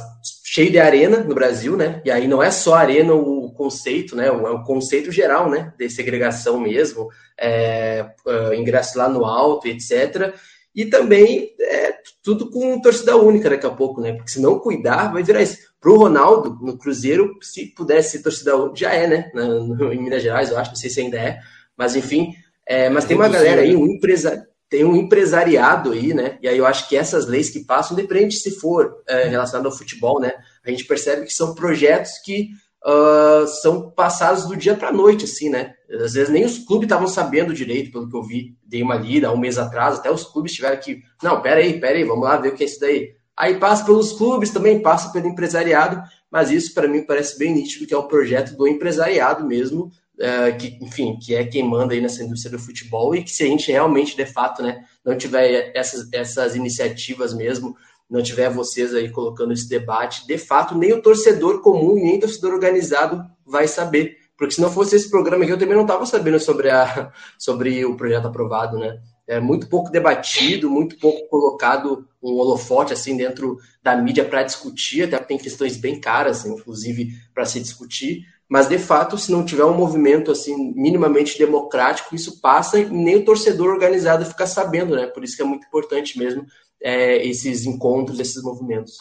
cheio 0.44 0.72
de 0.72 0.80
arena 0.80 1.20
no 1.20 1.34
Brasil, 1.34 1.78
né, 1.78 2.02
e 2.04 2.12
aí 2.12 2.28
não 2.28 2.42
é 2.42 2.52
só 2.52 2.76
arena 2.76 3.14
o 3.14 3.54
conceito, 3.54 4.16
né, 4.16 4.28
é 4.28 4.32
o 4.32 4.64
conceito 4.64 5.12
geral, 5.12 5.50
né, 5.50 5.74
de 5.78 5.90
segregação 5.90 6.60
mesmo, 6.60 7.08
é, 7.40 8.06
uh, 8.26 8.54
ingresso 8.54 8.98
lá 8.98 9.08
no 9.08 9.26
alto, 9.26 9.68
etc., 9.68 10.34
e 10.76 10.86
também 10.86 11.52
é, 11.60 11.96
tudo 12.22 12.50
com 12.52 12.82
torcida 12.82 13.16
única 13.16 13.50
daqui 13.50 13.66
a 13.66 13.72
pouco, 13.72 14.02
né? 14.02 14.14
Porque 14.14 14.32
se 14.32 14.42
não 14.42 14.60
cuidar, 14.60 15.14
vai 15.14 15.24
virar 15.24 15.42
isso. 15.42 15.58
Pro 15.80 15.98
Ronaldo, 15.98 16.58
no 16.62 16.78
Cruzeiro, 16.78 17.38
se 17.42 17.68
pudesse 17.68 18.18
ser 18.18 18.24
torcida 18.24 18.58
única, 18.58 18.76
já 18.76 18.94
é, 18.94 19.08
né? 19.08 19.32
Na, 19.34 19.46
no, 19.46 19.94
em 19.94 20.04
Minas 20.04 20.22
Gerais, 20.22 20.50
eu 20.50 20.58
acho, 20.58 20.72
não 20.72 20.76
sei 20.76 20.90
se 20.90 21.00
ainda 21.00 21.18
é. 21.18 21.40
Mas 21.78 21.96
enfim, 21.96 22.34
é, 22.68 22.90
mas 22.90 23.06
tem 23.06 23.16
uma 23.16 23.30
galera 23.30 23.62
aí, 23.62 23.76
um 23.76 23.86
empresa, 23.86 24.46
tem 24.70 24.84
um 24.84 24.96
empresariado 24.96 25.92
aí, 25.92 26.14
né? 26.14 26.38
E 26.42 26.48
aí 26.48 26.58
eu 26.58 26.66
acho 26.66 26.90
que 26.90 26.98
essas 26.98 27.28
leis 27.28 27.50
que 27.50 27.64
passam, 27.64 27.96
depende 27.96 28.36
se 28.36 28.52
for 28.60 29.02
é, 29.08 29.28
relacionado 29.28 29.68
ao 29.68 29.72
futebol, 29.72 30.20
né? 30.20 30.34
A 30.66 30.72
gente 30.72 30.84
percebe 30.86 31.26
que 31.26 31.34
são 31.34 31.56
projetos 31.56 32.18
que 32.24 32.50
uh, 32.84 33.48
são 33.48 33.92
passados 33.92 34.46
do 34.46 34.58
dia 34.58 34.76
para 34.76 34.90
a 34.90 34.94
noite, 34.94 35.26
assim, 35.26 35.50
né? 35.50 35.75
Às 36.04 36.14
vezes 36.14 36.30
nem 36.30 36.46
os 36.46 36.60
clubes 36.60 36.86
estavam 36.86 37.08
sabendo 37.08 37.54
direito, 37.54 37.92
pelo 37.92 38.10
que 38.10 38.16
eu 38.16 38.24
vi, 38.24 38.56
dei 38.64 38.82
uma 38.82 38.96
lida 38.96 39.32
um 39.32 39.38
mês 39.38 39.58
atrás, 39.58 39.98
até 39.98 40.12
os 40.12 40.24
clubes 40.24 40.54
tiveram 40.54 40.80
que, 40.80 41.02
não, 41.22 41.42
peraí, 41.42 41.80
peraí, 41.80 42.04
vamos 42.04 42.24
lá 42.24 42.38
ver 42.38 42.50
o 42.50 42.56
que 42.56 42.64
é 42.64 42.68
isso 42.68 42.80
daí. 42.80 43.14
Aí 43.38 43.58
passa 43.58 43.84
pelos 43.84 44.14
clubes, 44.14 44.50
também 44.50 44.82
passa 44.82 45.12
pelo 45.12 45.28
empresariado, 45.28 46.02
mas 46.32 46.52
isso 46.52 46.74
para 46.74 46.88
mim 46.88 47.04
parece 47.04 47.38
bem 47.38 47.54
nítido 47.54 47.86
que 47.86 47.94
é 47.94 47.98
o 47.98 48.08
projeto 48.08 48.56
do 48.56 48.68
empresariado 48.68 49.46
mesmo, 49.46 49.92
uh, 50.16 50.58
que, 50.58 50.78
enfim, 50.82 51.18
que 51.20 51.36
é 51.36 51.46
quem 51.46 51.64
manda 51.64 51.94
aí 51.94 52.02
nessa 52.02 52.24
indústria 52.24 52.58
do 52.58 52.64
futebol 52.64 53.14
e 53.16 53.24
que 53.24 53.32
se 53.32 53.44
a 53.44 53.48
gente 53.48 53.72
realmente, 53.72 54.16
de 54.16 54.26
fato, 54.26 54.64
né, 54.64 54.84
não 55.04 55.18
tiver 55.18 55.72
essas, 55.76 56.08
essas 56.14 56.56
iniciativas 56.56 57.34
mesmo, 57.34 57.76
não 58.10 58.22
tiver 58.22 58.50
vocês 58.50 58.94
aí 58.94 59.10
colocando 59.10 59.52
esse 59.52 59.68
debate, 59.68 60.26
de 60.28 60.38
fato, 60.38 60.78
nem 60.78 60.94
o 60.94 61.02
torcedor 61.02 61.62
comum, 61.62 61.96
nem 61.96 62.18
o 62.18 62.20
torcedor 62.20 62.54
organizado 62.54 63.24
vai 63.46 63.68
saber. 63.68 64.18
Porque 64.38 64.56
se 64.56 64.62
não 64.62 64.72
fosse 64.72 64.96
esse 64.96 65.10
programa 65.10 65.44
aqui, 65.44 65.54
eu 65.54 65.58
também 65.58 65.76
não 65.76 65.84
estava 65.84 66.06
sabendo 66.06 66.40
sobre, 66.40 66.70
a, 66.70 67.12
sobre 67.40 67.86
o 67.86 67.96
projeto 67.96 68.28
aprovado, 68.28 68.78
né? 68.78 69.00
É 69.28 69.40
muito 69.40 69.68
pouco 69.68 69.90
debatido, 69.90 70.70
muito 70.70 71.00
pouco 71.00 71.28
colocado 71.28 72.08
um 72.22 72.34
holofote 72.34 72.94
assim 72.94 73.18
dentro 73.18 73.58
da 73.82 73.96
mídia 73.96 74.24
para 74.24 74.44
discutir, 74.44 75.04
até 75.04 75.18
tem 75.18 75.38
questões 75.38 75.78
bem 75.78 76.00
caras, 76.00 76.46
inclusive, 76.46 77.12
para 77.34 77.46
se 77.46 77.60
discutir. 77.60 78.24
Mas 78.48 78.68
de 78.68 78.78
fato, 78.78 79.18
se 79.18 79.32
não 79.32 79.44
tiver 79.44 79.66
um 79.66 79.76
movimento 79.76 80.32
assim 80.32 80.74
minimamente 80.76 81.38
democrático, 81.38 82.14
isso 82.14 82.40
passa 82.40 82.80
e 82.80 82.86
nem 82.86 83.16
o 83.16 83.26
torcedor 83.26 83.70
organizado 83.70 84.26
fica 84.26 84.46
sabendo, 84.46 84.96
né? 84.96 85.08
Por 85.08 85.24
isso 85.24 85.36
que 85.36 85.42
é 85.42 85.46
muito 85.46 85.66
importante 85.66 86.20
mesmo 86.20 86.46
é, 86.82 87.26
esses 87.26 87.66
encontros, 87.66 88.20
esses 88.20 88.44
movimentos. 88.44 88.98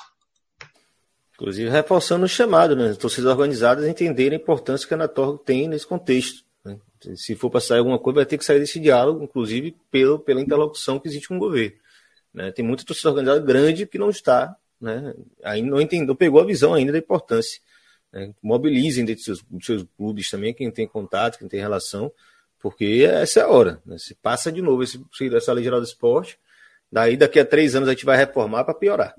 Inclusive 1.35 1.69
reforçando 1.69 2.25
o 2.25 2.29
chamado, 2.29 2.77
né? 2.77 2.91
As 2.91 2.97
torcidas 2.97 3.31
organizadas 3.31 3.87
entenderem 3.87 4.39
a 4.39 4.41
importância 4.41 4.87
que 4.87 4.95
a 4.95 4.97
Anatorg 4.97 5.43
tem 5.45 5.69
nesse 5.69 5.87
contexto. 5.87 6.45
Né? 6.65 6.79
Se 7.17 7.35
for 7.35 7.51
para 7.51 7.61
sair 7.61 7.79
alguma 7.79 7.99
coisa, 7.99 8.17
vai 8.17 8.27
ter 8.27 8.39
que 8.39 8.45
sair 8.45 8.61
desse 8.61 8.79
diálogo, 8.79 9.25
inclusive 9.25 9.77
pelo, 9.91 10.19
pela 10.19 10.41
interlocução 10.41 10.99
que 11.01 11.09
existe 11.09 11.29
com 11.29 11.37
o 11.37 11.41
governo. 11.41 11.77
Né? 12.33 12.53
Tem 12.53 12.65
muita 12.65 12.85
torcida 12.85 13.11
organizada 13.11 13.45
grande 13.45 13.87
que 13.87 13.99
não 13.99 14.11
está, 14.11 14.57
né? 14.81 15.13
ainda 15.43 15.71
não 15.71 15.81
entendeu, 15.81 16.15
pegou 16.15 16.41
a 16.41 16.45
visão 16.45 16.73
ainda 16.73 16.93
da 16.93 16.99
importância. 16.99 17.61
Né? 18.13 18.33
Mobilizem 18.41 19.05
dentro 19.05 19.19
dos 19.19 19.25
seus, 19.25 19.43
dos 19.43 19.67
seus 19.67 19.87
clubes 19.97 20.31
também, 20.31 20.55
quem 20.55 20.71
tem 20.71 20.87
contato, 20.87 21.39
quem 21.39 21.49
tem 21.49 21.61
relação, 21.61 22.13
porque 22.61 23.05
essa 23.11 23.41
é 23.41 23.43
a 23.43 23.49
hora. 23.49 23.83
Né? 23.85 23.99
Se 23.99 24.15
passa 24.15 24.53
de 24.53 24.63
novo 24.63 24.85
esse, 24.85 25.05
essa 25.35 25.53
lei 25.53 25.65
geral 25.65 25.81
do 25.81 25.87
esporte, 25.87 26.39
daí 26.91 27.17
daqui 27.17 27.41
a 27.41 27.45
três 27.45 27.75
anos 27.75 27.89
a 27.89 27.93
gente 27.93 28.05
vai 28.05 28.17
reformar 28.17 28.63
para 28.63 28.73
piorar. 28.73 29.15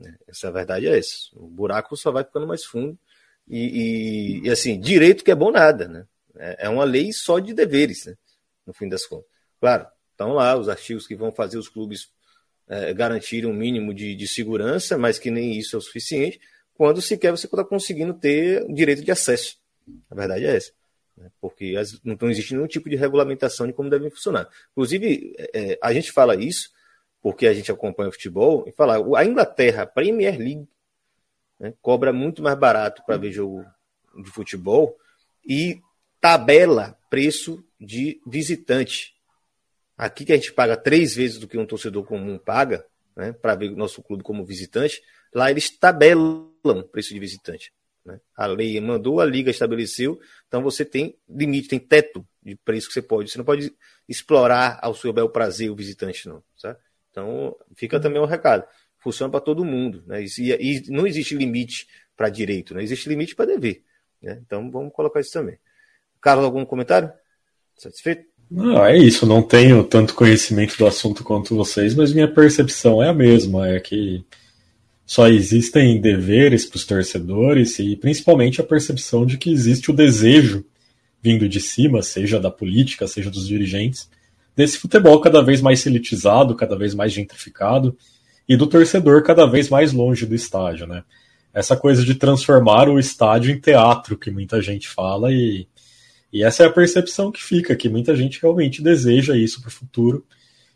Né? 0.00 0.16
Essa 0.26 0.48
a 0.48 0.50
verdade 0.50 0.88
é 0.88 0.98
essa. 0.98 1.28
O 1.34 1.46
buraco 1.46 1.96
só 1.96 2.10
vai 2.10 2.24
ficando 2.24 2.46
mais 2.46 2.64
fundo. 2.64 2.98
E, 3.46 4.40
e, 4.42 4.46
e, 4.46 4.50
assim, 4.50 4.80
direito 4.80 5.22
que 5.22 5.30
é 5.30 5.34
bom 5.34 5.50
nada, 5.50 5.86
né? 5.86 6.06
É, 6.36 6.66
é 6.66 6.68
uma 6.68 6.84
lei 6.84 7.12
só 7.12 7.38
de 7.38 7.52
deveres, 7.52 8.06
né? 8.06 8.16
No 8.66 8.72
fim 8.72 8.88
das 8.88 9.04
contas. 9.04 9.26
Claro, 9.60 9.86
estão 10.12 10.32
lá 10.32 10.56
os 10.56 10.68
artigos 10.68 11.06
que 11.06 11.14
vão 11.14 11.30
fazer 11.30 11.58
os 11.58 11.68
clubes 11.68 12.08
é, 12.68 12.94
garantirem 12.94 13.50
um 13.50 13.54
mínimo 13.54 13.92
de, 13.92 14.14
de, 14.14 14.28
segurança, 14.28 14.96
mas 14.96 15.18
que 15.18 15.30
nem 15.30 15.58
isso 15.58 15.76
é 15.76 15.78
o 15.78 15.82
suficiente, 15.82 16.40
quando 16.74 17.02
sequer 17.02 17.32
você 17.32 17.46
está 17.46 17.64
conseguindo 17.64 18.14
ter 18.14 18.64
direito 18.72 19.04
de 19.04 19.10
acesso. 19.10 19.58
A 20.08 20.14
verdade 20.14 20.46
é 20.46 20.56
essa. 20.56 20.72
Né? 21.16 21.30
Porque 21.40 21.74
não 22.04 22.30
existe 22.30 22.54
nenhum 22.54 22.68
tipo 22.68 22.88
de 22.88 22.96
regulamentação 22.96 23.66
de 23.66 23.72
como 23.72 23.90
devem 23.90 24.08
funcionar. 24.08 24.48
Inclusive, 24.70 25.34
é, 25.52 25.78
a 25.82 25.92
gente 25.92 26.12
fala 26.12 26.36
isso 26.36 26.70
porque 27.22 27.46
a 27.46 27.54
gente 27.54 27.70
acompanha 27.70 28.08
o 28.08 28.12
futebol, 28.12 28.64
e 28.66 28.72
falar, 28.72 28.98
a 29.16 29.24
Inglaterra, 29.24 29.86
Premier 29.86 30.38
League, 30.38 30.68
né, 31.58 31.74
cobra 31.82 32.12
muito 32.12 32.42
mais 32.42 32.58
barato 32.58 33.02
para 33.04 33.16
ver 33.16 33.30
jogo 33.30 33.64
de 34.22 34.30
futebol 34.30 34.96
e 35.44 35.80
tabela 36.20 36.98
preço 37.10 37.64
de 37.78 38.20
visitante. 38.26 39.14
Aqui 39.96 40.24
que 40.24 40.32
a 40.32 40.36
gente 40.36 40.52
paga 40.52 40.76
três 40.76 41.14
vezes 41.14 41.38
do 41.38 41.46
que 41.46 41.58
um 41.58 41.66
torcedor 41.66 42.04
comum 42.04 42.38
paga, 42.38 42.86
né, 43.14 43.32
para 43.32 43.54
ver 43.54 43.70
o 43.70 43.76
nosso 43.76 44.02
clube 44.02 44.22
como 44.22 44.44
visitante, 44.44 45.02
lá 45.34 45.50
eles 45.50 45.70
tabelam 45.70 46.50
preço 46.90 47.12
de 47.12 47.20
visitante. 47.20 47.72
Né? 48.04 48.18
A 48.34 48.46
lei 48.46 48.80
mandou, 48.80 49.20
a 49.20 49.26
liga 49.26 49.50
estabeleceu, 49.50 50.18
então 50.48 50.62
você 50.62 50.84
tem 50.84 51.16
limite, 51.28 51.68
tem 51.68 51.78
teto 51.78 52.26
de 52.42 52.56
preço 52.56 52.88
que 52.88 52.94
você 52.94 53.02
pode. 53.02 53.30
Você 53.30 53.38
não 53.38 53.44
pode 53.44 53.74
explorar 54.08 54.78
ao 54.82 54.94
seu 54.94 55.12
bel 55.12 55.28
prazer 55.28 55.70
o 55.70 55.76
visitante, 55.76 56.26
não. 56.28 56.42
Sabe? 56.56 56.78
Então, 57.10 57.56
fica 57.74 58.00
também 58.00 58.20
um 58.20 58.26
recado. 58.26 58.64
Funciona 58.98 59.30
para 59.30 59.40
todo 59.40 59.64
mundo. 59.64 60.02
Né? 60.06 60.24
E, 60.24 60.50
e, 60.52 60.90
não 60.90 61.06
existe 61.06 61.34
limite 61.34 61.86
para 62.16 62.28
direito, 62.28 62.74
né? 62.74 62.82
existe 62.82 63.08
limite 63.08 63.34
para 63.34 63.46
dever. 63.46 63.82
Né? 64.22 64.40
Então, 64.44 64.70
vamos 64.70 64.92
colocar 64.92 65.20
isso 65.20 65.32
também. 65.32 65.58
Carlos, 66.20 66.44
algum 66.44 66.64
comentário? 66.64 67.10
Satisfeito? 67.76 68.28
Não, 68.50 68.84
é 68.84 68.96
isso. 68.96 69.24
Não 69.26 69.42
tenho 69.42 69.84
tanto 69.84 70.14
conhecimento 70.14 70.76
do 70.76 70.86
assunto 70.86 71.22
quanto 71.22 71.56
vocês, 71.56 71.94
mas 71.94 72.12
minha 72.12 72.32
percepção 72.32 73.02
é 73.02 73.08
a 73.08 73.14
mesma. 73.14 73.68
É 73.68 73.80
que 73.80 74.24
só 75.06 75.28
existem 75.28 76.00
deveres 76.00 76.66
para 76.66 76.76
os 76.76 76.84
torcedores 76.84 77.78
e 77.78 77.96
principalmente 77.96 78.60
a 78.60 78.64
percepção 78.64 79.24
de 79.24 79.38
que 79.38 79.50
existe 79.50 79.90
o 79.90 79.94
desejo 79.94 80.64
vindo 81.22 81.48
de 81.48 81.60
cima, 81.60 82.02
seja 82.02 82.40
da 82.40 82.50
política, 82.50 83.06
seja 83.06 83.30
dos 83.30 83.46
dirigentes, 83.46 84.08
desse 84.54 84.78
futebol 84.78 85.20
cada 85.20 85.42
vez 85.42 85.60
mais 85.60 85.84
elitizado, 85.86 86.54
cada 86.54 86.76
vez 86.76 86.94
mais 86.94 87.12
gentrificado, 87.12 87.96
e 88.48 88.56
do 88.56 88.66
torcedor 88.66 89.22
cada 89.22 89.46
vez 89.46 89.68
mais 89.68 89.92
longe 89.92 90.26
do 90.26 90.34
estádio, 90.34 90.86
né? 90.86 91.04
Essa 91.52 91.76
coisa 91.76 92.04
de 92.04 92.14
transformar 92.14 92.88
o 92.88 92.98
estádio 92.98 93.52
em 93.52 93.60
teatro 93.60 94.16
que 94.16 94.30
muita 94.30 94.60
gente 94.60 94.88
fala 94.88 95.32
e, 95.32 95.66
e 96.32 96.44
essa 96.44 96.62
é 96.62 96.66
a 96.66 96.72
percepção 96.72 97.32
que 97.32 97.42
fica, 97.42 97.74
que 97.74 97.88
muita 97.88 98.14
gente 98.14 98.40
realmente 98.40 98.82
deseja 98.82 99.36
isso 99.36 99.60
para 99.60 99.68
o 99.68 99.72
futuro 99.72 100.24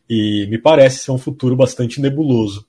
e 0.08 0.46
me 0.48 0.58
parece 0.58 0.98
ser 0.98 1.10
um 1.12 1.18
futuro 1.18 1.56
bastante 1.56 2.00
nebuloso. 2.00 2.66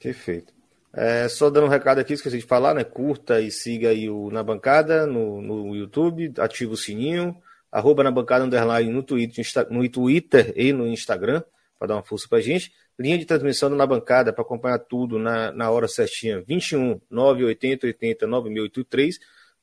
Perfeito. 0.00 0.52
É, 0.92 1.28
só 1.28 1.50
dando 1.50 1.66
um 1.66 1.70
recado 1.70 1.98
aqui, 1.98 2.14
esqueci 2.14 2.38
de 2.38 2.44
falar, 2.44 2.74
né? 2.74 2.82
Curta 2.82 3.40
e 3.40 3.50
siga 3.50 3.90
aí 3.90 4.08
o 4.08 4.30
Na 4.30 4.42
Bancada 4.42 5.06
no, 5.06 5.40
no 5.42 5.76
YouTube, 5.76 6.32
ativa 6.38 6.72
o 6.72 6.76
sininho, 6.76 7.36
arroba 7.70 8.02
na 8.02 8.10
bancada 8.10 8.44
underline 8.44 8.90
no 8.90 9.02
Twitter, 9.02 9.44
no 9.70 9.88
Twitter 9.88 10.52
e 10.56 10.72
no 10.72 10.86
Instagram, 10.86 11.42
para 11.78 11.88
dar 11.88 11.94
uma 11.96 12.02
força 12.02 12.26
para 12.28 12.38
a 12.38 12.42
gente. 12.42 12.72
Linha 12.98 13.16
de 13.16 13.24
transmissão 13.24 13.68
na 13.70 13.86
bancada 13.86 14.32
para 14.32 14.42
acompanhar 14.42 14.78
tudo 14.78 15.18
na, 15.18 15.52
na 15.52 15.70
hora 15.70 15.86
certinha, 15.86 16.42
21 16.46 17.00
980 17.08 17.86
80 17.86 18.26
9083. 18.26 19.18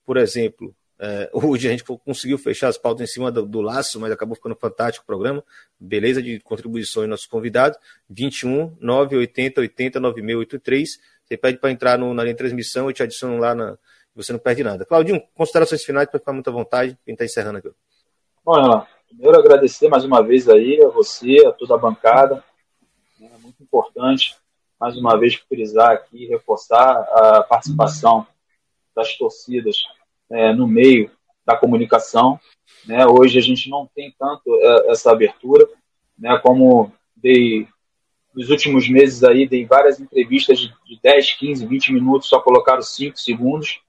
Por 0.06 0.18
exemplo, 0.18 0.74
é, 0.98 1.30
hoje 1.34 1.68
a 1.68 1.72
gente 1.72 1.84
conseguiu 1.84 2.38
fechar 2.38 2.70
as 2.70 2.78
pautas 2.78 3.10
em 3.10 3.12
cima 3.12 3.32
do, 3.32 3.46
do, 3.46 3.60
laço, 3.60 4.00
mas 4.00 4.12
acabou 4.12 4.36
ficando 4.36 4.56
fantástico 4.56 5.04
o 5.04 5.06
programa. 5.06 5.44
Beleza 5.80 6.22
de 6.22 6.40
contribuições 6.40 7.10
nossos 7.10 7.26
convidados. 7.26 7.78
21 8.10 8.78
980 8.80 9.62
80 9.62 10.00
9683. 10.00 11.00
Você 11.26 11.38
pede 11.38 11.58
para 11.58 11.72
entrar 11.72 11.98
no, 11.98 12.14
na 12.14 12.24
linha 12.24 12.34
de 12.34 12.38
transmissão, 12.38 12.88
eu 12.88 12.94
te 12.94 13.04
adiciono 13.04 13.38
lá 13.38 13.54
na. 13.54 13.78
Você 14.16 14.32
não 14.32 14.40
perde 14.40 14.64
nada. 14.64 14.86
Claudinho, 14.86 15.22
considerações 15.34 15.84
finais 15.84 16.08
para 16.08 16.20
ficar 16.20 16.32
muito 16.32 16.50
à 16.50 16.54
vontade. 16.54 16.98
Quem 17.04 17.14
está 17.14 17.26
encerrando 17.26 17.58
aqui. 17.58 17.70
Bom, 18.46 18.62
Renan, 18.62 18.86
primeiro 19.08 19.40
agradecer 19.40 19.90
mais 19.90 20.06
uma 20.06 20.22
vez 20.22 20.48
aí 20.48 20.80
a 20.84 20.90
você, 20.90 21.44
a 21.48 21.52
toda 21.52 21.74
a 21.74 21.80
bancada. 21.80 22.44
É 23.20 23.38
muito 23.40 23.64
importante, 23.64 24.36
mais 24.80 24.96
uma 24.96 25.18
vez, 25.18 25.34
frisar 25.34 25.94
aqui, 25.94 26.28
reforçar 26.28 26.92
a 26.92 27.42
participação 27.42 28.28
das 28.96 29.18
torcidas 29.18 29.78
é, 30.30 30.54
no 30.54 30.68
meio 30.68 31.10
da 31.44 31.58
comunicação. 31.58 32.40
Né? 32.86 33.04
Hoje 33.08 33.40
a 33.40 33.42
gente 33.42 33.68
não 33.68 33.90
tem 33.96 34.14
tanto 34.16 34.56
é, 34.62 34.92
essa 34.92 35.12
abertura, 35.12 35.68
né? 36.16 36.38
como 36.38 36.92
dei 37.16 37.68
nos 38.32 38.52
últimos 38.52 38.88
meses 38.88 39.24
aí, 39.24 39.48
dei 39.48 39.66
várias 39.66 40.00
entrevistas 40.00 40.60
de 40.60 41.00
10, 41.02 41.34
15, 41.34 41.66
20 41.66 41.94
minutos, 41.94 42.30
só 42.30 42.40
colocaram 42.40 42.84
5 42.84 43.18
segundos. 43.18 43.82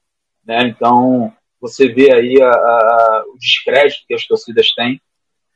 Né? 0.47 0.63
Então, 0.63 1.31
você 1.61 1.89
vê 1.89 2.13
aí 2.13 2.41
a, 2.41 2.51
a, 2.51 3.25
o 3.29 3.39
descrédito 3.39 4.05
que 4.07 4.15
as 4.15 4.27
torcidas 4.27 4.73
têm, 4.75 5.01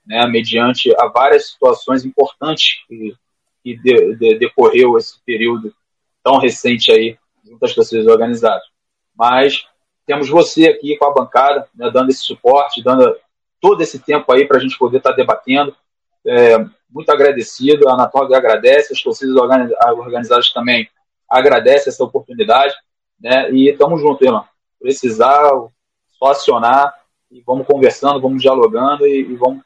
né, 0.06 0.26
mediante 0.26 0.94
a 0.98 1.06
várias 1.06 1.50
situações 1.50 2.04
importantes 2.04 2.82
que, 2.88 3.14
que 3.62 3.76
de, 3.76 4.16
de, 4.16 4.38
decorreu 4.38 4.96
esse 4.96 5.20
período 5.24 5.74
tão 6.22 6.38
recente 6.38 6.90
aí 6.90 7.16
junto 7.44 7.64
às 7.64 7.74
torcidas 7.74 8.06
organizadas. 8.06 8.64
Mas 9.16 9.64
temos 10.06 10.28
você 10.28 10.68
aqui 10.68 10.96
com 10.96 11.06
a 11.06 11.14
bancada, 11.14 11.68
né, 11.74 11.90
dando 11.92 12.10
esse 12.10 12.22
suporte, 12.22 12.82
dando 12.82 13.16
todo 13.60 13.82
esse 13.82 13.98
tempo 13.98 14.32
aí 14.32 14.46
para 14.46 14.56
a 14.56 14.60
gente 14.60 14.78
poder 14.78 14.98
estar 14.98 15.10
tá 15.10 15.16
debatendo. 15.16 15.76
É, 16.26 16.58
muito 16.90 17.10
agradecido, 17.10 17.88
a 17.88 17.94
Anatólia 17.94 18.36
agradece, 18.36 18.92
as 18.92 19.02
torcidas 19.02 19.36
organizadas 19.36 20.52
também 20.52 20.88
agradecem 21.28 21.90
essa 21.90 22.02
oportunidade, 22.02 22.74
né, 23.20 23.50
e 23.52 23.70
estamos 23.70 24.00
juntos, 24.00 24.26
irmão. 24.26 24.44
Precisar, 24.80 25.52
só 26.20 26.30
acionar 26.30 26.94
e 27.30 27.42
vamos 27.46 27.66
conversando, 27.66 28.20
vamos 28.20 28.42
dialogando 28.42 29.06
e, 29.06 29.20
e 29.20 29.34
vamos 29.36 29.62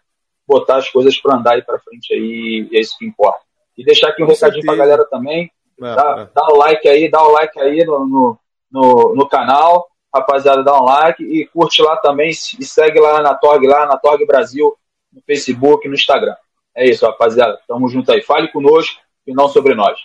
botar 0.47 0.77
as 0.77 0.89
coisas 0.89 1.19
para 1.21 1.37
andar 1.37 1.55
aí 1.55 1.63
para 1.63 1.79
frente 1.79 2.13
aí, 2.13 2.69
e 2.71 2.77
é 2.77 2.81
isso 2.81 2.97
que 2.99 3.07
importa. 3.07 3.41
E 3.77 3.85
deixar 3.85 4.09
aqui 4.09 4.23
um 4.23 4.27
Com 4.27 4.33
recadinho 4.33 4.65
para 4.65 4.75
a 4.75 4.79
galera 4.79 5.05
também, 5.07 5.51
é, 5.83 5.95
dá, 5.95 6.17
é. 6.21 6.29
dá 6.35 6.47
o 6.53 6.57
like 6.59 6.87
aí, 6.87 7.11
dá 7.11 7.23
o 7.23 7.33
like 7.33 7.61
aí 7.61 7.85
no, 7.85 8.07
no, 8.07 8.39
no, 8.71 9.15
no, 9.15 9.29
canal, 9.29 9.89
rapaziada, 10.15 10.63
dá 10.63 10.79
um 10.79 10.85
like 10.85 11.25
e 11.25 11.47
curte 11.47 11.83
lá 11.83 11.97
também 11.97 12.31
e 12.31 12.65
segue 12.65 13.01
lá 13.01 13.21
na 13.21 13.35
Torg, 13.35 13.67
lá 13.67 13.87
na 13.87 13.97
Torg 13.97 14.25
Brasil, 14.27 14.77
no 15.13 15.21
Facebook, 15.23 15.89
no 15.89 15.95
Instagram. 15.95 16.37
É 16.77 16.89
isso, 16.89 17.07
rapaziada, 17.07 17.59
tamo 17.67 17.89
junto 17.89 18.13
aí. 18.13 18.23
Fale 18.23 18.49
conosco 18.49 19.01
e 19.27 19.33
não 19.33 19.49
sobre 19.49 19.75
nós. 19.75 19.99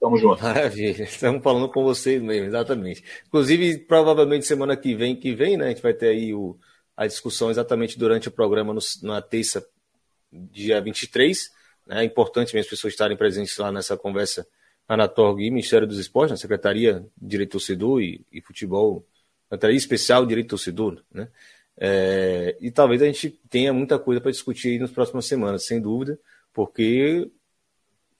Tamo 0.00 0.16
junto. 0.16 0.42
Maravilha, 0.42 1.02
estamos 1.04 1.42
falando 1.42 1.68
com 1.68 1.82
vocês 1.82 2.22
mesmo, 2.22 2.46
exatamente. 2.46 3.02
Inclusive, 3.26 3.78
provavelmente 3.80 4.46
semana 4.46 4.76
que 4.76 4.94
vem, 4.94 5.16
que 5.16 5.34
vem, 5.34 5.56
né, 5.56 5.66
a 5.66 5.68
gente 5.68 5.82
vai 5.82 5.92
ter 5.92 6.08
aí 6.08 6.32
o, 6.32 6.56
a 6.96 7.06
discussão 7.06 7.50
exatamente 7.50 7.98
durante 7.98 8.28
o 8.28 8.30
programa 8.30 8.72
no, 8.72 8.80
na 9.02 9.20
terça, 9.20 9.66
dia 10.32 10.80
23. 10.80 11.50
Né, 11.86 12.02
é 12.02 12.04
importante 12.04 12.54
mesmo 12.54 12.66
as 12.66 12.70
pessoas 12.70 12.92
estarem 12.92 13.16
presentes 13.16 13.56
lá 13.58 13.72
nessa 13.72 13.96
conversa 13.96 14.46
na 14.88 15.06
Torg 15.06 15.42
e 15.42 15.50
Ministério 15.50 15.86
dos 15.86 15.98
Esportes, 15.98 16.30
na 16.30 16.36
Secretaria 16.36 17.04
de 17.16 17.28
Direito 17.28 17.52
Torcedor 17.52 18.00
e, 18.00 18.24
e 18.32 18.40
Futebol, 18.40 19.06
Secretaria 19.44 19.76
Especial 19.76 20.22
de 20.22 20.28
Direito 20.30 20.50
Torcedor, 20.50 21.02
né? 21.12 21.28
É, 21.80 22.56
e 22.60 22.72
talvez 22.72 23.00
a 23.02 23.06
gente 23.06 23.30
tenha 23.48 23.72
muita 23.72 23.98
coisa 23.98 24.20
para 24.20 24.32
discutir 24.32 24.70
aí 24.70 24.78
nas 24.78 24.90
próximas 24.90 25.26
semanas, 25.26 25.64
sem 25.64 25.80
dúvida, 25.80 26.18
porque 26.52 27.30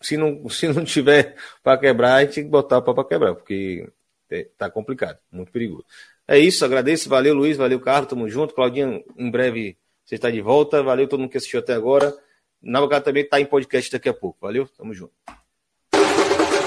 se 0.01 0.17
não, 0.17 0.49
se 0.49 0.69
não 0.69 0.85
tiver 0.85 1.37
para 1.63 1.79
quebrar, 1.79 2.15
a 2.17 2.25
gente 2.25 2.35
tem 2.35 2.45
que 2.45 2.51
botar 2.51 2.81
para 2.81 3.05
quebrar, 3.05 3.35
porque 3.35 3.89
é, 4.31 4.47
tá 4.57 4.71
complicado, 4.71 5.19
muito 5.31 5.51
perigoso. 5.51 5.85
É 6.27 6.39
isso, 6.39 6.65
agradeço, 6.65 7.09
valeu 7.09 7.35
Luiz, 7.35 7.57
valeu 7.57 7.81
Carlos, 7.81 8.11
tamo 8.11 8.29
junto. 8.29 8.55
Claudinha, 8.55 9.03
em 9.17 9.31
breve 9.31 9.79
você 10.05 10.15
está 10.15 10.31
de 10.31 10.41
volta, 10.41 10.83
valeu 10.83 11.09
todo 11.09 11.21
mundo 11.21 11.31
que 11.31 11.39
assistiu 11.39 11.61
até 11.61 11.73
agora. 11.73 12.15
Na 12.61 13.01
também 13.01 13.23
está 13.23 13.41
em 13.41 13.47
podcast 13.47 13.91
daqui 13.91 14.09
a 14.09 14.15
pouco, 14.15 14.39
valeu, 14.41 14.69
tamo 14.77 14.93
junto. 14.93 15.13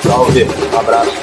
Salve, 0.01 0.43
um 0.43 0.79
abraço. 0.79 1.20